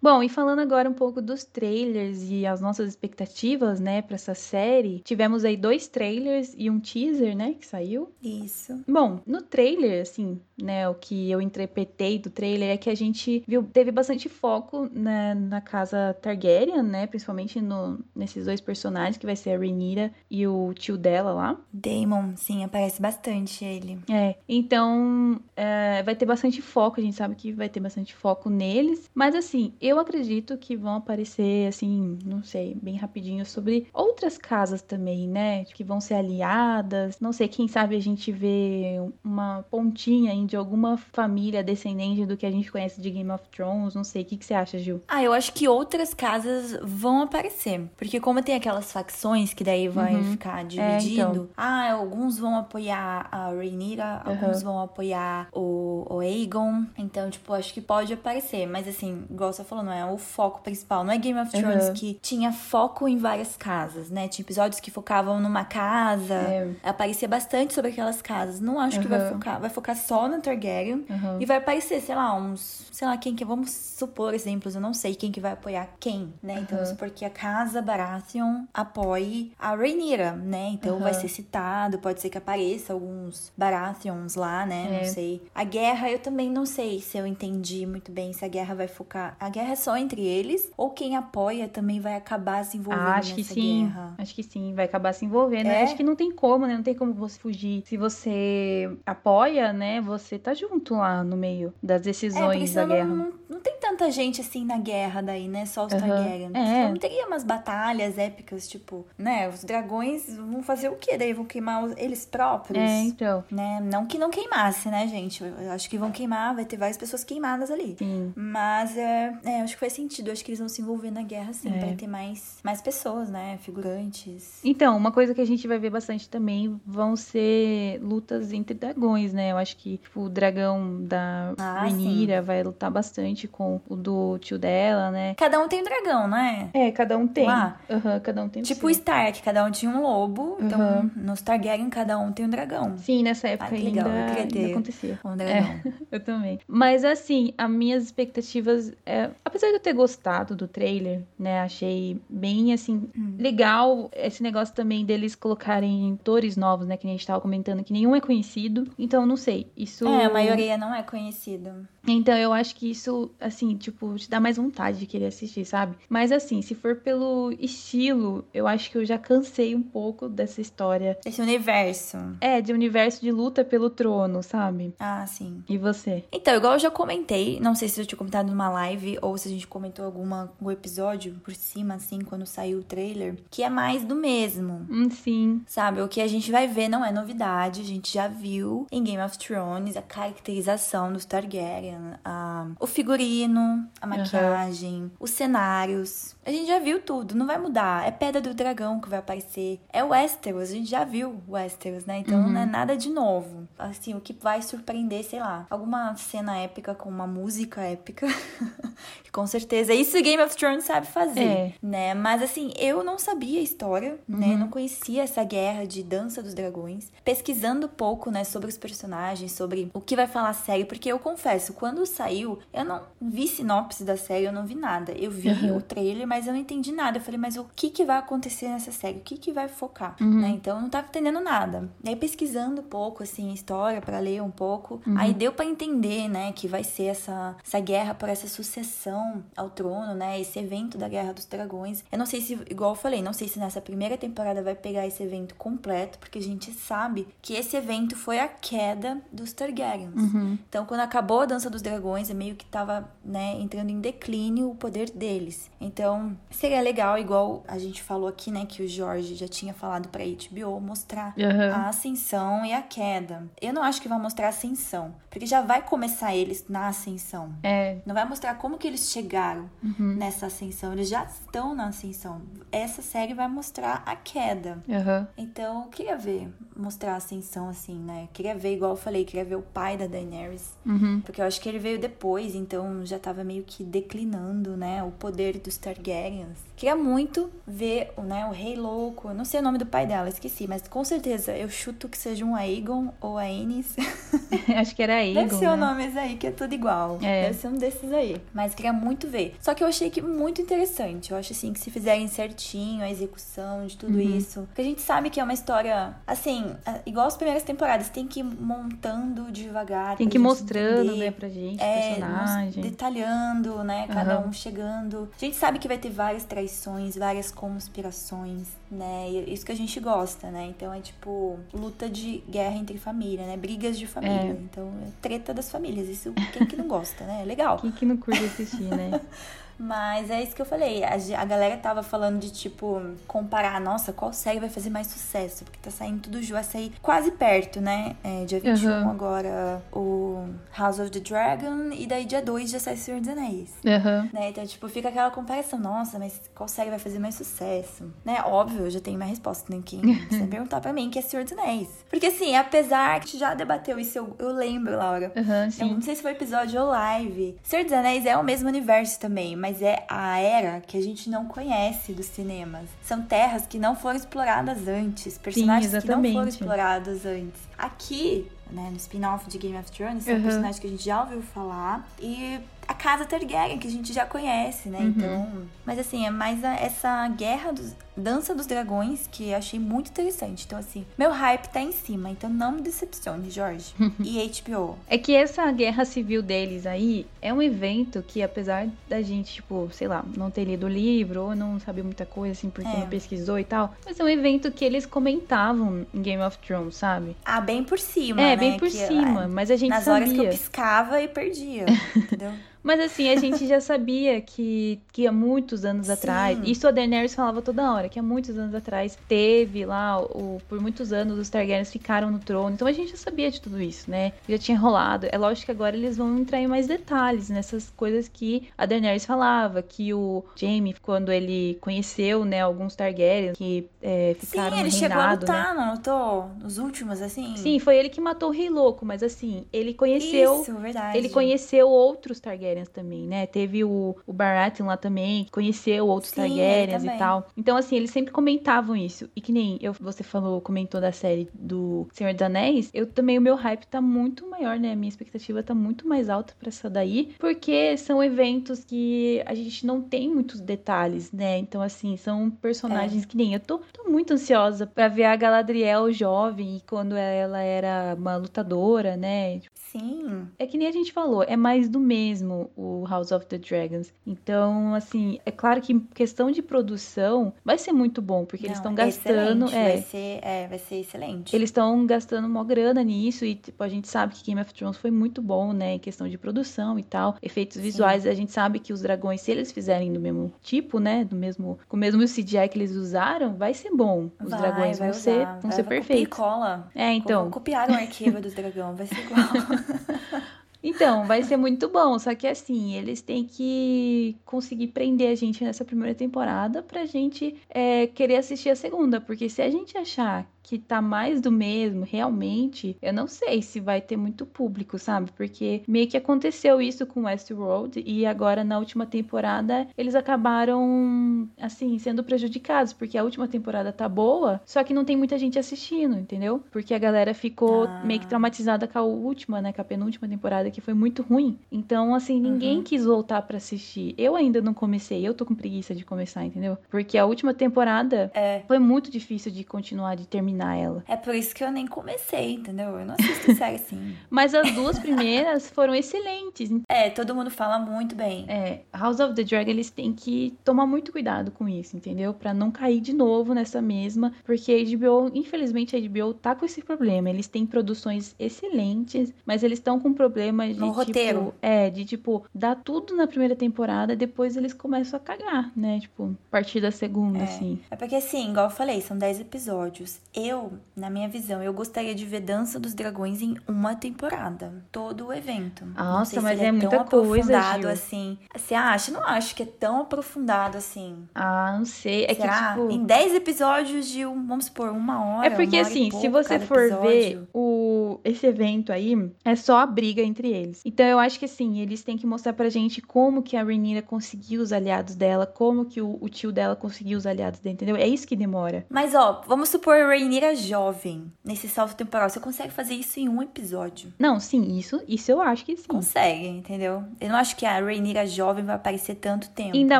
Bom, 0.01 0.21
e 0.21 0.29
falando 0.29 0.59
agora 0.59 0.89
um 0.89 0.93
pouco 0.93 1.21
dos 1.21 1.43
trailers 1.43 2.29
e 2.29 2.45
as 2.45 2.61
nossas 2.61 2.89
expectativas, 2.89 3.79
né, 3.79 4.01
para 4.01 4.15
essa 4.15 4.35
série, 4.35 5.01
tivemos 5.03 5.43
aí 5.43 5.57
dois 5.57 5.87
trailers 5.87 6.53
e 6.57 6.69
um 6.69 6.79
teaser, 6.79 7.35
né, 7.35 7.55
que 7.59 7.65
saiu. 7.65 8.11
Isso. 8.21 8.83
Bom, 8.87 9.19
no 9.25 9.41
trailer, 9.41 10.03
assim, 10.03 10.39
né, 10.61 10.87
o 10.87 10.93
que 10.93 11.29
eu 11.31 11.41
interpretei 11.41 12.19
do 12.19 12.29
trailer 12.29 12.69
é 12.69 12.77
que 12.77 12.89
a 12.89 12.95
gente 12.95 13.43
viu, 13.47 13.63
teve 13.63 13.91
bastante 13.91 14.29
foco 14.29 14.87
na, 14.93 15.33
na 15.33 15.61
casa 15.61 16.15
Targaryen, 16.21 16.83
né, 16.83 17.07
principalmente 17.07 17.59
no, 17.59 17.99
nesses 18.15 18.45
dois 18.45 18.61
personagens, 18.61 19.17
que 19.17 19.25
vai 19.25 19.35
ser 19.35 19.51
a 19.51 19.57
Rhaenyra 19.57 20.11
e 20.29 20.47
o 20.47 20.73
tio 20.73 20.97
dela 20.97 21.33
lá. 21.33 21.59
Damon, 21.73 22.35
sim, 22.35 22.63
aparece 22.63 23.01
bastante 23.01 23.65
ele. 23.65 23.99
É, 24.09 24.35
então 24.47 25.39
é, 25.55 26.03
vai 26.03 26.15
ter 26.15 26.25
bastante 26.25 26.61
foco, 26.61 26.99
a 26.99 27.03
gente 27.03 27.15
sabe 27.15 27.35
que 27.35 27.51
vai 27.51 27.67
ter 27.67 27.79
bastante 27.79 28.15
foco 28.15 28.49
neles, 28.49 29.09
mas 29.13 29.35
assim, 29.35 29.73
eu 29.87 29.99
acredito 29.99 30.57
que 30.57 30.75
vão 30.75 30.95
aparecer, 30.95 31.67
assim, 31.67 32.17
não 32.25 32.43
sei, 32.43 32.75
bem 32.81 32.95
rapidinho 32.95 33.45
sobre 33.45 33.87
outras 33.93 34.37
casas 34.37 34.81
também, 34.81 35.27
né? 35.27 35.65
Que 35.65 35.83
vão 35.83 35.99
ser 35.99 36.15
aliadas. 36.15 37.19
Não 37.19 37.31
sei, 37.31 37.47
quem 37.47 37.67
sabe 37.67 37.95
a 37.95 38.01
gente 38.01 38.31
vê 38.31 38.99
uma 39.23 39.63
pontinha 39.69 40.27
de 40.45 40.55
alguma 40.55 40.97
família 40.97 41.63
descendente 41.63 42.25
do 42.25 42.37
que 42.37 42.45
a 42.45 42.51
gente 42.51 42.71
conhece 42.71 43.01
de 43.01 43.09
Game 43.09 43.29
of 43.31 43.43
Thrones. 43.49 43.95
Não 43.95 44.03
sei, 44.03 44.21
o 44.21 44.25
que, 44.25 44.37
que 44.37 44.45
você 44.45 44.53
acha, 44.53 44.77
Gil? 44.77 45.01
Ah, 45.07 45.23
eu 45.23 45.33
acho 45.33 45.53
que 45.53 45.67
outras 45.67 46.13
casas 46.13 46.77
vão 46.81 47.21
aparecer. 47.21 47.89
Porque 47.97 48.19
como 48.19 48.41
tem 48.41 48.55
aquelas 48.55 48.91
facções 48.91 49.53
que 49.53 49.63
daí 49.63 49.87
vai 49.87 50.15
uhum. 50.15 50.31
ficar 50.31 50.63
dividindo. 50.63 51.21
É, 51.21 51.23
então. 51.23 51.49
Ah, 51.55 51.91
alguns 51.91 52.37
vão 52.37 52.57
apoiar 52.57 53.27
a 53.31 53.49
Rhaenyra, 53.49 54.23
uhum. 54.25 54.31
alguns 54.31 54.63
vão 54.63 54.79
apoiar 54.79 55.47
o, 55.53 56.05
o 56.09 56.19
Aegon. 56.19 56.85
Então, 56.97 57.29
tipo, 57.29 57.53
acho 57.53 57.73
que 57.73 57.81
pode 57.81 58.13
aparecer. 58.13 58.65
Mas 58.67 58.87
assim, 58.87 59.25
igual 59.29 59.51
você 59.51 59.63
falou, 59.63 59.76
falou, 59.77 59.83
não 59.83 59.93
é 59.93 60.05
o 60.05 60.17
foco 60.17 60.61
principal. 60.61 61.03
Não 61.03 61.13
é 61.13 61.17
Game 61.17 61.39
of 61.39 61.51
Thrones 61.51 61.87
uhum. 61.87 61.93
que 61.93 62.19
tinha 62.21 62.51
foco 62.51 63.07
em 63.07 63.17
várias 63.17 63.55
casas, 63.55 64.09
né? 64.09 64.27
Tinha 64.27 64.43
episódios 64.43 64.79
que 64.79 64.89
focavam 64.89 65.39
numa 65.39 65.63
casa, 65.63 66.33
é. 66.33 66.69
aparecia 66.83 67.27
bastante 67.27 67.73
sobre 67.73 67.91
aquelas 67.91 68.21
casas. 68.21 68.59
Não 68.59 68.79
acho 68.79 68.97
uhum. 68.97 69.03
que 69.03 69.09
vai 69.09 69.29
focar, 69.29 69.59
vai 69.59 69.69
focar 69.69 69.95
só 69.95 70.27
na 70.27 70.39
Targaryen 70.39 71.05
uhum. 71.09 71.37
e 71.39 71.45
vai 71.45 71.57
aparecer, 71.57 72.01
sei 72.01 72.15
lá, 72.15 72.33
uns, 72.35 72.87
sei 72.91 73.07
lá, 73.07 73.17
quem 73.17 73.35
que 73.35 73.45
vamos 73.45 73.71
supor 73.71 74.33
exemplos, 74.33 74.75
eu 74.75 74.81
não 74.81 74.93
sei 74.93 75.15
quem 75.15 75.31
que 75.31 75.39
vai 75.39 75.53
apoiar 75.53 75.87
quem, 75.99 76.33
né? 76.41 76.59
Então, 76.59 76.77
vamos 76.77 76.89
supor 76.89 77.09
que 77.09 77.25
a 77.25 77.29
casa 77.29 77.81
Baratheon 77.81 78.65
apoie 78.73 79.51
a 79.59 79.75
Rhaenyra, 79.75 80.31
né? 80.33 80.69
Então 80.73 80.99
vai 80.99 81.13
ser 81.13 81.27
citado, 81.27 81.99
pode 81.99 82.21
ser 82.21 82.29
que 82.29 82.37
apareça 82.37 82.93
alguns 82.93 83.51
Baratheons 83.57 84.35
lá, 84.35 84.65
né? 84.65 84.87
É. 84.89 84.97
Não 84.97 85.13
sei. 85.13 85.41
A 85.53 85.63
guerra, 85.63 86.09
eu 86.09 86.19
também 86.19 86.49
não 86.49 86.65
sei 86.65 86.99
se 87.01 87.17
eu 87.17 87.25
entendi 87.25 87.85
muito 87.85 88.11
bem 88.11 88.33
se 88.33 88.43
a 88.43 88.47
guerra 88.47 88.75
vai 88.75 88.87
focar. 88.87 89.35
A 89.39 89.49
guerra 89.49 89.66
guerra 89.67 89.73
é 89.73 89.75
só 89.75 89.97
entre 89.97 90.21
eles? 90.25 90.71
Ou 90.77 90.89
quem 90.91 91.15
apoia 91.15 91.67
também 91.67 91.99
vai 91.99 92.15
acabar 92.15 92.63
se 92.63 92.77
envolvendo 92.77 93.07
Ah, 93.07 93.15
acho 93.17 93.35
que 93.35 93.43
sim. 93.43 93.83
guerra? 93.85 94.15
Acho 94.17 94.33
que 94.35 94.43
sim, 94.43 94.73
vai 94.73 94.85
acabar 94.85 95.13
se 95.13 95.25
envolvendo. 95.25 95.67
É? 95.67 95.83
Acho 95.83 95.95
que 95.95 96.03
não 96.03 96.15
tem 96.15 96.31
como, 96.31 96.65
né? 96.65 96.75
Não 96.75 96.83
tem 96.83 96.95
como 96.95 97.13
você 97.13 97.39
fugir. 97.39 97.83
Se 97.85 97.97
você 97.97 98.89
apoia, 99.05 99.73
né? 99.73 100.01
Você 100.01 100.39
tá 100.39 100.53
junto 100.53 100.95
lá 100.95 101.23
no 101.23 101.35
meio 101.37 101.73
das 101.83 102.01
É, 102.01 102.03
decisões 102.05 102.73
da 102.73 102.81
senão 102.83 102.95
guerra. 102.95 103.07
não, 103.09 103.15
não, 103.17 103.33
não 103.49 103.59
tem 103.59 103.76
tanta 103.89 104.11
gente 104.11 104.41
assim 104.41 104.65
na 104.65 104.77
guerra 104.77 105.21
daí, 105.21 105.47
né? 105.47 105.65
Só 105.65 105.85
os 105.85 105.93
Aham. 105.93 106.07
Targaryen. 106.07 106.51
É. 106.53 106.87
Não 106.87 106.97
teria 106.97 107.25
umas 107.27 107.43
batalhas 107.43 108.17
épicas, 108.17 108.67
tipo, 108.67 109.05
né? 109.17 109.47
Os 109.49 109.63
dragões 109.63 110.35
vão 110.35 110.61
fazer 110.63 110.89
o 110.89 110.95
quê? 110.95 111.17
Daí 111.17 111.33
vão 111.33 111.45
queimar 111.45 111.83
os- 111.83 111.93
eles 111.97 112.25
próprios? 112.25 112.77
É, 112.83 113.01
então. 113.03 113.43
Né? 113.51 113.79
Não 113.81 114.05
que 114.05 114.17
não 114.17 114.29
queimasse, 114.29 114.89
né, 114.89 115.07
gente? 115.07 115.43
Eu 115.43 115.71
acho 115.71 115.89
que 115.89 115.97
vão 115.97 116.11
queimar, 116.11 116.55
vai 116.55 116.65
ter 116.65 116.77
várias 116.77 116.97
pessoas 116.97 117.23
queimadas 117.23 117.71
ali. 117.71 117.95
Sim. 117.97 118.33
Mas 118.35 118.97
é, 118.97 119.33
é, 119.43 119.61
acho 119.61 119.73
que 119.73 119.79
faz 119.79 119.93
sentido. 119.93 120.27
Eu 120.27 120.33
acho 120.33 120.43
que 120.43 120.51
eles 120.51 120.59
vão 120.59 120.69
se 120.69 120.81
envolver 120.81 121.11
na 121.11 121.21
guerra, 121.23 121.53
sim, 121.53 121.69
É. 121.69 121.79
pra 121.79 121.95
ter 121.95 122.07
mais, 122.07 122.57
mais 122.63 122.81
pessoas, 122.81 123.29
né? 123.29 123.57
Figurantes. 123.61 124.59
Então, 124.63 124.95
uma 124.97 125.11
coisa 125.11 125.33
que 125.33 125.41
a 125.41 125.45
gente 125.45 125.67
vai 125.67 125.79
ver 125.79 125.89
bastante 125.89 126.27
também 126.29 126.79
vão 126.85 127.15
ser 127.15 127.99
lutas 128.01 128.51
entre 128.51 128.73
dragões, 128.75 129.33
né? 129.33 129.51
Eu 129.51 129.57
acho 129.57 129.77
que 129.77 129.97
tipo, 129.97 130.21
o 130.21 130.29
dragão 130.29 131.03
da 131.03 131.53
Ah, 131.57 131.81
Rhaenyra 131.81 132.41
vai 132.41 132.63
lutar 132.63 132.91
bastante 132.91 133.47
com 133.47 133.76
o 133.89 133.95
do 133.95 134.37
tio 134.39 134.57
dela, 134.59 135.11
né? 135.11 135.33
Cada 135.35 135.59
um 135.59 135.67
tem 135.67 135.81
um 135.81 135.83
dragão, 135.83 136.27
né? 136.27 136.69
É, 136.73 136.91
cada 136.91 137.17
um 137.17 137.27
tem. 137.27 137.45
Lá. 137.45 137.79
Aham, 137.89 138.19
cada 138.19 138.43
um 138.43 138.49
tem 138.49 138.63
Tipo 138.63 138.87
o 138.87 138.89
Stark, 138.89 139.41
cada 139.41 139.63
um 139.63 139.71
tinha 139.71 139.91
um 139.91 140.01
lobo. 140.01 140.57
Então, 140.59 140.79
Uhum. 140.79 141.11
nos 141.15 141.41
Targaryen, 141.41 141.89
cada 141.89 142.17
um 142.17 142.31
tem 142.31 142.45
um 142.45 142.49
dragão. 142.49 142.97
Sim, 142.97 143.23
nessa 143.23 143.47
época 143.47 143.75
Ah, 143.75 143.79
legal, 143.79 144.07
eu 144.07 144.13
ainda, 144.13 144.35
queria 144.35 144.61
ainda 144.61 144.71
acontecia. 144.73 145.19
Um 145.23 145.35
dragão. 145.37 145.79
Eu 146.11 146.19
também. 146.21 146.59
Mas 146.67 147.03
assim, 147.03 147.53
as 147.57 147.69
minhas 147.69 148.03
expectativas. 148.03 148.93
é, 149.05 149.29
apesar 149.43 149.67
de 149.67 149.73
eu 149.75 149.79
ter 149.79 149.93
gostado 149.93 150.55
do 150.55 150.67
trailer, 150.67 151.21
né? 151.37 151.59
Achei 151.61 152.19
bem 152.29 152.71
assim. 152.73 153.09
Hum. 153.17 153.35
Legal 153.37 154.09
esse 154.13 154.41
negócio 154.41 154.73
também 154.73 155.05
deles 155.05 155.35
colocarem 155.35 156.13
atores 156.19 156.55
novos, 156.55 156.87
né? 156.87 156.95
Que 156.97 157.05
nem 157.05 157.15
a 157.15 157.17
gente 157.17 157.27
tava 157.27 157.41
comentando, 157.41 157.83
que 157.83 157.91
nenhum 157.93 158.15
é 158.15 158.21
conhecido. 158.21 158.87
Então, 158.97 159.25
não 159.25 159.35
sei. 159.35 159.67
Isso. 159.75 160.07
É, 160.07 160.25
a 160.25 160.29
maioria 160.29 160.77
não 160.77 160.93
é 160.95 161.03
conhecido. 161.03 161.87
Então, 162.07 162.35
eu 162.37 162.53
acho 162.53 162.73
que 162.75 162.89
isso, 162.89 163.29
assim, 163.39 163.66
tipo, 163.75 164.15
te 164.15 164.29
dá 164.29 164.39
mais 164.39 164.57
vontade 164.57 164.99
de 164.99 165.05
querer 165.05 165.27
assistir, 165.27 165.65
sabe? 165.65 165.95
Mas 166.09 166.31
assim, 166.31 166.61
se 166.61 166.75
for 166.75 166.95
pelo 166.97 167.51
estilo, 167.59 168.45
eu 168.53 168.67
acho 168.67 168.91
que 168.91 168.97
eu 168.97 169.05
já 169.05 169.17
cansei 169.17 169.75
um 169.75 169.81
pouco 169.81 170.27
dessa 170.29 170.61
história. 170.61 171.17
Esse 171.25 171.41
universo. 171.41 172.17
É, 172.41 172.61
de 172.61 172.73
universo 172.73 173.21
de 173.21 173.31
luta 173.31 173.63
pelo 173.63 173.89
trono, 173.89 174.41
sabe? 174.43 174.93
Ah, 174.99 175.25
sim. 175.27 175.63
E 175.67 175.77
você? 175.77 176.23
Então, 176.31 176.55
igual 176.55 176.73
eu 176.73 176.79
já 176.79 176.91
comentei, 176.91 177.59
não 177.59 177.75
sei 177.75 177.89
se 177.89 177.99
eu 177.99 178.05
tinha 178.05 178.17
comentado 178.17 178.49
numa 178.49 178.69
live 178.69 179.17
ou 179.21 179.37
se 179.37 179.47
a 179.47 179.51
gente 179.51 179.67
comentou 179.67 180.05
alguma, 180.05 180.41
algum 180.41 180.71
episódio 180.71 181.35
por 181.43 181.53
cima, 181.53 181.95
assim, 181.95 182.21
quando 182.21 182.45
saiu 182.45 182.79
o 182.79 182.83
trailer, 182.83 183.35
que 183.49 183.63
é 183.63 183.69
mais 183.69 184.03
do 184.03 184.15
mesmo. 184.15 184.85
Hum, 184.89 185.09
sim. 185.09 185.61
Sabe, 185.67 186.01
o 186.01 186.07
que 186.07 186.21
a 186.21 186.27
gente 186.27 186.51
vai 186.51 186.67
ver 186.67 186.87
não 186.87 187.03
é 187.03 187.11
novidade, 187.11 187.81
a 187.81 187.85
gente 187.85 188.13
já 188.13 188.27
viu 188.27 188.87
em 188.91 189.03
Game 189.03 189.21
of 189.21 189.37
Thrones 189.37 189.97
a 189.97 190.01
caracterização 190.01 191.11
dos 191.11 191.25
Targaryen, 191.25 192.15
a, 192.23 192.67
o 192.79 192.87
figurino, 192.87 193.56
a 194.01 194.07
maquiagem, 194.07 195.11
os 195.19 195.31
cenários. 195.31 196.35
A 196.45 196.51
gente 196.51 196.67
já 196.67 196.79
viu 196.79 197.01
tudo, 197.01 197.35
não 197.35 197.45
vai 197.45 197.57
mudar. 197.57 198.07
É 198.07 198.11
Pedra 198.11 198.39
do 198.41 198.53
Dragão 198.53 198.99
que 198.99 199.09
vai 199.09 199.19
aparecer. 199.19 199.79
É 199.91 200.03
Westeros, 200.03 200.69
a 200.69 200.73
gente 200.73 200.89
já 200.89 201.03
viu 201.03 201.41
Westeros, 201.47 202.05
né? 202.05 202.19
Então 202.19 202.39
Uhum. 202.39 202.49
não 202.51 202.61
é 202.61 202.65
nada 202.65 202.95
de 202.95 203.09
novo. 203.09 203.67
Assim, 203.77 204.13
o 204.13 204.21
que 204.21 204.33
vai 204.33 204.61
surpreender, 204.61 205.23
sei 205.23 205.39
lá, 205.39 205.65
alguma 205.69 206.15
cena 206.15 206.57
épica 206.57 206.93
com 206.95 207.09
uma 207.09 207.27
música 207.27 207.81
épica. 207.81 208.27
que 209.23 209.31
com 209.31 209.45
certeza 209.47 209.93
isso 209.93 210.21
Game 210.21 210.41
of 210.41 210.55
Thrones 210.55 210.83
sabe 210.85 211.07
fazer, 211.07 211.43
É. 211.43 211.73
né? 211.81 212.13
Mas 212.13 212.41
assim, 212.41 212.71
eu 212.77 213.03
não 213.03 213.17
sabia 213.17 213.59
a 213.59 213.63
história, 213.63 214.19
né? 214.27 214.47
Uhum. 214.47 214.57
Não 214.57 214.67
conhecia 214.69 215.23
essa 215.23 215.43
guerra 215.43 215.85
de 215.85 216.03
Dança 216.03 216.41
dos 216.41 216.53
Dragões. 216.53 217.11
Pesquisando 217.23 217.87
um 217.87 217.89
pouco, 217.89 218.31
né, 218.31 218.43
sobre 218.43 218.69
os 218.69 218.77
personagens, 218.77 219.51
sobre 219.51 219.89
o 219.93 220.01
que 220.01 220.15
vai 220.15 220.27
falar 220.27 220.49
a 220.49 220.53
série, 220.53 220.85
porque 220.85 221.11
eu 221.11 221.19
confesso, 221.19 221.73
quando 221.73 222.05
saiu, 222.05 222.59
eu 222.73 222.85
não 222.85 223.01
vi 223.21 223.46
sinopse 223.47 224.03
da 224.03 224.17
série, 224.17 224.45
eu 224.45 224.51
não 224.53 224.65
vi 224.65 224.75
nada. 224.75 225.11
Eu 225.13 225.31
vi 225.31 225.49
Uhum. 225.49 225.77
o 225.77 225.81
trailer, 225.81 226.27
mas 226.27 226.47
eu 226.47 226.53
não 226.53 226.59
entendi 226.59 226.91
nada. 226.91 227.17
Eu 227.17 227.21
falei, 227.21 227.39
mas 227.39 227.57
o 227.57 227.65
que 227.75 227.89
que 227.89 228.03
vai 228.05 228.17
acontecer 228.17 228.67
nessa 228.67 228.91
série? 228.91 229.17
O 229.17 229.21
que 229.21 229.37
que 229.37 229.51
vai 229.51 229.67
focar, 229.67 230.15
Uhum. 230.21 230.41
né? 230.41 230.49
Então 230.49 230.75
eu 230.77 230.81
não 230.81 230.89
tava 230.89 231.07
entendendo 231.07 231.39
nada. 231.39 231.89
E 232.03 232.09
aí 232.09 232.15
pesquisando 232.15 232.81
um 232.81 232.85
pouco 232.85 233.23
assim, 233.23 233.49
a 233.51 233.53
história 233.53 234.01
para 234.01 234.19
ler 234.19 234.41
um 234.41 234.51
pouco, 234.51 235.01
Uhum. 235.07 235.17
aí 235.17 235.33
deu 235.33 235.51
para 235.51 235.65
entender, 235.65 236.27
né, 236.27 236.51
que 236.51 236.67
vai 236.67 236.83
ser 236.83 237.05
essa 237.05 237.55
essa 237.65 237.79
guerra 237.79 238.13
por 238.13 238.29
essa 238.29 238.47
sucessão 238.47 239.43
ao 239.55 239.69
trono, 239.69 240.13
né? 240.13 240.39
Esse 240.39 240.59
evento 240.59 240.97
da 240.97 241.07
Guerra 241.07 241.33
dos 241.33 241.45
Dragões. 241.45 242.03
Eu 242.11 242.17
não 242.17 242.25
sei 242.25 242.41
se, 242.41 242.53
igual 242.69 242.91
eu 242.91 242.95
falei, 242.95 243.21
não 243.21 243.33
sei 243.33 243.47
se 243.47 243.59
nessa 243.59 243.81
primeira 243.81 244.17
temporada 244.17 244.61
vai 244.61 244.75
pegar 244.75 245.05
esse 245.05 245.21
evento 245.23 245.55
completo, 245.55 246.17
porque 246.19 246.37
a 246.39 246.41
gente 246.41 246.71
sabe 246.71 247.27
que 247.41 247.53
esse 247.53 247.75
evento 247.75 248.15
foi 248.15 248.39
a 248.39 248.47
queda 248.47 249.21
dos 249.31 249.53
Targaryens. 249.53 250.13
Uhum. 250.15 250.57
Então, 250.69 250.85
quando 250.85 251.01
acabou 251.01 251.41
a 251.41 251.45
Dança 251.45 251.69
dos 251.69 251.81
Dragões, 251.81 252.29
é 252.29 252.33
meio 252.33 252.55
que 252.55 252.65
tava, 252.65 253.09
né, 253.23 253.36
entrando 253.43 253.89
em 253.89 253.99
declínio 253.99 254.69
o 254.69 254.75
poder 254.75 255.09
deles. 255.11 255.69
Então, 255.79 256.35
seria 256.49 256.81
legal, 256.81 257.17
igual 257.17 257.63
a 257.67 257.77
gente 257.77 258.01
falou 258.03 258.27
aqui, 258.27 258.51
né, 258.51 258.65
que 258.65 258.81
o 258.83 258.87
Jorge 258.87 259.35
já 259.35 259.47
tinha 259.47 259.73
falado 259.73 260.09
pra 260.09 260.23
HBO, 260.23 260.79
mostrar 260.79 261.33
Aham. 261.39 261.71
a 261.73 261.87
ascensão 261.89 262.65
e 262.65 262.73
a 262.73 262.81
queda. 262.81 263.47
Eu 263.61 263.73
não 263.73 263.83
acho 263.83 264.01
que 264.01 264.07
vai 264.09 264.19
mostrar 264.19 264.47
a 264.47 264.49
ascensão, 264.49 265.13
porque 265.29 265.45
já 265.45 265.61
vai 265.61 265.81
começar 265.81 266.35
eles 266.35 266.65
na 266.67 266.87
ascensão. 266.87 267.53
É. 267.63 267.97
Não 268.05 268.13
vai 268.15 268.27
mostrar 268.27 268.55
como 268.55 268.77
que 268.77 268.87
eles 268.87 269.11
chegaram 269.11 269.69
Uhum. 269.83 270.15
nessa 270.15 270.47
ascensão. 270.47 270.93
Eles 270.93 271.09
já 271.09 271.23
estão 271.23 271.75
na 271.75 271.87
ascensão. 271.87 272.41
Essa 272.71 273.01
série 273.01 273.33
vai 273.33 273.47
mostrar 273.47 274.03
a 274.05 274.15
queda. 274.15 274.81
Aham. 274.89 275.27
Então, 275.37 275.83
eu 275.83 275.89
queria 275.89 276.17
ver, 276.17 276.49
mostrar 276.75 277.13
a 277.13 277.17
ascensão 277.17 277.69
assim, 277.69 277.97
né? 277.99 278.27
Queria 278.33 278.55
ver, 278.55 278.73
igual 278.73 278.91
eu 278.91 278.97
falei, 278.97 279.23
queria 279.25 279.45
ver 279.45 279.55
o 279.55 279.61
pai 279.61 279.97
da 279.97 280.07
Daenerys. 280.07 280.75
Uhum. 280.85 281.21
Porque 281.21 281.41
eu 281.41 281.45
acho 281.45 281.59
que 281.61 281.67
ele 281.69 281.79
veio 281.79 281.99
depois, 281.99 282.55
então 282.55 283.05
já 283.05 283.17
tava 283.27 283.43
meio 283.43 283.63
que 283.63 283.83
declinando, 283.83 284.77
né? 284.77 285.03
O 285.03 285.11
poder 285.11 285.57
dos 285.59 285.77
Targaryens. 285.77 286.57
Queria 286.77 286.95
muito 286.95 287.49
ver 287.67 288.11
né, 288.23 288.45
o 288.45 288.51
Rei 288.51 288.75
Louco. 288.75 289.33
Não 289.33 289.43
sei 289.43 289.59
o 289.59 289.63
nome 289.63 289.77
do 289.77 289.85
pai 289.85 290.05
dela, 290.05 290.29
esqueci. 290.29 290.65
Mas 290.67 290.87
com 290.87 291.03
certeza 291.03 291.51
eu 291.57 291.67
chuto 291.69 292.07
que 292.07 292.17
seja 292.17 292.45
um 292.45 292.55
Aegon 292.55 293.11
ou 293.19 293.37
a 293.37 293.41
Aenys. 293.41 293.95
Acho 294.77 294.95
que 294.95 295.03
era 295.03 295.23
Egon, 295.25 295.41
Deve 295.41 295.55
ser 295.55 295.65
né? 295.65 295.73
o 295.73 295.77
nome 295.77 296.05
esse 296.07 296.17
aí, 296.19 296.37
que 296.37 296.47
é 296.47 296.51
tudo 296.51 296.73
igual. 296.73 297.17
É. 297.21 297.43
Deve 297.47 297.53
ser 297.57 297.67
um 297.67 297.77
desses 297.77 298.11
aí. 298.13 298.39
Mas 298.53 298.73
queria 298.73 298.93
muito 298.93 299.27
ver. 299.27 299.55
Só 299.59 299.73
que 299.73 299.83
eu 299.83 299.87
achei 299.87 300.09
que 300.09 300.21
muito 300.21 300.61
interessante. 300.61 301.31
Eu 301.31 301.37
acho 301.37 301.51
assim 301.51 301.73
que 301.73 301.79
se 301.79 301.89
fizerem 301.91 302.27
certinho 302.27 303.03
a 303.03 303.09
execução 303.09 303.85
de 303.85 303.97
tudo 303.97 304.13
Uhum. 304.17 304.37
isso. 304.37 304.61
Porque 304.67 304.81
a 304.81 304.85
gente 304.85 305.01
sabe 305.01 305.29
que 305.29 305.39
é 305.39 305.43
uma 305.43 305.53
história, 305.53 306.15
assim, 306.25 306.65
igual 307.05 307.27
as 307.27 307.35
primeiras 307.35 307.63
temporadas, 307.63 308.09
tem 308.09 308.25
que 308.27 308.39
ir 308.39 308.43
montando 308.43 309.51
devagar. 309.51 310.15
Tem 310.15 310.29
que 310.29 310.37
ir 310.37 310.39
mostrando, 310.39 311.09
entender. 311.11 311.25
né, 311.25 311.31
pra 311.31 311.49
gente, 311.49 311.81
É, 311.83 312.09
personagem. 312.15 312.65
mos- 312.77 312.85
detalhando, 313.09 313.83
né? 313.83 314.07
Cada 314.07 314.35
Aham. 314.35 314.47
um 314.47 314.53
chegando. 314.53 315.29
A 315.35 315.39
gente 315.39 315.55
sabe 315.55 315.79
que 315.79 315.87
vai 315.87 315.97
ter 315.97 316.09
várias 316.09 316.43
traições, 316.43 317.15
várias 317.17 317.51
conspirações, 317.51 318.67
né? 318.91 319.27
E 319.29 319.37
é 319.37 319.49
isso 319.49 319.65
que 319.65 319.71
a 319.71 319.75
gente 319.75 319.99
gosta, 319.99 320.49
né? 320.51 320.67
Então 320.67 320.93
é 320.93 320.99
tipo 320.99 321.59
luta 321.73 322.09
de 322.09 322.43
guerra 322.49 322.75
entre 322.75 322.97
família, 322.97 323.45
né? 323.45 323.57
Brigas 323.57 323.97
de 323.97 324.05
família. 324.07 324.51
É. 324.51 324.57
Então 324.61 324.91
é 325.05 325.11
treta 325.21 325.53
das 325.53 325.71
famílias. 325.71 326.07
Isso 326.07 326.33
quem 326.53 326.65
que 326.65 326.75
não 326.75 326.87
gosta, 326.87 327.25
né? 327.25 327.41
É 327.41 327.45
legal. 327.45 327.77
Quem 327.77 327.91
que 327.91 328.05
não 328.05 328.17
curte 328.17 328.43
assistir, 328.43 328.83
né? 328.83 329.19
Mas 329.79 330.29
é 330.29 330.41
isso 330.41 330.55
que 330.55 330.61
eu 330.61 330.65
falei. 330.65 331.03
A, 331.03 331.15
a 331.39 331.45
galera 331.45 331.77
tava 331.77 332.01
falando 332.03 332.39
de, 332.39 332.51
tipo, 332.51 333.01
comparar, 333.27 333.79
nossa, 333.79 334.11
qual 334.11 334.33
série 334.33 334.59
vai 334.59 334.69
fazer 334.69 334.89
mais 334.89 335.07
sucesso? 335.07 335.63
Porque 335.63 335.79
tá 335.81 335.91
saindo 335.91 336.21
tudo 336.21 336.41
junto, 336.41 336.53
vai 336.53 336.63
sair 336.63 336.91
quase 337.01 337.31
perto, 337.31 337.79
né? 337.79 338.15
É, 338.23 338.45
dia 338.45 338.59
21 338.59 338.89
Aham. 338.89 339.11
agora 339.11 339.81
o 339.93 340.47
House 340.77 340.99
of 340.99 341.11
the 341.11 341.19
Dragon 341.19 341.91
e 341.93 342.07
daí 342.07 342.25
dia 342.25 342.41
2 342.41 342.69
já 342.71 342.79
sai 342.79 342.97
Senhor 342.97 343.19
dos 343.19 343.29
Anéis. 343.29 343.73
Aham. 343.85 344.29
Né? 344.33 344.49
Então, 344.49 344.65
tipo, 344.65 344.87
fica 344.89 345.09
aquela 345.09 345.29
comparação. 345.31 345.79
Nossa, 345.79 346.17
mas 346.17 346.41
qual 346.55 346.67
série 346.67 346.89
vai 346.89 346.99
fazer 346.99 347.19
mais 347.19 347.35
sucesso? 347.35 348.11
Né? 348.25 348.41
Óbvio, 348.45 348.85
eu 348.85 348.89
já 348.89 348.99
tenho 348.99 349.17
minha 349.17 349.29
resposta, 349.29 349.73
né? 349.73 349.81
Quem 349.85 350.01
você 350.29 350.45
perguntar 350.47 350.81
pra 350.81 350.91
mim, 350.93 351.09
que 351.09 351.19
é 351.19 351.21
Senhor 351.21 351.43
dos 351.43 351.53
Anéis. 351.53 351.89
Porque, 352.09 352.27
assim, 352.27 352.55
apesar 352.55 353.19
que 353.19 353.25
a 353.27 353.29
gente 353.31 353.37
já 353.37 353.53
debateu 353.53 353.99
isso, 353.99 354.17
eu, 354.17 354.35
eu 354.39 354.51
lembro, 354.53 354.95
Laura. 354.97 355.31
Aham, 355.35 355.69
Eu 355.79 355.87
não 355.87 356.01
sei 356.01 356.15
se 356.15 356.21
foi 356.21 356.31
episódio 356.31 356.81
ou 356.81 356.87
live. 356.87 357.57
Senhor 357.63 357.83
dos 357.83 357.93
Anéis 357.93 358.25
é 358.25 358.35
o 358.37 358.43
mesmo 358.43 358.67
universo 358.67 359.19
também, 359.19 359.55
mas 359.55 359.66
é 359.81 360.03
a 360.07 360.39
era 360.39 360.81
que 360.81 360.97
a 360.97 361.01
gente 361.01 361.29
não 361.29 361.45
conhece 361.45 362.13
dos 362.13 362.25
cinemas. 362.27 362.85
São 363.01 363.21
terras 363.21 363.65
que 363.67 363.77
não 363.77 363.95
foram 363.95 364.15
exploradas 364.17 364.87
antes, 364.87 365.37
personagens 365.37 365.91
que 366.03 366.07
não 366.09 366.23
foram 366.23 366.47
explorados 366.47 367.25
antes. 367.25 367.59
Aqui, 367.77 368.49
né, 368.71 368.89
no 368.89 368.97
spin-off 368.97 369.47
de 369.49 369.57
Game 369.57 369.77
of 369.77 369.91
Thrones, 369.91 370.23
são 370.23 370.35
Uhum. 370.35 370.41
personagens 370.43 370.79
que 370.79 370.87
a 370.87 370.89
gente 370.89 371.03
já 371.05 371.21
ouviu 371.21 371.41
falar 371.41 372.07
e 372.19 372.59
a 372.87 372.93
casa 372.93 373.25
Targaryen, 373.25 373.77
que 373.77 373.87
a 373.87 373.91
gente 373.91 374.13
já 374.13 374.25
conhece, 374.25 374.89
né? 374.89 374.99
Uhum. 374.99 375.07
Então. 375.09 375.51
Mas 375.85 375.99
assim, 375.99 376.25
é 376.25 376.29
mais 376.29 376.63
a- 376.63 376.75
essa 376.75 377.27
guerra 377.29 377.71
dos. 377.73 377.93
Dança 378.19 378.55
dos 378.55 378.65
Dragões, 378.65 379.29
que 379.31 379.49
eu 379.49 379.57
achei 379.57 379.79
muito 379.79 380.09
interessante. 380.09 380.63
Então, 380.65 380.79
assim, 380.79 381.05
meu 381.15 381.29
hype 381.31 381.67
tá 381.67 381.79
em 381.79 381.91
cima. 381.91 382.31
Então, 382.31 382.49
não 382.49 382.71
me 382.71 382.81
decepcione, 382.81 383.51
Jorge. 383.51 383.93
e 384.19 384.39
HBO. 384.63 384.97
É 385.07 385.19
que 385.19 385.35
essa 385.35 385.71
guerra 385.71 386.03
civil 386.03 386.41
deles 386.41 386.87
aí 386.87 387.27
é 387.39 387.53
um 387.53 387.61
evento 387.61 388.23
que, 388.27 388.41
apesar 388.41 388.87
da 389.07 389.21
gente, 389.21 389.53
tipo, 389.53 389.87
sei 389.93 390.07
lá, 390.07 390.25
não 390.35 390.49
ter 390.49 390.63
lido 390.63 390.87
o 390.87 390.89
livro 390.89 391.43
ou 391.43 391.55
não 391.55 391.79
saber 391.79 392.01
muita 392.03 392.25
coisa, 392.25 392.53
assim, 392.53 392.71
porque 392.71 392.89
É. 392.89 392.99
não 393.01 393.07
pesquisou 393.07 393.59
e 393.59 393.63
tal, 393.63 393.93
mas 394.03 394.19
é 394.19 394.23
um 394.23 394.27
evento 394.29 394.71
que 394.71 394.83
eles 394.83 395.05
comentavam 395.05 396.07
em 396.11 396.21
Game 396.23 396.41
of 396.41 396.57
Thrones, 396.57 396.95
sabe? 396.95 397.35
Ah, 397.45 397.61
bem 397.61 397.83
por 397.83 397.99
cima. 397.99 398.41
é, 398.41 398.45
né? 398.45 398.55
bem 398.57 398.77
por 398.79 398.87
Que, 398.89 398.97
cima, 398.97 399.43
ah, 399.43 399.47
mas 399.47 399.69
a 399.69 399.75
gente 399.75 399.91
Nas 399.91 400.03
sabia. 400.05 400.23
horas 400.23 400.33
que 400.33 400.39
eu 400.43 400.49
piscava 400.49 401.21
e 401.21 401.27
perdia. 401.27 401.85
entendeu? 402.15 402.51
Mas 402.87 403.01
assim, 403.01 403.29
a 403.29 403.35
gente 403.35 403.67
já 403.67 403.81
sabia 403.81 404.39
que, 404.39 404.97
que 405.11 405.27
há 405.27 405.31
muitos 405.31 405.83
anos 405.83 406.05
Sim. 406.07 406.13
atrás, 406.13 406.57
isso 406.63 406.87
a 406.87 406.91
Daenerys 406.91 407.35
falava 407.35 407.61
toda 407.61 407.91
hora, 407.91 408.07
que 408.07 408.17
há 408.17 408.23
muitos 408.23 408.57
anos 408.57 408.73
atrás 408.73 409.17
teve 409.27 409.85
lá, 409.85 410.21
o, 410.21 410.61
por 410.69 410.79
muitos 410.79 411.11
anos 411.11 411.37
os 411.37 411.49
Targaryens 411.49 411.91
ficaram 411.91 412.31
no 412.31 412.39
trono, 412.39 412.71
então 412.75 412.87
a 412.87 412.93
gente 412.93 413.11
já 413.11 413.17
sabia 413.17 413.51
de 413.51 413.59
tudo 413.59 413.81
isso, 413.81 414.09
né? 414.09 414.31
Já 414.47 414.57
tinha 414.57 414.79
rolado. 414.79 415.27
É 415.29 415.37
lógico 415.37 415.65
que 415.65 415.71
agora 415.71 415.97
eles 415.97 416.15
vão 416.15 416.37
entrar 416.37 416.61
em 416.61 416.67
mais 416.67 416.87
detalhes 416.87 417.49
nessas 417.49 417.89
coisas 417.89 418.29
que 418.29 418.69
a 418.77 418.85
Daenerys 418.85 419.25
falava, 419.25 419.81
que 419.81 420.13
o 420.13 420.45
Jaime, 420.55 420.95
quando 421.01 421.29
ele 421.29 421.77
conheceu, 421.81 422.45
né, 422.45 422.61
alguns 422.61 422.95
Targaryens 422.95 423.57
que 423.57 423.85
é, 424.01 424.33
ficaram 424.39 424.77
Sim, 424.77 424.79
ele 424.83 424.89
no 424.91 424.95
chegou 424.95 425.17
a 425.17 425.27
reinado, 425.31 425.45
né? 425.45 425.57
lutar, 425.57 425.75
não 425.75 425.93
lutou? 425.93 426.51
Nos 426.63 426.77
últimos, 426.77 427.21
assim? 427.21 427.57
Sim, 427.57 427.79
foi 427.79 427.97
ele 427.97 428.07
que 428.07 428.21
matou 428.21 428.47
o 428.47 428.53
Rei 428.53 428.69
Louco, 428.69 429.05
mas 429.05 429.21
assim, 429.21 429.65
ele 429.73 429.93
conheceu 429.93 430.61
Isso, 430.61 430.73
verdade. 430.75 431.17
ele 431.17 431.27
conheceu 431.27 431.89
outros 431.89 432.39
Também, 432.85 433.27
né? 433.27 433.45
Teve 433.45 433.83
o, 433.83 434.15
o 434.25 434.33
Baratheon 434.33 434.87
lá 434.87 434.97
também, 434.97 435.45
que 435.45 435.51
conheceu 435.51 436.07
outros 436.07 436.31
Sim, 436.31 436.41
Targaryens 436.41 437.03
e 437.03 437.17
tal. 437.17 437.47
Então, 437.55 437.77
assim, 437.77 437.95
eles 437.95 438.11
sempre 438.11 438.31
comentavam 438.31 438.95
isso. 438.95 439.29
E 439.35 439.41
que 439.41 439.51
nem 439.51 439.77
eu, 439.81 439.93
você 439.93 440.23
falou, 440.23 440.61
comentou 440.61 440.99
da 441.01 441.11
série 441.11 441.49
do 441.53 442.07
Senhor 442.13 442.33
dos 442.33 442.41
Anéis, 442.41 442.89
eu 442.93 443.05
também, 443.07 443.37
o 443.37 443.41
meu 443.41 443.55
hype 443.55 443.85
tá 443.87 444.01
muito 444.01 444.47
maior, 444.49 444.79
né? 444.79 444.93
A 444.93 444.95
minha 444.95 445.09
expectativa 445.09 445.61
tá 445.63 445.73
muito 445.75 446.07
mais 446.07 446.29
alta 446.29 446.53
pra 446.59 446.69
essa 446.69 446.89
daí, 446.89 447.33
porque 447.39 447.97
são 447.97 448.23
eventos 448.23 448.83
que 448.83 449.41
a 449.45 449.53
gente 449.53 449.85
não 449.85 450.01
tem 450.01 450.29
muitos 450.33 450.59
detalhes, 450.59 451.31
né? 451.31 451.57
Então, 451.57 451.81
assim, 451.81 452.15
são 452.17 452.49
personagens 452.49 453.23
É. 453.23 453.25
que 453.27 453.37
nem 453.37 453.53
eu 453.53 453.59
tô, 453.59 453.79
tô 453.91 454.09
muito 454.09 454.33
ansiosa 454.33 454.85
pra 454.87 455.07
ver 455.07 455.25
a 455.25 455.35
Galadriel 455.35 456.11
jovem 456.11 456.77
e 456.77 456.81
quando 456.81 457.15
ela 457.15 457.61
era 457.61 458.15
uma 458.17 458.37
lutadora, 458.37 459.15
né? 459.17 459.59
Sim. 459.91 460.47
É 460.59 460.65
que 460.67 460.77
nem 460.77 460.87
a 460.87 460.91
gente 460.91 461.11
falou, 461.13 461.43
é 461.43 461.55
mais 461.55 461.87
do 461.89 461.99
mesmo 461.99 462.69
o 462.75 463.05
House 463.07 463.31
of 463.31 463.45
the 463.45 463.57
Dragons. 463.57 464.13
Então, 464.25 464.93
assim, 464.93 465.39
é 465.45 465.51
claro 465.51 465.81
que 465.81 465.93
em 465.93 465.99
questão 465.99 466.51
de 466.51 466.61
produção 466.61 467.53
vai 467.63 467.77
ser 467.77 467.91
muito 467.93 468.21
bom, 468.21 468.45
porque 468.45 468.65
eles 468.65 468.77
Não, 468.77 468.91
estão 468.91 468.95
gastando. 468.95 469.65
excelente, 469.65 469.75
É, 469.75 469.87
Vai 469.93 470.01
ser, 470.01 470.39
é, 470.41 470.67
vai 470.67 470.77
ser 470.79 470.95
excelente. 470.99 471.55
eles 471.55 471.69
estão 471.69 472.05
gastando 472.05 472.45
uma 472.47 472.63
grana 472.63 473.03
nisso 473.03 473.45
e, 473.45 473.55
tipo, 473.55 473.81
a 473.83 473.87
gente 473.87 474.07
sabe 474.07 474.33
que 474.35 474.43
Game 474.43 474.59
of 474.61 474.73
Thrones 474.73 474.97
foi 474.97 475.11
muito 475.11 475.41
bom, 475.41 475.71
né, 475.73 475.93
em 475.93 475.99
questão 475.99 476.27
de 476.27 476.37
produção 476.37 476.99
e 476.99 477.03
tal, 477.03 477.35
efeitos 477.41 477.77
visuais. 477.77 478.25
A 478.27 478.33
gente 478.33 478.51
sabe 478.51 478.79
que 478.79 478.91
os 478.91 479.01
dragões, 479.01 479.41
se 479.41 479.51
eles 479.51 479.71
fizerem 479.71 480.11
do 480.11 480.19
mesmo 480.19 480.51
tipo, 480.61 480.99
né, 480.99 481.23
do 481.23 481.35
mesmo, 481.35 481.77
com 481.87 481.95
o 481.95 481.99
mesmo 481.99 482.21
CGI 482.23 482.67
que 482.69 482.77
eles 482.77 482.91
usaram, 482.91 483.55
vai 483.55 483.73
ser 483.73 483.91
bom. 483.91 484.29
Os 484.43 484.49
Vai, 484.51 484.59
dragões 484.59 484.99
vai 484.99 485.11
vão 485.11 485.19
ser, 485.19 485.45
vão 485.45 485.61
Vai- 485.61 485.71
ser 485.71 485.83
perfeitos. 485.83 486.27
Copia 486.37 486.45
e 486.45 486.49
cola. 486.49 486.89
É, 486.93 487.13
então. 487.13 487.49
Copiaram 487.49 487.93
o 487.93 487.97
arquivo 487.97 488.41
dos 488.41 488.53
dragão, 488.53 488.95
vai 488.95 489.05
ser 489.07 489.19
igual. 489.19 489.37
Então, 490.83 491.25
vai 491.25 491.43
ser 491.43 491.57
muito 491.57 491.89
bom, 491.89 492.17
só 492.19 492.33
que 492.35 492.47
assim, 492.47 492.93
eles 492.95 493.21
têm 493.21 493.43
que 493.45 494.37
conseguir 494.45 494.87
prender 494.87 495.31
a 495.31 495.35
gente 495.35 495.63
nessa 495.63 495.83
primeira 495.83 496.13
temporada 496.15 496.83
pra 496.83 497.05
gente 497.05 497.55
é, 497.69 498.07
querer 498.07 498.37
assistir 498.37 498.69
a 498.69 498.75
segunda, 498.75 499.19
porque 499.19 499.49
se 499.49 499.61
a 499.61 499.69
gente 499.69 499.97
achar 499.97 500.47
que 500.67 500.77
tá 500.77 501.01
mais 501.01 501.39
do 501.39 501.49
mesmo, 501.49 502.03
realmente, 502.03 502.97
eu 503.01 503.13
não 503.13 503.25
sei 503.25 503.61
se 503.61 503.79
vai 503.79 504.01
ter 504.01 504.17
muito 504.17 504.45
público, 504.45 504.99
sabe? 504.99 505.31
Porque 505.31 505.81
meio 505.87 506.07
que 506.09 506.17
aconteceu 506.17 506.81
isso 506.81 507.05
com 507.05 507.23
Westworld 507.23 508.03
e 508.05 508.25
agora 508.25 508.65
na 508.65 508.77
última 508.77 509.05
temporada 509.05 509.87
eles 509.97 510.13
acabaram, 510.13 511.47
assim, 511.61 511.97
sendo 511.99 512.21
prejudicados, 512.21 512.91
porque 512.91 513.17
a 513.17 513.23
última 513.23 513.47
temporada 513.47 513.93
tá 513.93 514.09
boa, 514.09 514.59
só 514.65 514.83
que 514.83 514.93
não 514.93 515.05
tem 515.05 515.15
muita 515.15 515.37
gente 515.37 515.57
assistindo, 515.57 516.17
entendeu? 516.17 516.61
Porque 516.69 516.93
a 516.93 516.99
galera 516.99 517.33
ficou 517.33 517.85
Ah. 517.85 517.99
meio 518.05 518.19
que 518.19 518.27
traumatizada 518.27 518.87
com 518.89 518.99
a 518.99 519.03
última, 519.03 519.61
né? 519.61 519.71
Com 519.71 519.81
a 519.81 519.85
penúltima 519.85 520.27
temporada, 520.27 520.69
que 520.69 520.81
foi 520.81 520.93
muito 520.93 521.21
ruim. 521.23 521.57
Então, 521.71 522.13
assim, 522.13 522.41
ninguém 522.41 522.77
Uhum. 522.79 522.83
quis 522.83 523.05
voltar 523.05 523.41
pra 523.43 523.55
assistir. 523.57 524.13
Eu 524.17 524.35
ainda 524.35 524.59
não 524.61 524.73
comecei, 524.73 525.25
eu 525.25 525.33
tô 525.33 525.45
com 525.45 525.55
preguiça 525.55 525.95
de 525.95 526.03
começar, 526.03 526.43
entendeu? 526.45 526.77
Porque 526.89 527.17
a 527.17 527.25
última 527.25 527.53
temporada 527.53 528.29
É. 528.33 528.63
foi 528.67 528.79
muito 528.79 529.09
difícil 529.09 529.49
de 529.51 529.63
continuar, 529.63 530.15
de 530.15 530.27
terminar 530.27 530.56
ela. 530.75 531.03
É 531.07 531.15
por 531.15 531.35
isso 531.35 531.53
que 531.53 531.63
eu 531.63 531.71
nem 531.71 531.85
comecei, 531.87 532.53
entendeu? 532.53 532.99
Eu 532.99 533.05
não 533.05 533.15
assisto 533.15 533.53
série 533.55 533.75
assim. 533.75 534.15
Mas 534.29 534.53
as 534.53 534.71
duas 534.71 534.97
primeiras 534.99 535.69
foram 535.69 535.93
excelentes. 535.93 536.69
É, 536.89 537.09
todo 537.09 537.35
mundo 537.35 537.49
fala 537.51 537.79
muito 537.79 538.15
bem. 538.15 538.45
É, 538.47 538.81
House 538.93 539.19
of 539.19 539.33
the 539.35 539.43
Dragon 539.43 539.69
eles 539.69 539.89
têm 539.89 540.13
que 540.13 540.55
tomar 540.63 540.85
muito 540.85 541.11
cuidado 541.11 541.51
com 541.51 541.67
isso, 541.67 541.95
entendeu? 541.97 542.33
Pra 542.33 542.53
não 542.53 542.71
cair 542.71 542.99
de 543.01 543.13
novo 543.13 543.53
nessa 543.53 543.81
mesma, 543.81 544.33
porque 544.43 544.71
a 544.71 544.97
HBO, 544.97 545.31
infelizmente 545.33 545.95
a 545.95 545.99
HBO 545.99 546.33
tá 546.33 546.55
com 546.55 546.65
esse 546.65 546.81
problema. 546.81 547.29
Eles 547.29 547.47
têm 547.47 547.65
produções 547.65 548.35
excelentes, 548.39 549.33
mas 549.45 549.63
eles 549.63 549.79
estão 549.79 549.99
com 549.99 550.13
problemas 550.13 550.73
de 550.73 550.79
No 550.79 550.87
tipo, 550.87 550.97
roteiro. 550.97 551.53
é, 551.61 551.89
de 551.89 552.05
tipo 552.05 552.43
dar 552.53 552.75
tudo 552.75 553.15
na 553.15 553.27
primeira 553.27 553.55
temporada, 553.55 554.15
depois 554.15 554.55
eles 554.57 554.73
começam 554.73 555.17
a 555.17 555.19
cagar, 555.19 555.71
né? 555.75 555.99
Tipo, 555.99 556.35
a 556.47 556.51
partir 556.51 556.81
da 556.81 556.91
segunda, 556.91 557.43
assim. 557.43 557.79
É 557.89 557.95
porque 557.95 558.15
assim, 558.15 558.49
igual 558.51 558.65
eu 558.67 558.71
falei, 558.71 559.01
são 559.01 559.17
10 559.17 559.41
episódios. 559.41 560.19
Eu, 560.33 560.46
na 560.95 561.09
minha 561.09 561.27
visão, 561.29 561.61
eu 561.61 561.73
gostaria 561.73 562.15
de 562.15 562.25
ver 562.25 562.41
Dança 562.41 562.79
dos 562.79 562.93
Dragões 562.93 563.41
em 563.41 563.55
uma 563.67 563.95
temporada. 563.95 564.73
Todo 564.91 565.27
o 565.27 565.33
evento. 565.33 565.85
Nossa, 565.95 566.31
se 566.31 566.39
mas 566.39 566.59
ele 566.59 566.67
é 566.67 566.71
muita 566.71 566.89
tão 566.89 567.05
coisa, 567.05 567.57
aprofundado 567.57 567.81
Gil. 567.81 567.89
assim. 567.89 568.37
Você 568.55 568.73
acha? 568.73 569.11
Não 569.11 569.23
acho 569.23 569.55
que 569.55 569.63
é 569.63 569.65
tão 569.65 570.01
aprofundado 570.01 570.77
assim. 570.77 571.27
Ah, 571.33 571.75
não 571.77 571.85
sei. 571.85 572.25
É 572.25 572.33
Será? 572.33 572.73
que 572.75 572.81
tipo 572.81 572.91
Em 572.91 573.03
10 573.03 573.35
episódios 573.35 574.07
de, 574.07 574.25
um, 574.25 574.47
vamos 574.47 574.65
supor, 574.65 574.89
uma 574.89 575.23
hora. 575.23 575.47
É 575.47 575.49
porque 575.49 575.77
assim, 575.77 576.05
se 576.05 576.11
pouco 576.11 576.29
você 576.31 576.59
cada 576.59 576.65
for 576.65 577.01
ver 577.01 577.31
episódio. 577.31 577.47
o 577.53 578.19
esse 578.23 578.45
evento 578.45 578.91
aí, 578.91 579.31
é 579.43 579.55
só 579.55 579.79
a 579.79 579.85
briga 579.85 580.21
entre 580.21 580.49
eles. 580.49 580.81
Então 580.85 581.05
eu 581.05 581.19
acho 581.19 581.39
que 581.39 581.45
assim, 581.45 581.79
eles 581.79 582.03
têm 582.03 582.17
que 582.17 582.25
mostrar 582.25 582.53
pra 582.53 582.69
gente 582.69 583.01
como 583.01 583.41
que 583.41 583.55
a 583.55 583.63
Rhaenyra 583.63 584.01
conseguiu 584.01 584.61
os 584.61 584.73
aliados 584.73 585.15
dela, 585.15 585.45
como 585.45 585.85
que 585.85 586.01
o, 586.01 586.17
o 586.19 586.29
tio 586.29 586.51
dela 586.51 586.75
conseguiu 586.75 587.17
os 587.17 587.25
aliados 587.25 587.59
dela, 587.59 587.73
entendeu? 587.73 587.95
É 587.95 588.07
isso 588.07 588.27
que 588.27 588.35
demora. 588.35 588.85
Mas 588.89 589.13
ó, 589.13 589.41
vamos 589.47 589.69
supor 589.69 589.95
a 589.95 590.07
Rhaenyra 590.37 590.55
jovem 590.55 591.31
nesse 591.43 591.67
salto 591.67 591.95
temporal. 591.95 592.29
Você 592.29 592.39
consegue 592.39 592.71
fazer 592.71 592.93
isso 592.93 593.19
em 593.19 593.27
um 593.27 593.41
episódio? 593.41 594.13
Não, 594.19 594.39
sim, 594.39 594.77
isso, 594.77 595.01
isso 595.07 595.31
eu 595.31 595.41
acho 595.41 595.65
que 595.65 595.75
sim. 595.75 595.87
Consegue, 595.87 596.47
entendeu? 596.47 597.03
Eu 597.19 597.29
não 597.29 597.37
acho 597.37 597.55
que 597.55 597.65
a 597.65 597.79
Rhaenyra 597.79 598.25
jovem 598.27 598.63
vai 598.63 598.75
aparecer 598.75 599.15
tanto 599.15 599.49
tempo. 599.49 599.75
Ainda 599.75 599.99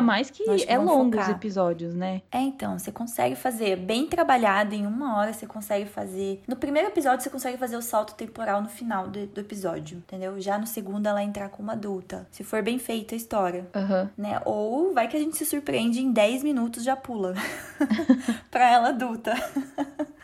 mais 0.00 0.30
que 0.30 0.44
que 0.44 0.64
é 0.68 0.78
longo 0.78 1.16
os 1.16 1.24
focar. 1.24 1.30
episódios, 1.36 1.94
né? 1.94 2.22
É, 2.30 2.40
então, 2.40 2.78
você 2.78 2.92
consegue 2.92 3.34
fazer 3.34 3.76
bem 3.76 4.06
trabalhado 4.06 4.74
em 4.74 4.86
uma 4.86 5.18
hora, 5.18 5.32
você 5.32 5.46
consegue 5.46 5.86
fazer. 5.86 6.42
No 6.46 6.56
primeiro 6.56 6.88
episódio, 6.88 7.22
você 7.22 7.30
consegue 7.30 7.56
fazer 7.56 7.76
o 7.76 7.82
salto 7.82 8.14
temporal 8.14 8.62
no 8.62 8.68
final 8.68 9.08
do, 9.08 9.26
do 9.26 9.40
episódio, 9.40 9.98
entendeu? 9.98 10.40
Já 10.40 10.58
no 10.58 10.66
segundo, 10.66 11.06
ela 11.06 11.22
entrar 11.22 11.48
como 11.48 11.70
adulta. 11.70 12.26
Se 12.30 12.44
for 12.44 12.62
bem 12.62 12.78
feita 12.78 13.14
a 13.14 13.16
história. 13.16 13.66
Aham. 13.74 14.10
Né? 14.16 14.40
Ou 14.44 14.92
vai 14.94 15.08
que 15.08 15.16
a 15.16 15.20
gente 15.20 15.36
se 15.36 15.44
surpreende 15.44 16.00
em 16.00 16.12
10 16.12 16.42
minutos 16.44 16.84
já 16.84 16.94
pula 16.96 17.34
pra 18.50 18.70
ela 18.70 18.88
adulta. 18.90 19.34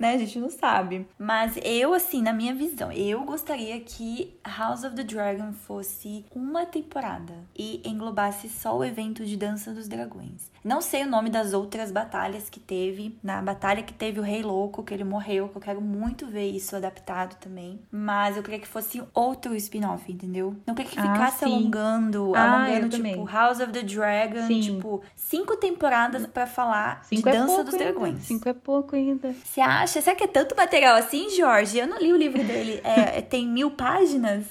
né? 0.00 0.14
A 0.14 0.18
gente 0.18 0.38
não 0.38 0.48
sabe. 0.48 1.06
Mas 1.18 1.58
eu, 1.62 1.92
assim, 1.92 2.22
na 2.22 2.32
minha 2.32 2.54
visão, 2.54 2.90
eu 2.90 3.22
gostaria 3.22 3.78
que 3.80 4.34
House 4.42 4.82
of 4.82 4.96
the 4.96 5.04
Dragon 5.04 5.52
fosse 5.52 6.24
uma 6.34 6.64
temporada 6.64 7.34
e 7.54 7.82
englobasse 7.84 8.48
só 8.48 8.76
o 8.76 8.82
evento 8.82 9.26
de 9.26 9.36
Dança 9.36 9.74
dos 9.74 9.86
Dragões. 9.86 10.50
Não 10.64 10.80
sei 10.80 11.04
o 11.04 11.06
nome 11.08 11.30
das 11.30 11.52
outras 11.52 11.90
batalhas 11.90 12.48
que 12.50 12.60
teve. 12.60 13.18
Na 13.22 13.40
batalha 13.40 13.82
que 13.82 13.92
teve 13.94 14.20
o 14.20 14.22
Rei 14.22 14.42
Louco, 14.42 14.82
que 14.82 14.92
ele 14.92 15.04
morreu, 15.04 15.48
que 15.48 15.56
eu 15.56 15.60
quero 15.62 15.80
muito 15.80 16.26
ver 16.26 16.50
isso 16.50 16.76
adaptado 16.76 17.36
também. 17.40 17.80
Mas 17.90 18.36
eu 18.36 18.42
queria 18.42 18.58
que 18.58 18.68
fosse 18.68 19.02
outro 19.14 19.54
spin-off, 19.56 20.10
entendeu? 20.12 20.54
Não 20.66 20.74
queria 20.74 20.90
que 20.90 20.98
Ah, 20.98 21.12
ficasse 21.14 21.38
sim. 21.44 21.44
alongando, 21.46 22.32
Ah, 22.34 22.42
alongando, 22.64 22.88
tipo, 22.88 22.96
também. 22.96 23.24
House 23.26 23.60
of 23.60 23.72
the 23.72 23.82
Dragon, 23.82 24.46
Sim. 24.46 24.60
tipo, 24.60 25.02
cinco 25.16 25.56
temporadas 25.56 26.26
pra 26.26 26.46
falar 26.46 27.04
Cinco 27.04 27.22
de 27.22 27.36
é 27.36 27.38
Dança 27.40 27.64
dos 27.64 27.74
ainda. 27.74 27.84
Dragões. 27.86 28.18
Cinco 28.22 28.48
é 28.48 28.52
pouco 28.52 28.96
ainda. 28.96 29.32
Você 29.44 29.60
acha? 29.60 30.00
Será 30.00 30.14
que 30.16 30.24
é 30.24 30.26
tanto 30.26 30.54
material 30.56 30.96
assim, 30.96 31.30
Jorge? 31.30 31.78
Eu 31.78 31.86
não 31.86 31.98
li 31.98 32.12
o 32.12 32.16
livro 32.16 32.42
dele. 32.44 32.80
É, 32.84 33.18
é- 33.18 33.22
tem 33.22 33.46
mil 33.48 33.70
páginas? 33.70 34.44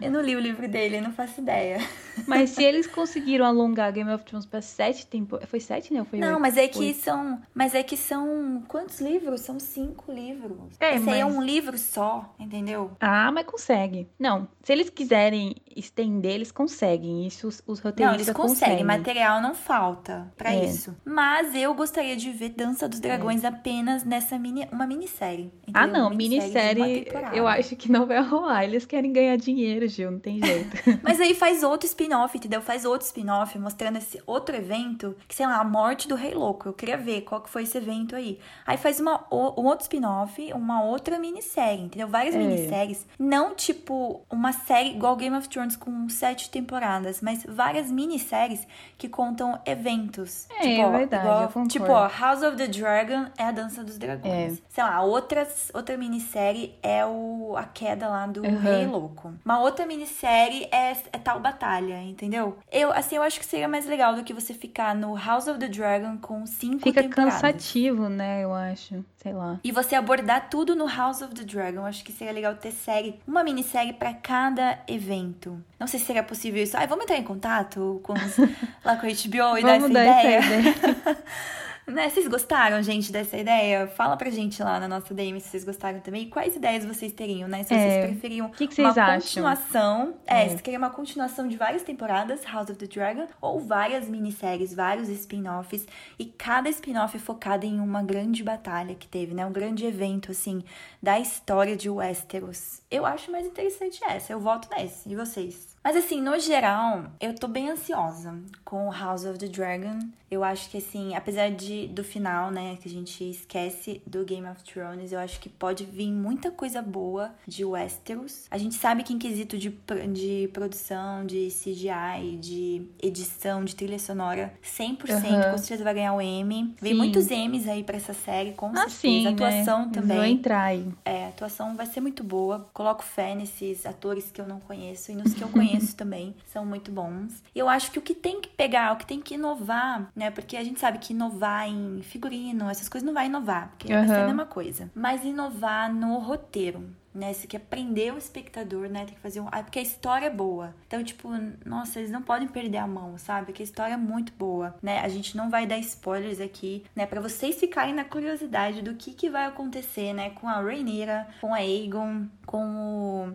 Eu 0.00 0.10
não 0.10 0.20
li 0.20 0.36
o 0.36 0.40
livro 0.40 0.68
dele, 0.68 0.98
eu 0.98 1.02
não 1.02 1.12
faço 1.12 1.40
ideia. 1.40 1.78
Mas 2.26 2.50
se 2.50 2.62
eles 2.64 2.86
conseguiram 2.86 3.46
alongar 3.46 3.92
Game 3.92 4.10
of 4.12 4.24
Thrones 4.24 4.46
pra 4.46 4.60
sete 4.60 5.06
temporadas. 5.06 5.48
Foi 5.54 5.60
sete, 5.60 5.94
né? 5.94 6.04
Foi 6.10 6.18
Não, 6.18 6.30
oito? 6.30 6.40
mas 6.40 6.56
é 6.56 6.66
que 6.66 6.80
Oito. 6.80 6.98
são. 6.98 7.40
Mas 7.54 7.76
é 7.76 7.82
que 7.84 7.96
são. 7.96 8.64
Quantos 8.66 9.00
livros? 9.00 9.40
São 9.42 9.60
cinco 9.60 10.10
livros. 10.10 10.74
É, 10.80 10.96
Esse 10.96 11.08
aí 11.08 11.20
é 11.20 11.24
mas- 11.24 11.32
um 11.36 11.40
livro 11.40 11.78
só, 11.78 12.34
entendeu? 12.40 12.90
Ah, 12.98 13.30
mas 13.30 13.46
consegue. 13.46 14.08
Não, 14.18 14.48
se 14.64 14.72
eles 14.72 14.90
quiserem 14.90 15.54
estender, 15.76 16.32
eles 16.32 16.50
conseguem. 16.52 17.26
Isso 17.26 17.48
os, 17.48 17.62
os 17.66 17.82
Não, 17.82 17.90
roteiristas 17.90 18.28
eles 18.28 18.36
conseguem, 18.36 18.78
conseguem. 18.78 18.84
material 18.84 19.40
não 19.40 19.54
falta 19.54 20.32
pra 20.36 20.52
É. 20.54 20.64
isso. 20.64 20.94
Mas 21.04 21.54
eu 21.54 21.74
gostaria 21.74 22.16
de 22.16 22.30
ver 22.30 22.50
Dança 22.50 22.88
dos 22.88 23.00
Dragões 23.00 23.44
apenas 23.44 24.04
nessa 24.04 24.38
mini, 24.38 24.68
uma 24.72 24.86
minissérie. 24.86 25.52
Ah, 25.72 25.82
entendeu? 25.84 25.92
não, 26.00 26.06
Uma 26.08 26.16
minissérie 26.16 27.04
temporada. 27.04 27.36
eu 27.36 27.46
acho 27.48 27.76
que 27.76 27.90
não 27.90 28.06
vai 28.06 28.20
rolar. 28.22 28.64
Eles 28.64 28.84
querem 28.84 29.12
ganhar 29.12 29.36
dinheiro, 29.36 29.86
Gil, 29.88 30.10
não 30.10 30.18
tem 30.20 30.40
jeito. 30.44 30.76
Mas 31.02 31.20
aí 31.20 31.34
faz 31.34 31.62
outro 31.62 31.86
spin-off, 31.86 32.36
entendeu? 32.36 32.60
Faz 32.60 32.84
outro 32.84 33.06
spin-off 33.06 33.58
mostrando 33.58 33.96
esse 33.98 34.20
outro 34.26 34.54
evento, 34.56 35.16
que 35.26 35.34
sei 35.34 35.46
lá, 35.46 35.58
a 35.60 35.64
morte 35.64 36.06
do 36.08 36.14
Rei 36.14 36.34
Louco. 36.34 36.68
Eu 36.68 36.72
queria 36.72 36.96
ver 36.96 37.22
qual 37.22 37.40
que 37.40 37.50
foi 37.50 37.62
esse 37.62 37.76
evento 37.78 38.14
aí. 38.16 38.38
Aí 38.66 38.76
faz 38.76 39.00
uma, 39.00 39.24
um 39.32 39.64
outro 39.66 39.82
spin-off, 39.84 40.52
uma 40.52 40.82
outra 40.84 41.18
minissérie, 41.18 41.82
entendeu? 41.84 42.08
Várias 42.08 42.34
É. 42.34 42.38
minisséries. 42.38 43.06
Não 43.18 43.54
tipo 43.54 44.24
uma 44.30 44.52
série 44.52 44.90
igual 44.90 45.16
Game 45.16 45.36
of 45.36 45.48
Thrones 45.48 45.63
com 45.74 46.08
sete 46.08 46.50
temporadas, 46.50 47.20
mas 47.22 47.44
várias 47.48 47.90
minisséries 47.90 48.66
que 48.98 49.08
contam 49.08 49.58
eventos. 49.64 50.46
É, 50.50 50.60
tipo, 50.60 50.80
é 50.82 50.86
ó, 50.86 50.90
verdade, 50.90 51.24
igual- 51.24 51.42
eu 51.42 51.48
concordo. 51.48 51.68
Tipo, 51.70 51.92
ó, 51.92 52.08
House 52.08 52.42
of 52.42 52.56
the 52.56 52.66
Dragon 52.66 53.26
é 53.38 53.44
a 53.44 53.50
Dança 53.52 53.82
dos 53.82 53.96
Dragões. 53.98 54.58
É. 54.58 54.62
Sei 54.68 54.84
lá, 54.84 55.00
outras, 55.02 55.70
outra 55.72 55.96
minissérie 55.96 56.74
é 56.82 57.04
o, 57.06 57.54
a 57.56 57.64
queda 57.64 58.08
lá 58.08 58.26
do 58.26 58.42
Uhum. 58.42 58.58
Rei 58.58 58.86
Louco. 58.86 59.32
Uma 59.44 59.60
outra 59.60 59.86
minissérie 59.86 60.68
é, 60.70 60.92
é 61.12 61.18
tal 61.18 61.40
batalha, 61.40 62.02
entendeu? 62.02 62.58
Eu, 62.70 62.92
assim, 62.92 63.16
eu 63.16 63.22
acho 63.22 63.38
que 63.38 63.46
seria 63.46 63.68
mais 63.68 63.86
legal 63.86 64.14
do 64.14 64.22
que 64.24 64.32
você 64.34 64.52
ficar 64.52 64.94
no 64.94 65.14
House 65.16 65.46
of 65.48 65.58
the 65.58 65.68
Dragon 65.68 66.18
com 66.18 66.44
cinco 66.46 66.80
Fica 66.80 67.02
temporadas. 67.02 67.34
cansativo, 67.34 68.08
né? 68.08 68.42
Eu 68.44 68.52
acho. 68.52 69.04
Sei 69.22 69.32
lá. 69.32 69.58
E 69.64 69.72
você 69.72 69.94
abordar 69.94 70.50
tudo 70.50 70.74
no 70.74 70.86
House 70.86 71.22
of 71.22 71.34
the 71.34 71.44
Dragon. 71.44 71.78
Eu 71.80 71.86
acho 71.86 72.04
que 72.04 72.12
seria 72.12 72.32
legal 72.32 72.54
ter 72.56 72.72
série, 72.72 73.18
uma 73.26 73.42
minissérie 73.42 73.92
pra 73.92 74.12
cada 74.12 74.78
evento. 74.86 75.53
Não 75.78 75.86
sei 75.86 76.00
se 76.00 76.06
seria 76.06 76.22
possível 76.22 76.62
isso. 76.62 76.76
Ai, 76.76 76.86
vamos 76.86 77.04
entrar 77.04 77.16
em 77.16 77.24
contato 77.24 78.00
com 78.02 78.12
os, 78.12 78.36
lá 78.84 78.96
com 78.96 79.06
a 79.06 79.10
HBO 79.10 79.58
e 79.58 79.62
dar 79.62 79.76
essa 79.76 79.88
ideia? 79.88 80.36
essa 80.36 80.54
ideia. 80.54 80.74
Né? 81.86 82.08
Vocês 82.08 82.26
gostaram, 82.26 82.82
gente, 82.82 83.12
dessa 83.12 83.36
ideia? 83.36 83.86
Fala 83.86 84.16
pra 84.16 84.30
gente 84.30 84.62
lá 84.62 84.80
na 84.80 84.88
nossa 84.88 85.12
DM 85.12 85.38
se 85.38 85.48
vocês 85.50 85.64
gostaram 85.64 86.00
também. 86.00 86.30
Quais 86.30 86.56
ideias 86.56 86.82
vocês 86.84 87.12
teriam, 87.12 87.46
né? 87.46 87.62
Se 87.62 87.74
É. 87.74 87.78
vocês 87.78 88.06
preferiam 88.10 88.48
que 88.48 88.66
que 88.66 88.74
vocês 88.76 88.96
uma 88.96 89.04
acham? 89.04 89.20
continuação. 89.20 90.14
É, 90.26 90.46
É. 90.46 90.48
se 90.48 90.62
queriam 90.62 90.80
uma 90.80 90.88
continuação 90.88 91.46
de 91.46 91.58
várias 91.58 91.82
temporadas, 91.82 92.42
House 92.44 92.70
of 92.70 92.78
the 92.78 92.86
Dragon, 92.86 93.26
ou 93.38 93.60
várias 93.60 94.08
minisséries, 94.08 94.72
vários 94.72 95.10
spin-offs, 95.10 95.86
e 96.18 96.24
cada 96.24 96.70
spin-off 96.70 97.18
focado 97.18 97.66
em 97.66 97.78
uma 97.78 98.02
grande 98.02 98.42
batalha 98.42 98.94
que 98.94 99.06
teve, 99.06 99.34
né? 99.34 99.44
Um 99.44 99.52
grande 99.52 99.84
evento, 99.84 100.30
assim, 100.30 100.64
da 101.02 101.20
história 101.20 101.76
de 101.76 101.90
Westeros. 101.90 102.80
Eu 102.90 103.04
acho 103.04 103.30
mais 103.30 103.46
interessante 103.46 104.00
essa, 104.04 104.32
eu 104.32 104.40
voto 104.40 104.68
nesse. 104.74 105.06
E 105.06 105.14
vocês? 105.14 105.74
Mas 105.84 105.96
assim, 105.96 106.18
no 106.22 106.38
geral, 106.40 107.04
eu 107.20 107.34
tô 107.34 107.46
bem 107.46 107.68
ansiosa 107.68 108.34
com 108.64 108.90
House 108.90 109.26
of 109.26 109.38
the 109.38 109.48
Dragon. 109.48 109.98
Eu 110.34 110.42
acho 110.42 110.68
que 110.68 110.78
assim, 110.78 111.14
apesar 111.14 111.50
de 111.50 111.86
do 111.88 112.02
final, 112.02 112.50
né, 112.50 112.76
que 112.82 112.88
a 112.88 112.90
gente 112.90 113.22
esquece 113.30 114.02
do 114.06 114.24
Game 114.24 114.46
of 114.48 114.62
Thrones, 114.64 115.12
eu 115.12 115.18
acho 115.20 115.38
que 115.38 115.48
pode 115.48 115.84
vir 115.84 116.10
muita 116.10 116.50
coisa 116.50 116.82
boa 116.82 117.32
de 117.46 117.64
Westeros. 117.64 118.46
A 118.50 118.58
gente 118.58 118.74
sabe 118.74 119.02
que 119.04 119.12
em 119.12 119.18
quesito 119.18 119.56
de, 119.56 119.70
de 120.12 120.48
produção, 120.52 121.24
de 121.24 121.48
CGI, 121.50 122.36
de 122.40 122.82
edição, 123.00 123.64
de 123.64 123.74
trilha 123.76 123.98
sonora, 123.98 124.52
100% 124.62 125.10
Aham. 125.10 125.50
com 125.52 125.58
certeza 125.58 125.84
vai 125.84 125.94
ganhar 125.94 126.14
o 126.14 126.20
Emmy. 126.20 126.74
Vem 126.80 126.92
Sim. 126.92 126.98
muitos 126.98 127.30
Emmys 127.30 127.68
aí 127.68 127.84
pra 127.84 127.96
essa 127.96 128.12
série, 128.12 128.52
com 128.52 128.66
Ah, 128.70 128.88
certeza. 128.88 128.96
sim, 128.96 129.26
a 129.26 129.30
atuação 129.30 129.86
né? 129.86 129.90
Também. 129.92 130.16
Vão 130.16 130.26
entrar 130.26 130.62
aí. 130.64 130.88
É, 131.04 131.26
a 131.26 131.28
atuação 131.28 131.76
vai 131.76 131.86
ser 131.86 132.00
muito 132.00 132.24
boa. 132.24 132.68
Coloco 132.72 133.04
fé 133.04 133.34
nesses 133.34 133.86
atores 133.86 134.30
que 134.32 134.40
eu 134.40 134.46
não 134.48 134.58
conheço 134.60 135.12
e 135.12 135.14
nos 135.14 135.32
que 135.32 135.42
eu 135.44 135.48
conheço 135.48 135.94
também. 135.96 136.34
São 136.52 136.66
muito 136.66 136.90
bons. 136.90 137.42
E 137.54 137.58
eu 137.58 137.68
acho 137.68 137.90
que 137.92 137.98
o 137.98 138.02
que 138.02 138.14
tem 138.14 138.40
que 138.40 138.48
pegar, 138.48 138.92
o 138.92 138.96
que 138.96 139.06
tem 139.06 139.20
que 139.20 139.34
inovar, 139.34 140.10
né? 140.16 140.23
Porque 140.30 140.56
a 140.56 140.64
gente 140.64 140.80
sabe 140.80 140.98
que 140.98 141.12
inovar 141.12 141.68
em 141.68 142.02
figurino, 142.02 142.68
essas 142.68 142.88
coisas 142.88 143.06
não 143.06 143.14
vai 143.14 143.26
inovar, 143.26 143.68
porque 143.68 143.92
vai 143.92 144.06
ser 144.06 144.14
a 144.14 144.26
mesma 144.26 144.46
coisa. 144.46 144.90
Mas 144.94 145.24
inovar 145.24 145.92
no 145.92 146.18
roteiro. 146.18 146.84
Né, 147.14 147.32
você 147.32 147.46
quer 147.46 147.60
prender 147.60 148.12
o 148.12 148.18
espectador, 148.18 148.88
né? 148.88 149.04
Tem 149.04 149.14
que 149.14 149.20
fazer 149.20 149.40
um. 149.40 149.46
Ah, 149.52 149.62
porque 149.62 149.78
a 149.78 149.82
história 149.82 150.26
é 150.26 150.30
boa. 150.30 150.74
Então, 150.86 151.02
tipo, 151.04 151.28
nossa, 151.64 152.00
eles 152.00 152.10
não 152.10 152.22
podem 152.22 152.48
perder 152.48 152.78
a 152.78 152.86
mão, 152.86 153.16
sabe? 153.16 153.46
Porque 153.46 153.62
a 153.62 153.64
história 153.64 153.94
é 153.94 153.96
muito 153.96 154.32
boa, 154.36 154.74
né? 154.82 154.98
A 155.00 155.08
gente 155.08 155.36
não 155.36 155.48
vai 155.48 155.66
dar 155.66 155.78
spoilers 155.78 156.40
aqui, 156.40 156.84
né? 156.94 157.06
Pra 157.06 157.20
vocês 157.20 157.56
ficarem 157.56 157.94
na 157.94 158.04
curiosidade 158.04 158.82
do 158.82 158.94
que, 158.94 159.12
que 159.12 159.30
vai 159.30 159.46
acontecer, 159.46 160.12
né? 160.12 160.30
Com 160.30 160.48
a 160.48 160.60
Rhaenyra, 160.60 161.26
com 161.40 161.54
a 161.54 161.58
Aegon, 161.58 162.26
com 162.46 162.64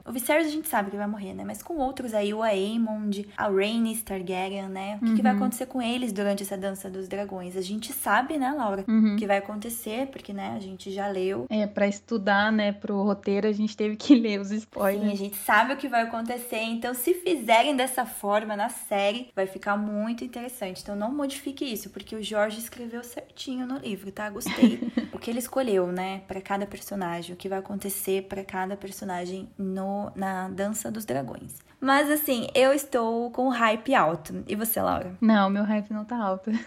o. 0.04 0.10
O 0.10 0.12
Viserys 0.12 0.48
a 0.48 0.52
gente 0.52 0.68
sabe 0.68 0.92
que 0.92 0.98
vai 0.98 1.08
morrer, 1.08 1.34
né? 1.34 1.44
Mas 1.46 1.62
com 1.62 1.78
outros 1.78 2.14
aí, 2.14 2.34
o 2.34 2.42
Aemond, 2.42 3.28
a 3.38 3.50
Rhaenys 3.50 4.02
Targaryen, 4.02 4.68
né? 4.68 4.98
O 5.02 5.06
que, 5.06 5.16
que 5.16 5.22
vai 5.22 5.34
acontecer 5.34 5.66
com 5.66 5.82
eles 5.82 6.12
durante 6.12 6.44
essa 6.44 6.58
dança 6.58 6.90
dos 6.90 7.08
dragões? 7.08 7.56
A 7.56 7.62
gente 7.62 7.92
sabe, 7.94 8.38
né, 8.38 8.52
Laura? 8.52 8.84
Uhum. 8.88 9.14
O 9.14 9.18
que 9.18 9.28
vai 9.28 9.38
acontecer, 9.38 10.08
porque, 10.08 10.34
né, 10.34 10.54
a 10.56 10.60
gente 10.60 10.92
já 10.92 11.08
leu. 11.08 11.46
É, 11.50 11.68
pra 11.68 11.88
estudar, 11.88 12.52
né, 12.52 12.72
pro 12.72 13.02
roteiro, 13.04 13.48
a 13.48 13.52
gente 13.52 13.69
teve 13.76 13.96
que 13.96 14.16
ler 14.20 14.40
os 14.40 14.48
Sim, 14.50 14.56
a 14.56 14.58
spoilers. 14.58 15.20
gente 15.20 15.38
sabe 15.38 15.74
o 15.74 15.78
que 15.78 15.88
vai 15.88 16.04
acontecer. 16.04 16.58
Então, 16.62 16.94
se 16.94 17.14
fizerem 17.14 17.76
dessa 17.76 18.06
forma 18.06 18.56
na 18.56 18.70
série, 18.70 19.30
vai 19.36 19.48
ficar 19.48 19.78
muito 19.78 20.24
interessante. 20.24 20.82
Então, 20.82 20.96
não 20.96 21.14
modifique 21.14 21.66
isso, 21.66 21.90
porque 21.90 22.16
o 22.16 22.24
Jorge 22.24 22.60
escreveu 22.60 23.04
certinho 23.04 23.66
no 23.66 23.78
livro, 23.78 24.12
tá? 24.12 24.30
Gostei. 24.30 24.80
o 25.14 25.20
que 25.20 25.30
ele 25.30 25.40
escolheu, 25.40 25.88
né, 25.88 26.22
Pra 26.28 26.42
cada 26.42 26.66
personagem, 26.66 27.34
o 27.34 27.38
que 27.38 27.50
vai 27.50 27.60
acontecer 27.60 28.24
pra 28.24 28.44
cada 28.44 28.76
personagem 28.78 29.50
no 29.58 30.12
na 30.16 30.48
Dança 30.50 30.92
dos 30.92 31.06
Dragões. 31.06 31.56
Mas 31.82 32.10
assim, 32.10 32.48
eu 32.54 32.74
estou 32.74 33.32
com 33.32 33.48
o 33.48 33.50
hype 33.50 33.96
alto. 33.96 34.44
E 34.48 34.56
você, 34.56 34.82
Laura? 34.82 35.16
Não, 35.22 35.50
meu 35.50 35.64
hype 35.64 35.92
não 35.92 36.04
tá 36.04 36.18
alto. 36.18 36.52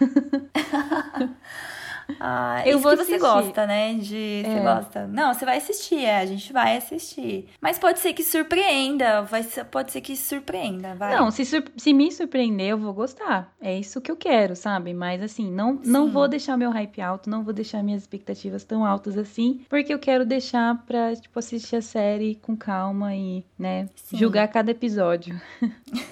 Ah, 2.19 2.61
Eu 2.65 2.71
isso 2.77 2.79
vou 2.79 2.91
que 2.91 2.97
você 2.97 3.15
assistir. 3.15 3.19
gosta, 3.19 3.65
né? 3.65 3.93
De. 3.95 4.43
Você 4.45 4.57
É. 4.57 4.59
gosta. 4.61 5.07
Não, 5.07 5.33
você 5.33 5.45
vai 5.45 5.57
assistir, 5.57 6.03
é, 6.03 6.19
a 6.19 6.25
gente 6.25 6.51
vai 6.53 6.77
assistir. 6.77 7.47
Mas 7.61 7.77
pode 7.79 7.99
ser 7.99 8.13
que 8.13 8.23
surpreenda. 8.23 9.21
Vai 9.23 9.43
pode 9.71 9.91
ser 9.91 10.01
que 10.01 10.15
surpreenda, 10.15 10.95
vai. 10.95 11.15
Não, 11.15 11.31
se, 11.31 11.43
se 11.45 11.93
me 11.93 12.11
surpreender, 12.11 12.67
eu 12.69 12.77
vou 12.77 12.93
gostar. 12.93 13.53
É 13.61 13.77
isso 13.77 14.01
que 14.01 14.11
eu 14.11 14.15
quero, 14.15 14.55
sabe? 14.55 14.93
Mas 14.93 15.21
assim, 15.21 15.49
não, 15.51 15.79
não 15.85 16.11
vou 16.11 16.27
deixar 16.27 16.57
meu 16.57 16.71
hype 16.71 17.01
alto, 17.01 17.29
não 17.29 17.43
vou 17.43 17.53
deixar 17.53 17.81
minhas 17.83 18.01
expectativas 18.01 18.63
tão 18.63 18.85
altas 18.85 19.17
assim, 19.17 19.61
porque 19.69 19.93
eu 19.93 19.99
quero 19.99 20.25
deixar 20.25 20.77
pra, 20.85 21.15
tipo, 21.15 21.37
assistir 21.39 21.77
a 21.77 21.81
série 21.81 22.35
com 22.35 22.55
calma 22.55 23.15
e, 23.15 23.43
né, 23.57 23.87
Sim. 23.95 24.17
julgar 24.17 24.47
cada 24.47 24.71
episódio. 24.71 25.39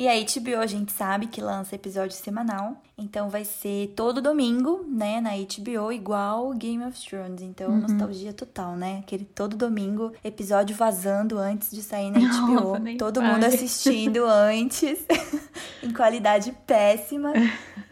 E 0.00 0.08
a 0.08 0.14
HBO 0.14 0.58
a 0.62 0.66
gente 0.66 0.92
sabe 0.92 1.26
que 1.26 1.42
lança 1.42 1.74
episódio 1.74 2.16
semanal. 2.16 2.80
Então 2.96 3.28
vai 3.28 3.44
ser 3.44 3.92
todo 3.94 4.22
domingo, 4.22 4.82
né? 4.88 5.20
Na 5.20 5.32
HBO, 5.36 5.92
igual 5.92 6.54
Game 6.54 6.82
of 6.82 6.98
Thrones. 7.06 7.42
Então, 7.42 7.70
Uhum. 7.70 7.80
nostalgia 7.82 8.32
total, 8.32 8.76
né? 8.76 9.00
Aquele 9.04 9.26
todo 9.26 9.58
domingo, 9.58 10.10
episódio 10.24 10.74
vazando 10.74 11.36
antes 11.38 11.70
de 11.70 11.82
sair 11.82 12.10
na 12.10 12.18
HBO. 12.32 12.96
todo 12.96 13.20
mundo 13.20 13.44
assistindo 13.44 14.24
antes, 14.24 15.04
em 15.84 15.92
qualidade 15.92 16.50
péssima. 16.66 17.34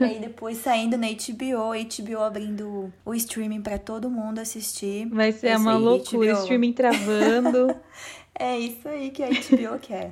E 0.01 0.05
aí 0.05 0.19
depois 0.19 0.57
saindo 0.57 0.97
na 0.97 1.09
HBO, 1.09 1.75
HBO 1.75 2.23
abrindo 2.23 2.91
o 3.05 3.15
streaming 3.15 3.61
pra 3.61 3.77
todo 3.79 4.09
mundo 4.11 4.39
assistir. 4.39 5.07
Vai 5.11 5.31
ser 5.31 5.49
É 5.49 5.57
uma 5.59 5.77
aí, 5.77 5.83
loucura, 5.83 6.33
HBO. 6.33 6.41
streaming 6.41 6.73
travando. 6.73 7.75
É 8.41 8.57
isso 8.57 8.87
aí 8.89 9.11
que 9.11 9.21
a 9.21 9.27
HBO 9.27 9.79
quer. 9.81 10.11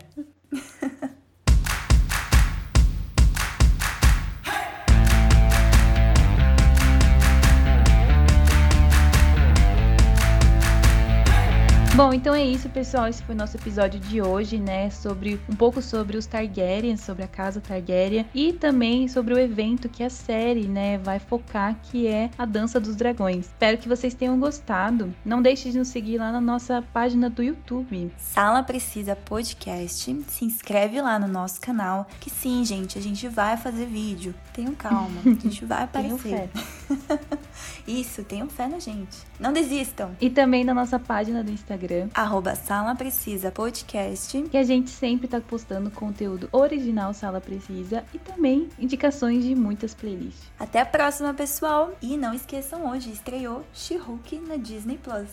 Bom, 11.97 12.12
então 12.12 12.34
é 12.34 12.44
isso, 12.44 12.68
pessoal. 12.68 13.09
Esse 13.09 13.22
foi 13.22 13.34
o 13.34 13.38
nosso 13.38 13.57
episódio 13.57 13.99
de 13.99 14.20
hoje, 14.20 14.59
né? 14.59 14.90
Sobre 14.90 15.40
um 15.49 15.57
pouco 15.57 15.80
sobre 15.80 16.18
os 16.18 16.26
Targaryen, 16.26 16.94
sobre 16.94 17.24
a 17.24 17.26
casa 17.26 17.59
Targaryen 17.59 18.26
e 18.34 18.53
também 18.53 19.09
sobre 19.09 19.32
o 19.32 19.38
evento 19.38 19.88
que 19.88 20.03
a 20.03 20.11
série, 20.11 20.68
né, 20.68 20.99
vai 20.99 21.18
focar, 21.18 21.74
que 21.84 22.07
é 22.07 22.28
a 22.36 22.44
Dança 22.44 22.78
dos 22.78 22.97
Dragões. 22.97 23.47
Espero 23.47 23.78
que 23.78 23.88
vocês 23.88 24.12
tenham 24.12 24.38
gostado. 24.38 25.11
Não 25.24 25.40
deixe 25.40 25.70
de 25.70 25.78
nos 25.78 25.88
seguir 25.88 26.18
lá 26.18 26.30
na 26.30 26.40
nossa 26.40 26.84
página 26.92 27.30
do 27.30 27.42
YouTube. 27.42 28.12
Sala 28.18 28.62
Precisa 28.62 29.16
Podcast. 29.16 30.22
Se 30.28 30.44
inscreve 30.44 31.01
lá 31.01 31.18
no 31.18 31.26
nosso 31.26 31.59
canal. 31.62 32.07
Que 32.20 32.28
sim, 32.28 32.62
gente, 32.62 32.99
a 32.99 33.01
gente 33.01 33.26
vai 33.26 33.57
fazer 33.57 33.86
vídeo. 33.86 34.34
Tenham 34.53 34.74
calma, 34.74 35.18
a 35.24 35.30
gente 35.30 35.64
vai 35.64 35.84
aparecer. 35.84 36.51
Isso, 37.87 38.24
tenham 38.24 38.49
fé 38.49 38.66
na 38.66 38.78
gente. 38.78 39.18
Não 39.39 39.53
desistam. 39.53 40.16
E 40.20 40.30
também 40.30 40.64
na 40.64 40.74
nossa 40.74 40.99
página 40.99 41.43
do 41.43 41.51
Instagram, 41.51 42.09
Arroba 42.14 42.55
Sala 42.55 42.95
Precisa 42.95 43.51
Podcast. 43.51 44.43
que 44.43 44.57
a 44.57 44.64
gente 44.64 44.91
sempre 44.91 45.28
tá 45.28 45.41
postando 45.41 45.91
conteúdo 45.91 46.49
original 46.53 47.12
Sala 47.12 47.41
Precisa 47.41 48.05
e 48.12 48.18
também 48.18 48.68
indicações 48.78 49.45
de 49.45 49.55
muitas 49.55 49.95
playlists. 49.95 50.51
Até 50.59 50.80
a 50.80 50.87
próxima, 50.87 51.32
pessoal. 51.34 51.93
E 52.01 52.16
não 52.16 52.34
esqueçam, 52.34 52.91
hoje 52.91 53.11
estreou 53.11 53.64
She-Hulk 53.72 54.41
na 54.41 54.57
Disney 54.57 54.99
Plus. 54.99 55.28